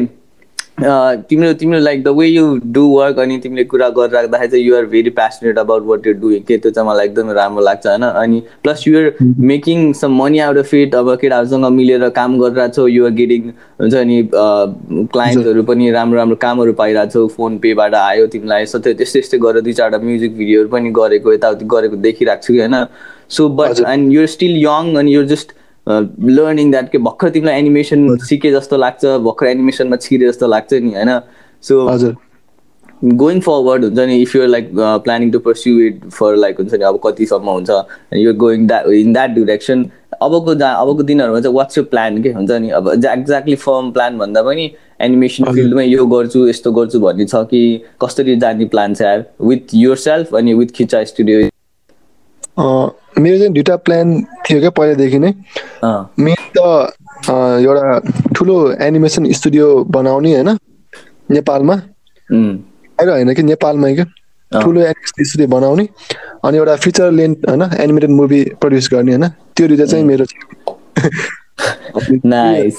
तिम्रो 0.78 1.52
तिम्रो 1.60 1.80
like 1.80 2.04
the 2.04 2.08
way 2.18 2.26
you 2.28 2.60
do 2.76 2.82
work 2.88 3.20
अनि 3.20 3.38
तिमीले 3.44 3.64
कुरा 3.64 3.88
गरिराख्दाखेरि 3.90 4.50
चाहिँ 4.52 4.66
you're 4.66 4.86
very 4.86 5.10
passionate 5.20 5.58
about 5.60 5.84
what 5.88 6.08
you 6.08 6.14
doing 6.14 6.42
के 6.48 6.58
त्यो 6.58 6.72
चाहिँ 6.72 6.90
मलाई 6.90 7.06
एकदमै 7.08 7.34
राम्रो 7.34 7.64
लाग्छ 7.64 7.88
होइन? 7.88 8.04
अनि 8.04 8.42
plus 8.64 8.84
you're 8.88 9.12
making 9.52 9.92
some 10.02 10.18
money 10.22 10.40
out 10.48 10.58
of 10.58 10.74
it 10.74 10.96
अब 10.96 11.16
केटाहरूसँग 11.22 11.66
मिलेर 11.78 12.08
काम 12.20 12.38
गरिरहेको 12.40 12.76
छौ 12.76 12.88
युआर 12.88 13.12
गेटिङ 13.22 13.50
हुन्छ 13.82 13.96
नि 14.12 14.22
क्लाइन्टहरू 14.36 15.64
पनि 15.64 15.92
राम्रो 15.92 16.18
राम्रो 16.20 16.36
कामहरू 16.44 16.74
पाइरहेको 16.84 17.12
छौ 17.12 17.28
फोन 17.38 17.58
पेबाट 17.66 17.96
आयो 17.96 18.28
तिमीलाई 18.36 18.66
सधैँ 18.76 18.94
त्यस्तै 18.94 19.20
त्यस्तै 19.20 19.38
गरेर 19.48 19.62
दुई 19.62 19.74
चारवटा 19.74 20.06
म्युजिक 20.06 20.38
भिडियोहरू 20.38 20.70
पनि 20.70 20.92
गरेको 21.02 21.34
यताउति 21.34 21.66
गरेको 21.76 21.96
देखिरहेको 22.08 22.48
छु 22.48 22.54
कि 22.54 22.60
होइन? 22.60 22.86
So 23.30 23.50
but. 23.60 23.80
And 23.88 24.14
you're 24.14 24.26
still 24.36 24.64
young 24.64 24.96
अनि 24.96 25.16
युर 25.16 25.26
जस्ट 25.28 25.62
लर्निङ 25.88 26.72
द्याट 26.72 26.92
के 26.92 26.98
भर्खर 27.08 27.30
तिमीलाई 27.30 27.60
एनिमेसन 27.60 28.16
सिके 28.28 28.52
जस्तो 28.52 28.78
लाग्छ 28.78 29.06
भर्खर 29.06 29.48
एनिमेसनमा 29.48 29.96
छिरे 29.96 30.28
जस्तो 30.28 30.48
लाग्छ 30.48 30.74
नि 30.74 30.94
होइन? 30.94 31.20
सो 31.64 31.88
हजुर। 31.88 32.16
गोइङ 33.04 33.40
फरवर्ड 33.42 33.84
हुन्छ 33.84 34.00
नि 34.00 34.16
if 34.22 34.36
you're 34.36 34.48
like 34.48 34.70
planning 34.76 35.32
to 35.32 35.40
pursue 35.40 35.80
it 35.86 36.00
for 36.10 36.36
like 36.36 36.60
हुन्छ 36.60 36.74
नि 36.74 36.84
अब 36.86 37.00
कतिसम्म 37.06 37.50
हुन्छ 37.50 37.70
you're 38.14 38.34
going 38.44 38.68
that 38.68 38.88
in 38.88 39.14
that 39.14 39.30
direction 39.36 39.86
अबको 40.22 40.56
जा 40.56 40.72
अबको 40.72 41.04
दिनहरूमा 41.04 41.40
चाहिँ 41.40 41.56
वाट्स 41.56 41.78
यु 41.78 41.84
प्लान 41.84 42.22
के 42.24 42.32
हुन्छ 42.32 42.52
नि? 42.52 42.70
अब 42.70 42.90
एक्ज्याक्टली 42.90 43.56
फर्म 43.56 43.92
प्लान 43.92 44.18
भन्दा 44.18 44.42
पनि 44.44 44.72
एनिमेसन 45.02 45.54
फिल्डमै 45.54 45.86
यो 45.86 46.06
गर्छु 46.08 46.48
यस्तो 46.48 46.72
गर्छु 46.72 47.00
भन्ने 47.00 47.26
छ 47.26 47.44
कि 47.52 47.62
कसरी 48.04 48.36
जाने 48.44 48.66
प्लान 48.76 48.94
छ 48.96 49.02
विथ 49.42 49.76
युर 49.76 49.98
सेल्फ 50.04 50.36
अनि 50.36 50.54
विथ 50.54 50.72
खिचा 50.76 51.04
स्टुडियो 51.04 51.50
मेरो 53.20 53.38
चाहिँ 53.38 53.54
दुइटा 53.54 53.76
प्लान 53.86 54.08
थियो 54.46 54.60
क्या 54.60 54.70
पहिलादेखि 54.78 55.20
नै। 55.20 55.32
मेरो 56.20 56.44
त 56.56 56.60
एउटा 57.66 57.84
ठुलो 58.36 58.56
एनिमेसन 58.88 59.32
स्टुडियो 59.32 59.68
बनाउने 59.90 60.34
होइन 60.34 60.50
नेपालमा। 61.32 61.76
बाहिर 62.30 63.10
होइन 63.10 63.34
कि 63.34 63.44
नेपालमै 63.44 63.94
क्या। 63.96 64.06
ठुलो 64.52 64.82
एनिमेसन 64.82 65.24
स्टुडियो 65.24 65.48
बनाउने 65.50 65.88
अनि 66.46 66.58
एउटा 66.58 66.76
फिचर 66.84 67.12
लेन्थ 67.12 67.50
होइन 67.50 67.64
एनिमेटेड 67.80 68.10
मुभी 68.12 68.44
प्रड्युस 68.62 68.90
गर्ने 68.94 69.12
होइन। 69.12 69.28
त्यो 69.56 69.68
दुइटा 69.68 69.86
चाहिँ 69.86 70.06
मेरो 70.06 70.26
नाइस 72.26 72.76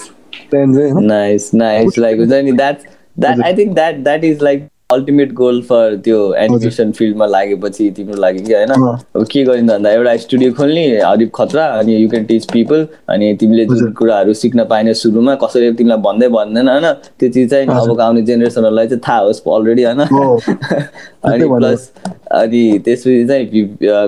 नाइस 0.54 1.50
नाइस 1.54 1.98
लाइक 1.98 2.18
हुन्छ 2.18 2.32
नि 2.44 2.52
that 2.52 2.78
that 3.18 3.40
I 3.44 3.52
think 3.56 3.74
that 3.74 3.94
that 4.04 4.24
is 4.24 4.42
like 4.42 4.68
ultimate 4.90 5.32
goal 5.34 5.60
for 5.68 5.94
त्यो 6.04 6.18
एनिमेसन 6.38 6.90
फिल्डमा 6.92 7.26
लागेपछि 7.26 7.90
तिम्रो 7.90 8.16
लागि 8.20 8.40
कि 8.40 8.52
होइन। 8.54 8.70
अब 8.70 9.24
के 9.30 9.42
गरिन्छ 9.44 9.70
भन्दा 9.70 9.90
एउटा 9.90 10.16
स्टुडियो 10.16 10.52
खोल्ने 10.54 10.84
हरिफ 11.00 11.30
खतरा 11.34 11.64
अनि 11.78 11.94
यु 11.94 12.08
क्यान 12.10 12.24
टिच 12.24 12.44
पिपल 12.52 12.86
अनि 13.10 13.32
तिमीले 13.40 13.64
जुन। 13.66 13.92
कुराहरू 13.92 14.34
सिक्न 14.34 14.64
पाएन 14.70 14.92
सुरुमा 15.02 15.34
कसरी 15.42 15.72
तिमीलाई 15.72 15.98
भन्दै 16.06 16.28
भन्दैन 16.28 16.68
होइन 16.68 16.86
त्यो 17.18 17.28
चिज 17.28 17.50
चाहिँ। 17.50 17.66
अबको 17.68 18.02
आउने 18.02 18.22
जेनेरेसनहरूलाई 18.22 18.88
चाहिँ 18.88 19.02
थाहा 19.08 19.18
होस् 19.20 19.42
अलरेडी 19.48 19.82
होइन। 19.84 20.00
अनि। 21.26 21.48
प्लस 21.48 21.90
अनि 22.32 22.64
त्यसपछि 22.84 23.26
चाहिँ 23.26 23.44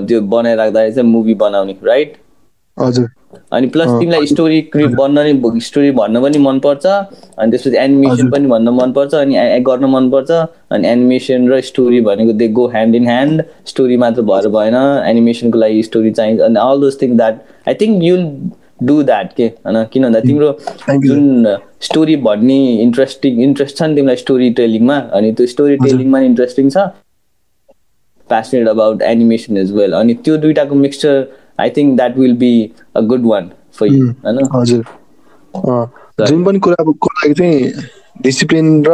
त्यो 0.06 0.20
बनाइराख्दाखेरि 0.20 0.94
चाहिँ 0.94 1.10
मुभी 1.10 1.34
बनाउने 1.42 1.76
राइट 1.84 2.16
हजुर 2.76 3.08
अनि 3.52 3.66
प्लस 3.72 3.88
तिमीलाई 3.88 4.26
स्टोरी 4.26 4.60
क्रिप 4.72 4.90
बन्न 4.98 5.24
नि 5.26 5.60
स्टोरी 5.60 5.90
भन्न 5.98 6.20
पनि 6.22 6.38
मनपर्छ 6.38 6.86
अनि 6.86 7.50
त्यसपछि 7.50 7.76
एनिमेसन। 7.78 8.30
पनि 8.30 8.46
भन्न 8.48 8.68
मनपर्छ 8.76 9.14
अनि 9.14 9.34
गर्न 9.66 9.84
मनपर्छ 9.94 10.30
अनि 10.30 10.88
एनिमेसन 10.88 11.48
र 11.50 11.60
स्टोरी 11.70 12.00
भनेको 12.08 12.32
they 12.38 12.48
go 12.58 12.66
hand 12.74 12.94
in 12.94 13.06
hand 13.06 13.42
story 13.72 13.96
मात्र 14.04 14.22
भएर 14.30 14.48
भएन 14.54 14.76
एनिमेसनको 15.08 15.58
लागि 15.58 15.82
स्टोरी 15.82 16.10
चाहिन्छ 16.20 16.40
अनि 16.48 16.58
all 16.60 16.80
those 16.80 17.00
thing 17.02 17.16
that 17.16 17.42
I 17.68 17.74
think 17.80 18.04
you'll 18.04 18.24
do 18.82 19.02
that 19.02 19.32
के 19.36 19.46
होइन? 19.66 19.84
किन 19.92 20.02
भन्दा 20.04 20.20
तिम्रो 20.20 20.52
Thank 20.86 21.04
you, 21.04 21.14
जुन 21.14 21.56
स्टोरी 21.88 22.16
भन्ने 22.28 22.60
इन्ट्रेस्टिङ 22.82 23.42
इन्ट्रेस्ट 23.42 23.76
छ 23.76 23.82
नि 23.82 23.94
तिमीलाई 23.94 24.16
स्टोरी 24.24 24.50
टेलिङमा 24.62 24.96
अनि 25.20 25.32
त्यो 25.32 25.46
स्टोरी 25.56 25.76
टेलिङमा 25.84 26.20
इन्ट्रेस्टिङ 26.30 26.70
छ? 26.70 26.88
Passionate 28.30 28.68
about 28.70 29.02
animation 29.10 29.58
as 29.60 29.70
well 29.76 29.94
अनि 29.98 30.14
त्यो 30.24 30.36
दुइटाको 30.36 30.74
mixture 30.74 31.14
I 31.60 31.70
think 31.70 31.96
that 31.96 32.18
will 32.18 32.36
be 32.36 32.52
a 32.96 33.00
good 33.00 33.26
one 33.26 33.50
for 33.78 33.86
you 33.86 34.06
होइन 34.06 34.48
हजुर. 34.54 34.84
जुन 36.28 36.44
पनि 36.44 36.58
कुराको 36.58 36.92
लागि 36.92 37.34
चाहिँ 37.34 37.72
डिसिप्लिन 38.22 38.82
र 38.86 38.92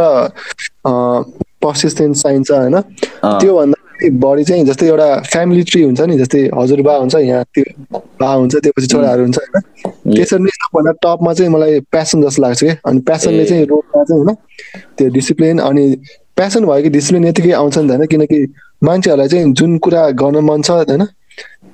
पर्सिस्टेन्स 1.64 2.22
चाहिन्छ 2.22 2.50
होइन? 2.50 2.80
त्योभन्दा 3.24 4.08
बढी 4.20 4.44
चाहिँ 4.44 4.64
जस्तै 4.64 4.86
एउटा 4.86 5.08
फ्यामिली 5.32 5.62
ट्री 5.62 5.82
हुन्छ 5.82 6.00
नि 6.00 6.18
जस्तै 6.18 6.40
हजुरबा 6.56 6.96
हुन्छ 6.96 7.14
यहाँ 7.14 7.44
त्यो 7.54 7.98
बा 8.20 8.32
हुन्छ 8.32 8.54
त्योपछि 8.56 8.86
छोराहरू 8.86 9.22
हुन्छ 9.22 9.38
होइन? 9.38 9.62
त्यसरी 10.16 10.42
नै 10.42 10.50
सबभन्दा 10.50 10.92
टपमा 11.02 11.32
चाहिँ 11.32 11.50
मलाई 11.52 11.80
प्यासन 11.90 12.22
जस्तो 12.22 12.42
लाग्छ 12.42 12.60
कि? 12.64 12.70
अनि 12.84 13.00
प्यासनले। 13.00 13.44
चाहिँ 13.44 13.64
रोडमा 13.64 14.04
चाहिँ 14.04 14.24
होइन? 14.24 14.34
त्यो 14.98 15.08
डिसिप्लिन 15.08 15.58
अनि 15.58 15.84
प्यासन 16.36 16.64
भयो 16.66 16.82
कि 16.82 16.88
डिसिप्लिन 16.90 17.24
यतिकै 17.24 17.52
आउँछ 17.52 17.78
नि 17.78 17.88
त 17.88 17.90
होइन? 17.90 18.06
किनकि 18.06 18.38
मान्छेहरूलाई 18.84 19.28
चाहिँ 19.28 19.52
जुन 19.52 19.78
कुरा 19.78 20.10
गर्न 20.10 20.44
मन 20.44 20.62
छ 20.62 20.70
होइन? 20.70 21.06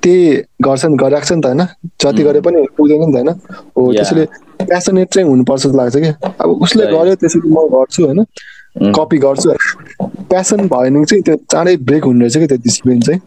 त्यही 0.03 0.41
गर्छन् 0.65 0.97
गरिरहेको 0.97 1.27
छ 1.27 1.31
नि 1.31 1.41
त 1.41 1.45
होइन? 1.45 1.61
जति 2.01 2.23
गरे 2.23 2.41
पनि 2.41 2.65
पुग्दैन 2.77 3.01
नि 3.01 3.11
त 3.11 3.15
होइन? 3.15 3.29
हो. 3.77 3.91
त्यसैले 3.93 4.25
प्यासनेट 4.65 5.07
चाहिँ 5.13 5.27
हुनुपर्छ 5.29 5.61
जस्तो 5.63 5.77
लाग्छ 5.77 5.95
कि। 5.97 6.11
अब 6.41 6.49
उसले. 6.61 6.85
गर्यो 6.91 7.15
त्यसरी 7.15 7.49
म 7.49 7.67
गर्छु 7.73 8.05
होइन. 8.05 8.25
कपी 8.95 9.17
गर्छु। 9.17 9.49
प्यासन 10.31 10.67
भयो 10.71 10.89
भने 10.91 11.05
चाहिँ 11.05 11.23
त्यो 11.23 11.35
चाँडै 11.51 11.75
ब्रेक 11.87 12.03
हुने 12.03 12.25
रहेछ 12.25 12.37
कि 12.37 12.47
त्यो 12.47 12.57
डिसिप्लिन 12.57 13.01
चाहिँ। 13.01 13.19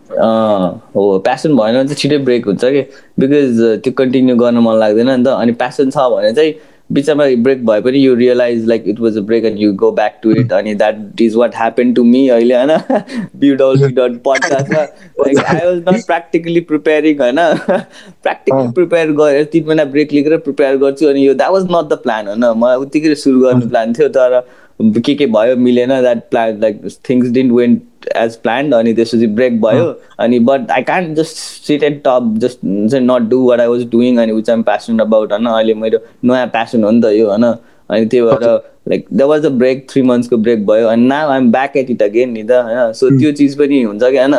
हो। 0.94 1.18
प्यासन 1.24 1.56
भएन 1.56 1.74
भने 1.74 1.84
चाहिँ 1.84 2.00
छिटै 2.00 2.18
ब्रेक 2.18 2.46
हुन्छ 2.46 2.64
कि? 2.64 2.82
बिकज 3.20 3.60
त्यो 3.84 3.92
कन्टिन्यू 3.92 4.36
गर्न 4.36 4.58
मन 4.58 4.74
लाग्दैन 4.78 5.10
नि 5.10 5.24
त। 5.24 5.28
अनि 5.28 5.52
प्यासन 5.52 5.90
छ 5.90 5.96
भने 6.10 6.32
चाहिँ 6.32 6.52
बिचमा 6.90 7.24
ब्रेक 7.38 7.64
भए 7.66 7.80
पनि 7.80 7.98
you 7.98 8.14
realise 8.14 8.66
like 8.66 8.84
it 8.86 8.98
was 9.00 9.16
a 9.18 9.20
break 9.20 9.44
and 9.44 9.58
you 9.58 9.72
go 9.74 9.90
back 9.92 10.18
to 10.22 10.30
it 10.32 10.52
अनि 10.52 10.74
that 10.74 11.20
is 11.20 11.36
what 11.36 11.54
happen 11.56 11.92
to 11.94 12.04
me 12.04 12.28
अहिले 12.28 12.54
होइन 12.54 12.98
बिउडल 13.36 13.78
बिउडल 13.78 14.16
पडकास्टमा 14.26 14.82
like 15.20 15.38
I 15.38 15.66
was 15.66 15.78
not 15.78 16.06
practically 16.06 16.60
preparing 16.64 17.18
होइन 17.18 17.40
प्र्याक्टिकली 17.62 18.72
प्रिपेयर 18.72 19.12
गरेर 19.12 19.44
तिन 19.52 19.66
महिना 19.66 19.84
ब्रेक 19.94 20.12
लिएर 20.12 20.36
प्रिपेयर 20.40 20.76
गर्छु 20.76 21.06
अनि 21.06 21.26
यो 21.26 21.34
that 21.34 21.50
was 21.50 21.66
not 21.70 21.88
the 21.88 21.98
plan 22.02 22.28
होइन 22.28 22.44
मलाई 22.56 22.76
उत्तिकै 22.76 23.14
सुरु 23.24 23.40
गर्ने 23.40 23.68
प्लान 23.68 23.92
थियो 23.92 24.08
तर 24.18 24.40
के 24.82 25.14
के 25.14 25.26
भयो 25.26 25.56
मिलेन 25.56 25.88
that 25.88 26.18
plan 26.30 26.60
like 26.60 26.82
things 27.10 27.30
didn't 27.30 27.52
went 27.52 27.82
as 28.16 28.36
planned 28.36 28.74
अनि 28.74 28.94
त्यसपछि 28.94 29.26
ब्रेक 29.26 29.60
भयो 29.60 30.00
अनि 30.18 30.38
but 30.38 30.70
I 30.70 30.82
can't 30.82 31.16
just 31.16 31.36
sit 31.66 31.82
and 31.82 31.98
stop 31.98 32.34
just 32.38 32.58
चाहिँ 32.90 33.06
not 33.06 33.22
do 33.28 33.48
what 33.48 33.60
I 33.60 33.66
was 33.66 33.90
doing 33.90 34.18
अनि 34.18 34.32
विच 34.32 34.50
आम 34.50 34.62
प्यासन 34.62 34.98
अबाउट 34.98 35.32
होइन। 35.32 35.46
अहिले 35.46 35.74
मेरो 35.74 35.98
नयाँ 36.24 36.46
प्यासन 36.46 36.84
हो 36.84 36.90
नि 36.90 37.02
त 37.02 37.04
यो 37.04 37.28
होइन। 37.28 37.44
अनि 37.90 38.06
त्यही 38.06 38.26
भएर 38.26 38.50
like 38.88 39.06
the 39.12 39.22
was 39.22 39.46
a 39.46 39.48
break 39.48 39.90
three 39.90 40.02
मन्थ्सको 40.02 40.36
break 40.36 40.66
भयो 40.66 40.86
अनि 40.86 41.06
now 41.06 41.28
I'm 41.28 41.52
back 41.52 41.76
at 41.76 41.90
it 41.90 42.02
again 42.02 42.30
नि 42.30 42.42
त 42.42 42.50
होइन। 42.50 42.92
सो 42.92 43.10
त्यो 43.18 43.32
चिज 43.32 43.58
पनि 43.58 43.82
हुन्छ 43.82 44.02
कि 44.04 44.16
होइन। 44.16 44.34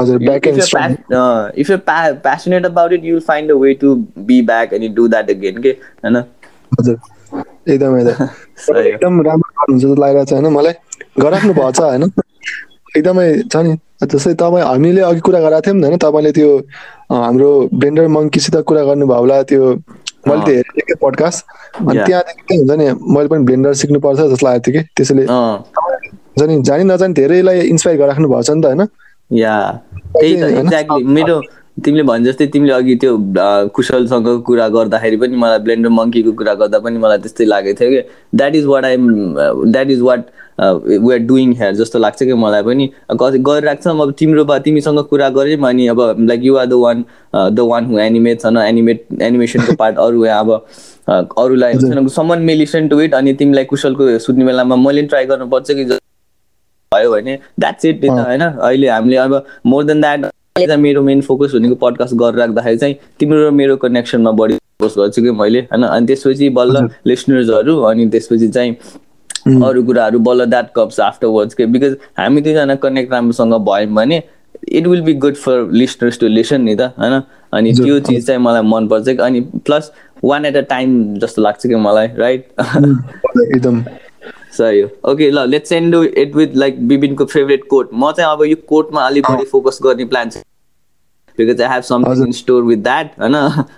Back 0.00 0.46
and 0.46 0.62
pa- 1.76 2.14
passionate 2.26 2.66
about 2.70 2.92
it, 2.92 3.02
you'll 3.02 3.26
find 3.30 3.50
a 3.50 3.58
way 3.64 3.74
to 3.84 3.94
be 4.30 4.42
back 4.42 4.72
and 4.72 4.82
you 4.82 4.94
do 5.00 5.08
that 5.12 5.30
again. 5.30 5.58
Okay, 5.58 5.72
होइन। 6.04 6.16
हजुर। 6.80 6.98
एकदम 7.68 7.96
एकदम। 7.98 9.22
राम्रो 9.22 9.48
गर्नुहुन्छ 9.50 9.82
जस्तो 9.82 9.94
लागिरहेको 9.94 10.24
छ 10.24 10.32
होइन 10.32 10.46
मलाई। 10.52 10.74
गराख्नु 11.20 11.52
भएको 11.54 11.72
छ 11.72 11.80
होइन। 11.80 12.04
एकदमै 12.96 13.26
छ 13.52 13.56
नि। 13.56 13.76
जस्तै 14.02 14.34
तपाईँ 14.34 14.64
हामीले 14.64 15.00
अघि 15.00 15.20
कुरा 15.20 15.40
गरेको 15.40 15.60
थियौँ 15.60 15.76
नि 15.76 15.86
होइन 15.86 15.98
तपाईँले 15.98 16.32
त्यो 16.32 16.50
हाम्रो 17.10 17.50
ब्लेन्डर 17.74 18.06
मङ्कीसित 18.08 18.56
कुरा 18.66 18.82
गर्नुभयो 18.84 19.18
होला 19.18 19.42
त्यो 19.42 19.62
मैले 20.28 20.42
त्यो 20.44 20.54
हेरेको 20.54 20.80
थिएँ 20.80 20.98
पडकास्ट 21.02 21.46
अनि. 21.88 21.98
त्यहाँदेखि 22.04 22.42
चाहिँ 22.48 22.60
हुन्छ 22.60 22.72
नि 22.78 22.86
मैले 23.14 23.28
पनि 23.28 23.44
ब्लेन्डर 23.44 23.72
सिक्नुपर्छ 23.74 24.18
जस्तो 24.18 24.46
लागेको 24.46 24.70
थियो 24.70 24.82
कि। 24.82 24.88
त्यसैले 24.96 25.24
अँ। 25.24 25.56
हुन्छ 26.32 26.48
नि 26.48 26.62
जानी 26.62 26.84
नजानी 26.84 27.14
धेरैलाई 27.14 27.60
इन्सपायर 27.60 27.98
गराख्नु 27.98 28.28
भएको 28.28 28.42
छ 28.42 28.50
नि 28.50 28.62
त 28.62 28.66
होइन। 28.66 28.82
होइन? 31.72 31.84
तिमीले 31.84 32.02
भने 32.02 32.24
जस्तै 32.24 32.46
तिमीले 32.46 32.72
अघि 32.72 32.94
त्यो 32.96 33.16
कुशलसँग 33.74 34.28
कुरा 34.46 34.68
गर्दाखेरि 34.68 35.16
पनि 35.16 35.36
मलाई 35.36 35.58
ब्लेन्डर 35.58 35.88
मङ्कीको 35.88 36.32
कुरा 36.32 36.54
गर्दा 36.54 36.78
पनि 36.78 36.98
मलाई 36.98 37.18
त्यस्तै 37.18 37.44
लागेको 37.44 37.80
थियो 37.80 37.90
कि। 37.90 38.00
That 38.36 38.54
is 38.54 38.64
what 38.66 38.84
I'm 38.84 39.08
that 39.72 39.90
is 39.90 40.00
what 40.00 40.20
we 40.60 41.12
are 41.12 41.18
doing 41.18 41.52
here 41.58 41.74
जस्तो 41.74 41.98
लाग्छ 41.98 42.22
कि 42.22 42.32
मलाई 42.34 42.62
पनि। 42.62 42.86
कति 43.20 43.38
गरिरहेको 43.38 43.82
छ 43.82 43.86
अब 43.88 44.12
तिम्रो 44.18 44.44
बा 44.44 44.58
तिमीसँग 44.66 44.98
कुरा 45.10 45.28
गरेँ 45.36 45.56
अनि 45.68 45.86
अब 45.88 46.00
like 46.28 46.44
you 46.44 46.56
are 46.56 46.66
the 46.66 46.72
one 46.84 47.04
the 47.34 47.60
one 47.70 47.86
who 47.86 47.98
animate 47.98 48.40
छैन 48.42 48.56
एनिमेट 48.58 49.06
एनिमेसनको 49.22 49.74
पार्ट 49.80 49.98
अरू 49.98 50.22
अब 50.36 50.50
अरूलाई 51.08 52.08
someone 52.14 52.42
may 52.42 52.54
listen 52.54 52.88
to 52.88 53.00
it 53.00 53.14
अनि 53.14 53.32
तिमीलाई 53.34 53.64
कुशलको 53.64 54.18
सुत्ने 54.18 54.44
बेलामा 54.44 54.76
मैले 54.76 55.02
ट्राई 55.02 55.26
गर्नुपर्छ 55.26 55.70
कि 55.70 55.84
भयो 56.92 57.10
भने। 57.12 57.38
द्याट्स 57.60 57.84
इट 57.84 58.04
होइन? 58.04 58.40
अहिले 58.40 58.88
हामीले 58.88 59.16
अब 59.16 59.44
मोर 59.66 59.84
देन 59.84 60.00
द्याट 60.00 60.30
मेरो 60.58 61.02
मेन 61.02 61.20
फोकस 61.22 61.54
भनेको 61.54 61.74
पडकास्ट 61.74 62.14
गरिराख्दाखेरि 62.14 62.76
चाहिँ 62.78 62.94
तिम्रो 63.20 63.48
र 63.48 63.50
मेरो 63.50 63.76
कनेक्सनमा 63.76 64.30
बढी 64.30 64.56
फोकस 64.82 64.94
गर्छु 64.98 65.22
कि 65.22 65.30
मैले 65.30 65.60
होइन? 65.60 65.82
अनि 65.82 66.06
त्यसपछि 66.06 66.48
बल्ल 66.48 66.88
लिसनर्सहरू 67.06 67.78
अनि 67.80 68.06
त्यसपछि 68.08 68.48
चाहिँ 68.48 68.76
अरू 69.64 69.82
कुराहरू 69.82 70.18
बल्ल 70.18 70.44
द्याट 70.44 70.68
कप्स 70.76 71.00
आफ्टर 71.00 71.26
वर्ड्स 71.26 71.54
के? 71.54 71.66
बिकज 71.66 71.96
हामी 72.18 72.40
दुईजना 72.40 72.74
कनेक्ट 72.84 73.12
राम्रोसँग 73.12 73.54
भयौँ 73.64 73.94
भने 73.94 74.22
it 74.68 74.86
will 74.86 75.02
be 75.02 75.14
good 75.24 75.36
for 75.36 75.70
listeners 75.72 76.20
to 76.20 76.28
listen 76.28 76.60
नि 76.60 76.76
त 76.76 76.92
होइन? 76.98 77.20
अनि 77.52 77.72
त्यो 77.72 77.98
चिज 78.00 78.26
चाहिँ 78.26 78.40
मलाई 78.40 78.62
मनपर्छ 78.62 79.08
कि 79.08 79.16
अनि 79.22 79.40
plus 79.40 79.92
one 80.24 80.44
at 80.46 80.56
a 80.56 80.60
time 80.60 81.14
जस्तो 81.18 81.42
लाग्छ 81.42 81.66
कि 81.66 81.74
मलाई 81.74 82.08
राइट 82.16 82.46
एकदम। 82.60 83.84
सही 84.52 84.80
हो। 84.80 84.88
ओके 85.10 85.30
ल 85.30 85.46
let's 85.48 85.72
end 85.72 85.94
it 85.94 86.34
with 86.36 86.56
like 86.56 86.86
बिबिनको 86.88 87.24
favourite 87.26 87.68
quote 87.70 87.90
म 87.94 88.12
चाहिँ 88.12 88.32
अब 88.32 88.44
यो 88.44 88.56
कोटमा 88.68 89.06
अलिक 89.06 89.30
बढी 89.30 89.44
फोकस 89.52 89.78
गर्ने 89.82 90.04
प्लान 90.04 90.30
छ। 90.30 90.42
Because 91.38 91.60
I 91.62 91.68
have 91.68 91.82
something 91.82 92.24
in 92.24 92.32
store 92.32 92.62
with 92.62 92.78
that 92.78 93.10
होइन? 93.20 93.34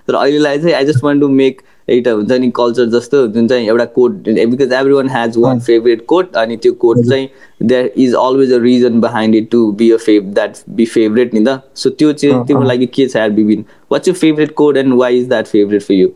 तर 0.06 0.14
अहिलेलाई 0.14 0.58
चाहिँ 0.58 0.74
I 0.74 0.84
just 0.84 1.04
want 1.04 1.20
to 1.20 1.28
make 1.28 1.60
एउटा 1.88 2.10
हुन्छ 2.10 2.32
नि 2.32 2.50
कल्चर 2.56 2.86
जस्तो 2.90 3.26
जुन 3.28 3.48
चाहिँ 3.48 3.66
एउटा 3.68 3.84
quote 3.98 4.28
because 4.28 4.72
every 4.72 4.92
one 4.92 5.08
has 5.10 5.36
one 5.38 5.60
favourite 5.60 6.04
quote 6.08 6.36
अनि 6.36 6.56
त्यो 6.56 6.72
कोट 6.84 6.98
चाहिँ 7.08 7.28
there 7.62 7.92
is 7.96 8.14
always 8.14 8.52
a 8.52 8.58
reason 8.62 9.00
behind 9.00 9.34
it 9.34 9.50
to 9.50 9.70
be 9.72 9.90
a 9.90 9.96
fav 9.96 10.32
that 10.34 10.56
be 10.70 10.84
favourite 10.86 11.34
नि 11.34 11.44
त? 11.46 11.60
सो 11.76 11.90
त्यो 11.90 12.12
चाहिँ 12.12 12.44
तिम्रो 12.46 12.64
लागि 12.64 12.86
के 12.94 13.06
छ 13.06 13.16
यार 13.16 13.30
Bibin 13.30 13.64
what's 13.92 14.08
you 14.08 14.14
favourite 14.14 14.54
quote 14.54 14.76
and 14.76 14.94
why 14.94 15.18
is 15.18 15.28
that 15.28 15.46
favourite 15.46 15.82
for 15.82 15.94
you 15.94 16.08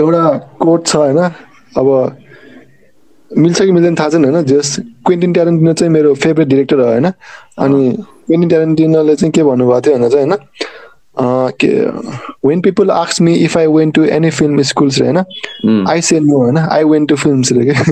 एउटा 0.00 0.38
कोट 0.60 0.86
छ 0.86 0.96
होइन? 0.96 1.30
अब 1.78 1.86
मिल्छ 3.30 3.60
कि 3.62 3.72
मिल्दैन 3.72 3.94
थाहा 3.94 4.08
छैन 4.08 4.24
होइन? 4.24 4.44
जस 4.44 4.76
क्विन्टिन 5.06 5.32
ट्यारेन्टिनो 5.32 5.72
चाहिँ 5.72 5.92
मेरो 5.92 6.14
फेभरेट 6.14 6.48
डिरेक्टर 6.48 6.80
हो 6.80 6.86
होइन? 6.86 7.06
अनि 7.06 7.90
क्विन्टिन 7.98 8.48
ट्यारेन्टिनोले 8.48 9.16
चाहिँ 9.16 9.32
के 9.32 9.42
भन्नुभएको 9.42 9.80
थियो 9.80 9.96
भने 9.98 10.08
चाहिँ 10.10 10.26
होइन? 10.26 10.38
के 11.60 11.68
when 12.48 12.60
people 12.60 12.90
आक्स 12.90 13.20
me 13.20 13.34
if 13.34 13.56
I 13.58 13.66
went 13.66 13.90
to 13.90 14.04
any 14.16 14.30
film 14.30 14.62
schools 14.62 14.98
रे 14.98 15.06
होइन? 15.06 15.84
आई 15.90 16.00
से 16.00 16.20
नो 16.20 16.36
होइन? 16.38 16.58
आई 16.58 16.84
वेन 16.84 17.06
टु 17.06 17.16
फिल्म्स 17.16 17.52
रे 17.52 17.64
क्या 17.64 17.82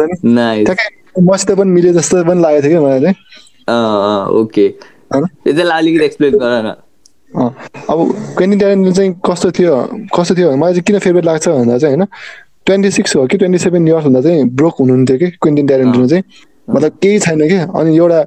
मसित 1.22 1.50
पनि 1.50 1.70
मिले 1.70 1.92
जस्तो 1.92 2.24
पनि 2.24 2.40
लागेको 2.42 2.68
थियो 2.68 2.80
क्या 2.80 2.88
मलाई 2.88 3.00
चाहिँ। 3.00 3.14
ओके। 4.40 4.68
त्यसलाई 5.12 5.78
अलिकति 5.78 6.04
एक्सप्लेन 6.04 6.38
गर 6.38 6.62
न। 6.66 6.74
अब 7.36 7.98
क्वेन्टिन 8.36 8.58
ट्यारेन्टिनो 8.58 8.92
चाहिँ 8.92 9.12
कस्तो 9.26 9.50
थियो 9.50 9.74
कस्तो 10.14 10.34
थियो 10.34 10.56
मलाई 10.56 10.72
चाहिँ 10.72 10.82
किन 10.82 10.98
फेभरेट 10.98 11.24
लाग्छ 11.24 11.48
भन्दा 11.48 11.78
चाहिँ 11.78 11.96
होइन 11.96 12.06
ट्वेन्टी 12.66 12.90
सिक्स 12.90 13.16
हो 13.16 13.26
कि 13.26 13.36
ट्वेन्टी 13.38 13.58
सेभेन 13.58 13.88
इयर्स 13.88 14.04
हुँदा 14.04 14.20
चाहिँ 14.20 14.44
ब्रोक 14.50 14.74
हुनुहुन्थ्यो 14.80 15.18
कि 15.18 15.30
क्वेन्टिन 15.30 15.66
ट्यारेन्टिनो 15.66 16.06
चाहिँ। 16.06 16.24
मतलब 16.68 16.92
केही 17.02 17.18
छैन 17.18 17.48
कि 17.48 17.56
अनि 17.78 17.96
एउटा 17.96 18.20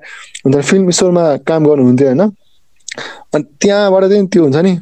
हुन्छ 0.45 0.65
फिल्म 0.65 0.89
स्टोरमा 0.89 1.23
काम 1.47 1.65
गर्नुहुन्थ्यो 1.65 2.07
होइन। 2.07 2.21
अनि 2.21 3.43
त्यहाँबाट 3.61 4.03
चाहिँ 4.03 4.27
त्यो 4.27 4.43
हुन्छ 4.43 4.55
नि 4.57 4.73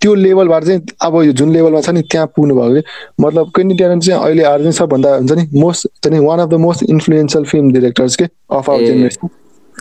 त्यो 0.00 0.14
लेभलबाट 0.14 0.64
चाहिँ 0.64 0.80
अब 1.02 1.14
यो 1.24 1.32
जुन 1.32 1.52
लेभलमा 1.52 1.80
छ 1.80 1.90
नि 1.90 2.02
त्यहाँ 2.02 2.26
पुग्नु 2.36 2.54
भयो 2.54 2.74
कि। 2.74 2.82
मतलब 3.20 3.50
क्वेन्टिन 3.54 3.76
ट्यारेन्ट 3.76 4.02
चाहिँ 4.04 4.22
अहिले 4.22 4.42
आएर 4.44 4.58
चाहिँ 4.60 4.72
सबभन्दा 4.72 5.14
हुन्छ 5.16 5.32
नि 5.32 5.48
मोस्ट 5.60 5.86
हुन्छ 5.86 6.14
नि 6.14 6.18
one 6.26 6.38
of 6.38 6.48
the 6.48 6.54
most 6.54 6.82
influential 6.90 7.44
film 7.44 7.72
directors 7.72 8.16
के 8.16 8.24
अफ 8.24 8.70
आवर। 8.70 8.84
जेनेरेसन। 8.86 9.28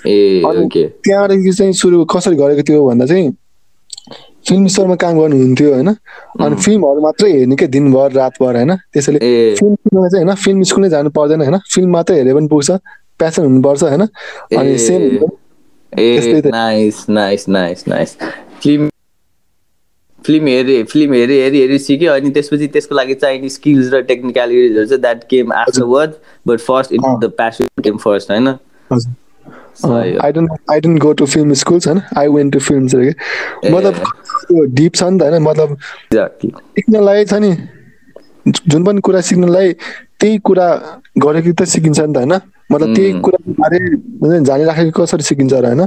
ए 0.08 0.42
अनि 0.46 0.68
त्यहाँदेखि 0.76 1.52
चाहिँ 1.52 1.74
सुरु 1.74 2.06
कसरी 2.06 2.36
गरेको 2.36 2.64
थियो 2.64 2.86
भन्दा 2.88 3.06
चाहिँ 3.06 3.32
फिल्म 4.48 4.68
स्टोरमा 4.68 4.96
काम 4.96 5.20
गर्नुहुन्थ्यो 5.20 5.74
होइन? 5.74 5.89
अनि 6.39 6.56
फिल्महरू 6.56 7.02
मात्रै 7.02 7.32
हेर्ने 7.32 7.56
क्या 7.56 7.68
दिनभर 7.68 8.12
रातभर 8.12 8.56
होइन? 8.56 8.76
त्यसैले 8.93 9.20
फिल्म 9.56 9.76
स्कुलमा 9.76 10.08
चाहिँ 10.08 10.26
होइन? 10.26 10.36
फिल्म 10.36 10.64
स्कुल 10.64 10.84
नै 10.84 10.89
जानु 10.89 11.10
पर्दैन 11.10 11.41
होइन? 11.41 11.58
फिल्म 11.74 11.89
मात्रै 11.91 12.18
हेरे 12.18 12.34
पनि 12.34 12.48
पुग्छ 12.48 12.72
प्यासन 13.20 13.43
हुनुपर्छ 13.43 13.84
होइन? 13.84 14.02
अनि। 14.02 14.78
सेम 14.78 15.02
फिल्म 18.62 18.89
फिल्म 20.26 20.48
हेरेँ 20.48 20.84
फिल्म 20.84 21.14
हेरेँ 21.14 21.41
हेरी 21.41 21.60
हेरी 21.62 21.78
सिक्यो 21.80 22.14
अनि 22.14 22.30
त्यसपछि 22.30 22.68
त्यसको 22.68 22.96
लागि 22.96 23.14
चाहिने 23.14 23.50
स्किल्स 23.50 23.93
र 23.93 24.02
टेक्निकलिटिजहरू 24.02 24.86
चाहिँ 24.86 25.02
that 25.02 25.24
came 25.30 25.54
afterward 25.84 26.12
but 26.48 26.60
first 26.60 26.93
it 26.93 27.06
अँ। 27.06 27.20
द 27.20 27.32
प्यासन 27.38 27.66
केम 27.84 27.98
फर्स्ट 27.98 28.32
होइन। 28.32 28.48
I 29.84 30.32
don't 30.32 30.52
I 30.72 30.80
don't 30.80 31.00
go 31.02 31.14
to 31.14 31.26
film 31.26 31.54
schools 31.54 31.88
होइन 31.88 32.02
आई 32.18 32.28
वेन्ट 32.28 32.58
टु 32.58 33.00
ए। 33.00 33.14
मतलब 33.72 33.96
डिप 34.74 34.96
छ 34.96 35.04
नि 35.04 35.20
त 35.20 35.22
होइन 35.22 35.42
मतलब. 35.44 35.78
सिक्नलाई 36.76 37.26
छ 37.26 37.34
नि। 37.34 37.52
जुन 38.68 38.84
पनि 38.84 39.02
कुरा 39.02 39.22
सिक्नलाई 39.22 39.74
त्यही 40.20 40.38
कुरा 40.38 40.68
गरेको 41.18 41.52
त 41.52 41.64
सिकिन्छ 41.68 42.00
नि 42.00 42.14
त 42.14 42.18
होइन? 42.18 42.34
मतलब 42.72 42.96
त्यही 42.96 43.12
कुरा 43.20 43.38
बारे 43.60 43.80
जानिराखेको 44.42 45.04
कसरी 45.04 45.24
सिकिन्छ 45.24 45.54
र 45.54 45.66
होइन. 45.66 45.82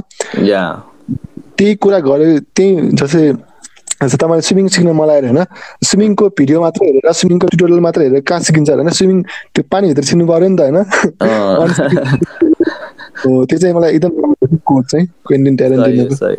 त्यही 1.57 1.75
कुरा 1.75 1.99
गरे 1.99 2.39
त्यही 2.55 2.89
जस्तै 2.93 3.23
जस्तै 4.01 4.17
तपाईँले 4.17 4.41
स्विमिङ 4.41 4.67
सिक्न 4.67 4.91
मलाई 4.95 5.15
आएर 5.15 5.25
होइन? 5.25 5.43
स्विमिङको 5.83 6.25
भिडियो 6.37 6.61
मात्र 6.61 6.85
हेरेर 6.85 7.11
स्विमिङको 7.11 7.47
ट्युटोरियल 7.47 7.79
मात्र 7.79 8.01
हेरेर 8.01 8.21
कहाँ 8.21 8.39
सिकिन्छ 8.41 8.69
होइन? 8.69 8.89
स्विमिङ 8.89 9.23
त्यो 9.55 9.63
पानीभित्र 9.71 10.03
सिक्नु 10.03 10.25
पऱ्यो 10.27 10.47
नि 10.47 10.55
त 10.55 10.61
होइन। 10.61 10.77
त्यो 13.23 13.57
चाहिँ 13.57 13.75
मलाई 13.75 13.93
एकदम 13.93 14.57
कोच 14.65 14.85
चाहिँ 14.85 15.07
क्वेन्टिन 15.27 15.57
सही 16.13 16.35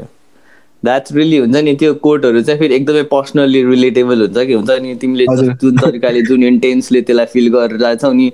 द्याट्स 0.85 1.13
रियली 1.15 1.37
हुन्छ 1.37 1.57
नि 1.65 1.75
त्यो 1.77 1.93
कोटहरू 2.03 2.41
चाहिँ 2.43 2.61
फेरि 2.61 2.75
एकदमै 2.75 3.03
पर्सनल्ली 3.11 3.63
रिलेटेबल 3.65 4.21
हुन्छ 4.21 4.47
कि 4.47 4.53
हुन्छ 4.53 4.79
नि 4.83 4.95
तिमीले 5.01 5.25
जुन 5.63 5.77
तरिकाले 5.77 6.23
जुन 6.23 6.45
इन्टेन्सले 6.45 7.01
त्यसलाई 7.03 7.27
फिल 7.33 7.49
गरेर 7.55 7.95
छौ 7.97 8.13
नि 8.13 8.31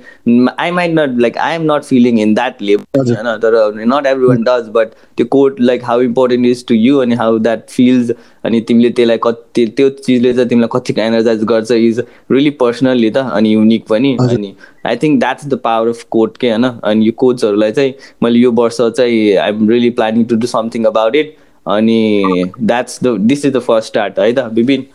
I 0.58 0.70
might 0.70 0.94
not 0.98 1.18
like 1.20 1.38
I 1.38 1.54
am 1.54 1.62
not 1.72 1.84
feeling 1.84 2.20
in 2.20 2.34
that 2.34 2.62
level. 2.62 3.14
होइन 3.14 3.36
तर 3.42 3.56
not 3.86 4.06
every 4.06 4.26
one 4.26 4.42
does 4.48 4.68
but 4.74 4.88
त्यो 5.16 5.26
quote 5.30 5.60
like 5.60 5.84
how 5.84 6.00
important 6.02 6.46
is 6.46 6.64
to 6.66 6.74
you 6.74 6.98
अनि 6.98 7.14
हाउ 7.14 7.38
द्याट 7.38 7.68
फिल्स 7.70 8.12
अनि 8.44 8.60
तिमीले 8.68 8.90
त्यसलाई 8.90 9.18
कति 9.22 9.66
त्यो 9.76 9.88
चिजले 9.98 10.32
चाहिँ 10.32 10.48
तिमीलाई 10.48 10.68
कतिको 10.72 11.00
एनर्जाइज 11.02 11.44
गर्छ 11.52 11.70
इज 11.72 11.98
रियली 12.32 12.50
पर्सनल्ली 12.60 13.10
त 13.10 13.24
अनि 13.32 13.54
युनिक 13.54 13.86
पनि। 13.88 14.16
अनि 14.20 14.54
I 14.86 14.96
think 15.02 15.18
that's 15.20 15.46
the 15.46 15.58
power 15.64 15.88
of 15.88 16.04
quote 16.10 16.36
के 16.36 16.50
होइन 16.50 16.64
अनि 16.64 17.06
यो 17.06 17.12
कोचहरूलाई 17.16 17.72
चाहिँ 17.72 17.94
मैले 18.22 18.38
यो 18.38 18.52
वर्ष 18.60 18.80
चाहिँ 18.80 19.34
I 19.36 19.48
am 19.48 19.68
really 19.70 19.90
planning 19.98 20.24
to 20.24 20.36
do 20.36 20.46
something 20.46 20.84
about 20.84 21.16
it 21.16 21.36
अनि 21.66 22.50
that's 22.60 22.98
the 23.04 23.16
this 23.28 23.44
is 23.44 23.52
the 23.52 23.58
first 23.68 23.88
start 23.88 24.18
है 24.18 24.32
त 24.32 24.38
विपिन 24.54 24.86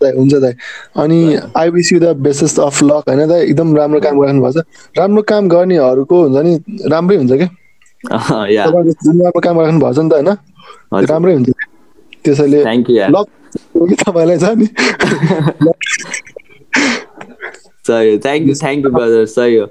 हुन्छ 0.00 0.34
दाइ। 0.34 0.52
अनि 1.02 1.18
I 1.56 1.68
wish 1.70 1.92
you 1.92 1.98
the 2.00 2.16
best 2.22 2.58
of 2.60 2.82
luck 2.82 3.08
होइन 3.08 3.26
दाइ? 3.28 3.42
एकदम 3.42 3.76
राम्रो 3.76 4.00
काम 4.00 4.18
गरिरहनु 4.20 4.42
भएको 4.42 4.60
छ। 4.60 4.98
राम्रो 4.98 5.22
काम 5.30 5.48
गर्नेहरूको 5.48 6.22
हुन्छ 6.22 6.36
नि 6.46 6.52
राम्रै 6.92 7.16
हुन्छ 7.16 7.32
कि 7.32 7.48
या 8.54 8.66
तपाईँले 8.66 8.92
जुन 9.04 9.20
राम्रो 9.22 9.40
काम 9.40 9.58
गरिरहनु 9.58 9.80
भएको 9.80 9.94
छ 9.94 9.98
नि 9.98 10.10
त 10.10 10.12
होइन। 10.12 11.06
राम्रै 11.10 11.34
हुन्छ। 11.34 11.48
त्यसैले 12.24 12.62
you, 12.64 12.96
यार। 12.96 13.10
लक 13.10 13.26
तपाईँलाई 14.02 14.38
छ 14.38 14.44
नि? 14.58 14.66
सही 17.86 18.10
हो। 18.10 18.18
Thank 18.18 18.48
you 18.48 18.54
thank 18.54 18.84
you 18.84 18.90
brother 18.90 19.24
सही 19.32 19.56
हो। 19.56 19.66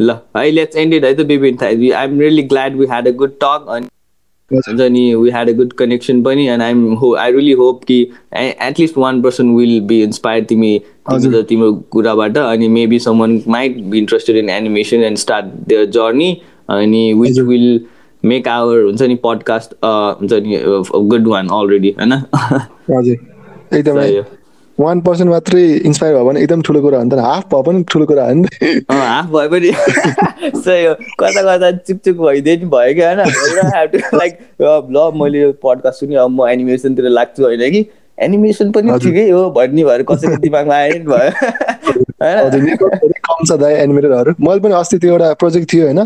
ल 0.00 0.18
है 0.36 0.50
लेट्स 0.50 0.76
एन्ड 0.76 0.94
इट 0.94 1.04
है 1.04 1.14
त 1.14 1.20
Bipin 1.28 1.54
I 1.64 2.04
am 2.04 2.20
really 2.20 2.42
glad 2.50 2.76
we 2.76 2.86
had 2.86 3.08
a 3.08 3.10
good 3.22 3.32
talk 3.44 3.66
अनि 3.68 3.86
हुन्छ 4.52 4.80
नि 4.80 5.14
we 5.14 5.30
had 5.30 5.48
a 5.48 5.52
good 5.52 5.72
connection 5.72 6.22
पनि 6.22 6.46
एन्ड 6.46 6.62
आइम 6.62 6.92
हो 6.92 7.14
आई 7.14 7.32
रियली 7.32 7.52
होप 7.52 7.84
कि 7.84 8.00
at least 8.36 8.98
one 8.98 9.22
person 9.22 9.50
will 9.50 9.80
be 9.80 10.02
inspire 10.02 10.44
तिमी 10.44 10.80
तिम्रो 11.10 11.72
कुराबाट 11.90 12.38
अनि 12.38 12.68
maybe 12.68 12.98
someone 12.98 13.40
might 13.48 13.76
be 13.76 13.98
interested 13.98 14.36
in 14.36 14.50
animation 14.50 14.96
and 14.96 15.18
start 15.18 15.46
their 15.68 15.84
journey 15.84 16.30
अनि 16.68 17.12
विच। 17.12 17.38
विल 17.40 17.80
मेक 18.24 18.48
आवर 18.48 18.82
हुन्छ 18.82 19.02
नि 19.02 19.14
पडकास्ट 19.14 19.74
हुन्छ 19.84 20.32
नि 20.32 20.58
गुड 21.08 21.28
वान 21.28 21.48
अलरेडी 21.48 21.94
होइन 22.00 22.22
वान 24.80 25.00
पर्सेन्ट 25.00 25.30
मात्रै 25.30 25.62
इन्सपायर 25.84 26.14
भयो 26.14 26.24
भने 26.24 26.42
एकदम 26.42 26.62
ठुलो 26.62 26.80
कुरा 26.80 26.98
हो 26.98 27.04
नि 27.04 27.10
त। 27.10 27.18
हाफ 27.18 27.46
भयो 27.52 27.62
पनि 27.62 27.82
ठुलो 27.90 28.06
कुरा 28.06 28.24
हो 28.24 28.34
नि 28.34 28.44
त। 28.44 28.92
हाफ 28.92 29.26
भए 29.26 29.48
पनि। 29.48 29.70
सही 30.60 30.84
हो 30.84 30.94
कता 31.20 31.42
कता 31.42 31.70
चुकचुक 31.70 32.16
भइदिए 32.16 32.56
नि 32.56 32.66
भयो 32.74 32.94
कि 32.94 33.02
होइन? 33.02 33.18
लाइक 34.14 34.38
ल 34.62 35.10
मैले 35.14 35.40
यो 35.40 35.52
पडकास्ट 35.64 36.00
सुनि 36.00 36.14
अब 36.14 36.30
म 36.30 36.48
एनिमेसनतिर 36.48 37.08
लाग्छु 37.10 37.44
होइन 37.44 37.70
कि? 37.70 37.84
एनिमेसन 38.18 38.70
पनि। 38.72 38.98
ठिकै 38.98 39.28
हो 39.30 39.50
भन्ने 39.50 39.84
भएर 39.84 40.02
कसैको 40.02 40.36
दिमागमा 40.36 40.74
आयो 40.74 40.94
नि 40.94 41.04
भयो। 41.04 41.30
होइन? 42.22 43.16
कम 43.28 43.44
छ 43.44 43.58
दाइ 43.58 43.74
एनिमेटरहरू 43.74 44.34
मैले 44.40 44.60
पनि 44.60 44.74
अस्ति 44.74 44.98
त्यो 44.98 45.10
एउटा 45.12 45.32
प्रोजेक्ट 45.42 45.72
थियो 45.72 45.84
होइन? 45.84 46.00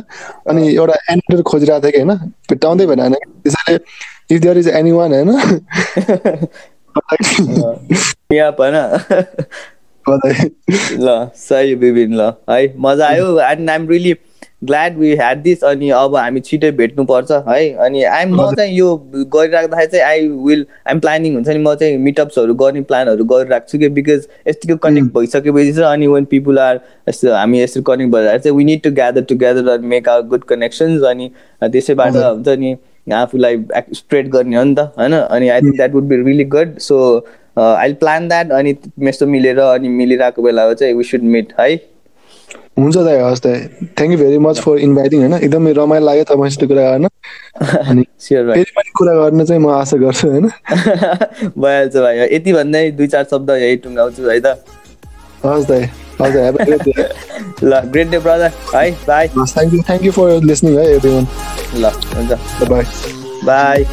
अनि 0.48 0.62
एउटा 0.74 0.94
एनिमेटर 1.10 1.42
खोजिरहेको 1.42 1.84
थिएँ 1.84 1.92
कि 1.92 1.98
होइन? 1.98 2.16
भेट्टाउँदै 2.48 2.86
भएन 2.86 3.00
होइन? 3.00 3.14
त्यसैले 3.44 3.78
if 4.34 4.40
there 4.40 4.58
is 4.58 4.68
any 4.80 4.92
one 4.92 5.10
होइन 5.12 5.30
यहाँ। 8.36 8.52
ल 10.06 11.30
सही 11.36 11.74
विभिन्न 11.74 12.16
ल 12.20 12.32
है 12.50 12.74
मजा 12.80 13.06
आयो 13.08 13.38
and 13.40 13.70
I'm 13.70 13.88
really 13.88 14.14
glad 14.64 14.96
we 14.98 15.14
had 15.16 15.42
this 15.42 15.62
अनि 15.64 15.88
अब 15.90 16.14
हामी 16.16 16.40
छिटै 16.40 16.70
भेट्नुपर्छ 16.70 17.30
है 17.48 17.68
अनि 17.84 18.02
आइम 18.04 18.34
म 18.34 18.50
चाहिँ 18.54 18.74
यो 18.76 18.88
गरिराख्दाखेरि 19.14 19.86
चाहिँ 19.86 20.04
आई 20.04 20.26
विल 20.46 20.64
आइम 20.88 21.00
प्लानिङ 21.00 21.34
हुन्छ 21.34 21.48
नि 21.48 21.58
म 21.58 21.74
चाहिँ 21.74 21.98
मिटअप्सहरू 21.98 22.54
गर्ने 22.54 22.80
प्लानहरू 22.90 23.24
गरिरहेको 23.24 23.66
छु 23.72 23.78
कि 23.78 23.88
बिकज 23.98 24.26
यतिको 24.48 24.76
कनेक्ट 24.86 25.12
भइसकेपछि 25.14 25.72
चाहिँ 25.72 25.92
अनि 25.92 26.06
वान 26.06 26.24
पिपुल 26.30 26.58
आर 26.58 26.80
यस्तो 27.08 27.34
हामी 27.34 27.62
यसरी 27.62 27.82
कनेक्ट 27.86 28.12
भएर 28.12 28.38
चाहिँ 28.38 28.56
we 28.56 28.64
need 28.64 28.82
to 28.82 28.90
gather 28.94 29.22
together 29.34 29.72
and 29.74 29.84
make 29.94 30.08
our 30.08 30.22
good 30.28 30.44
connections 30.54 31.02
अनि 31.10 31.30
त्यसैबाट। 31.62 32.16
हुन्छ 32.16 32.48
नि 32.58 32.76
आफूलाई 33.12 33.56
स्प्रेड 33.94 34.28
गर्ने 34.30 34.56
हो 34.56 34.64
नि 34.64 34.74
त 34.74 34.78
होइन 34.98 35.12
अनि 35.12 35.48
I 35.48 35.60
think 35.60 35.76
that 35.76 35.94
would 35.94 36.04
be 36.08 36.16
really 36.22 36.44
good 36.56 36.78
so 36.78 36.98
I 37.56 37.92
plan 37.92 38.28
that 38.28 38.52
अनि 38.52 38.74
यस्तो 39.00 39.26
मिलेर 39.26 39.58
अनि 39.60 39.88
मिलिरहेको 39.88 40.42
बेलामा 40.42 40.74
चाहिँ 40.74 40.94
वी 40.94 41.04
सुड 41.04 41.22
मिट 41.22 41.52
है? 41.60 41.74
हुन्छ 42.78 42.96
दाइ 42.96 43.18
हस् 43.20 43.42
दाइ। 43.42 43.58
Thank 43.98 44.12
you 44.12 44.18
very 44.18 44.38
much 44.38 44.60
for 44.60 44.78
inviting 44.78 45.20
होइन? 45.20 45.34
एकदमै 45.34 45.72
रमाइलो 45.72 46.06
लाग्यो 46.06 46.24
तपाईँसित 46.24 46.68
कुरा 46.68 46.82
गर्न। 46.90 47.08
अनि 47.78 48.02
फेरि 48.20 48.62
पनि 48.76 48.90
कुरा 48.94 49.14
गर्न 49.14 49.44
चाहिँ 49.44 49.62
म 49.62 49.68
आशा 49.70 49.96
गर्छु 49.96 50.28
होइन? 50.28 50.46
भइहाल्छ 51.58 51.96
भाइ। 51.96 52.34
यति 52.34 52.52
भन्दै 52.52 52.90
दुई 52.90 53.06
चार 53.06 53.24
शब्द 53.30 53.50
यही 53.50 53.76
टुङ्गाउँछु 53.76 54.30
है 54.30 54.40
त? 54.40 54.56
हस् 55.44 55.68
दाइ। 55.68 55.88
दाइ 56.22 56.50
ल 57.62 57.80
ग्रेट 57.84 58.08
डे 58.08 58.18
ब्रदर 58.18 58.50
है 58.74 58.90
bye 59.06 59.28
thank 59.28 59.74
you 59.74 59.82
thank 59.82 60.04
you 60.04 60.12
for 60.12 60.40
listening 60.42 60.78
है 60.78 60.86
एभ्री 60.94 61.10
वान 61.10 61.26
ल 61.76 61.92
हुन्छ। 62.16 62.32
By 62.70 62.84
by 63.44 63.84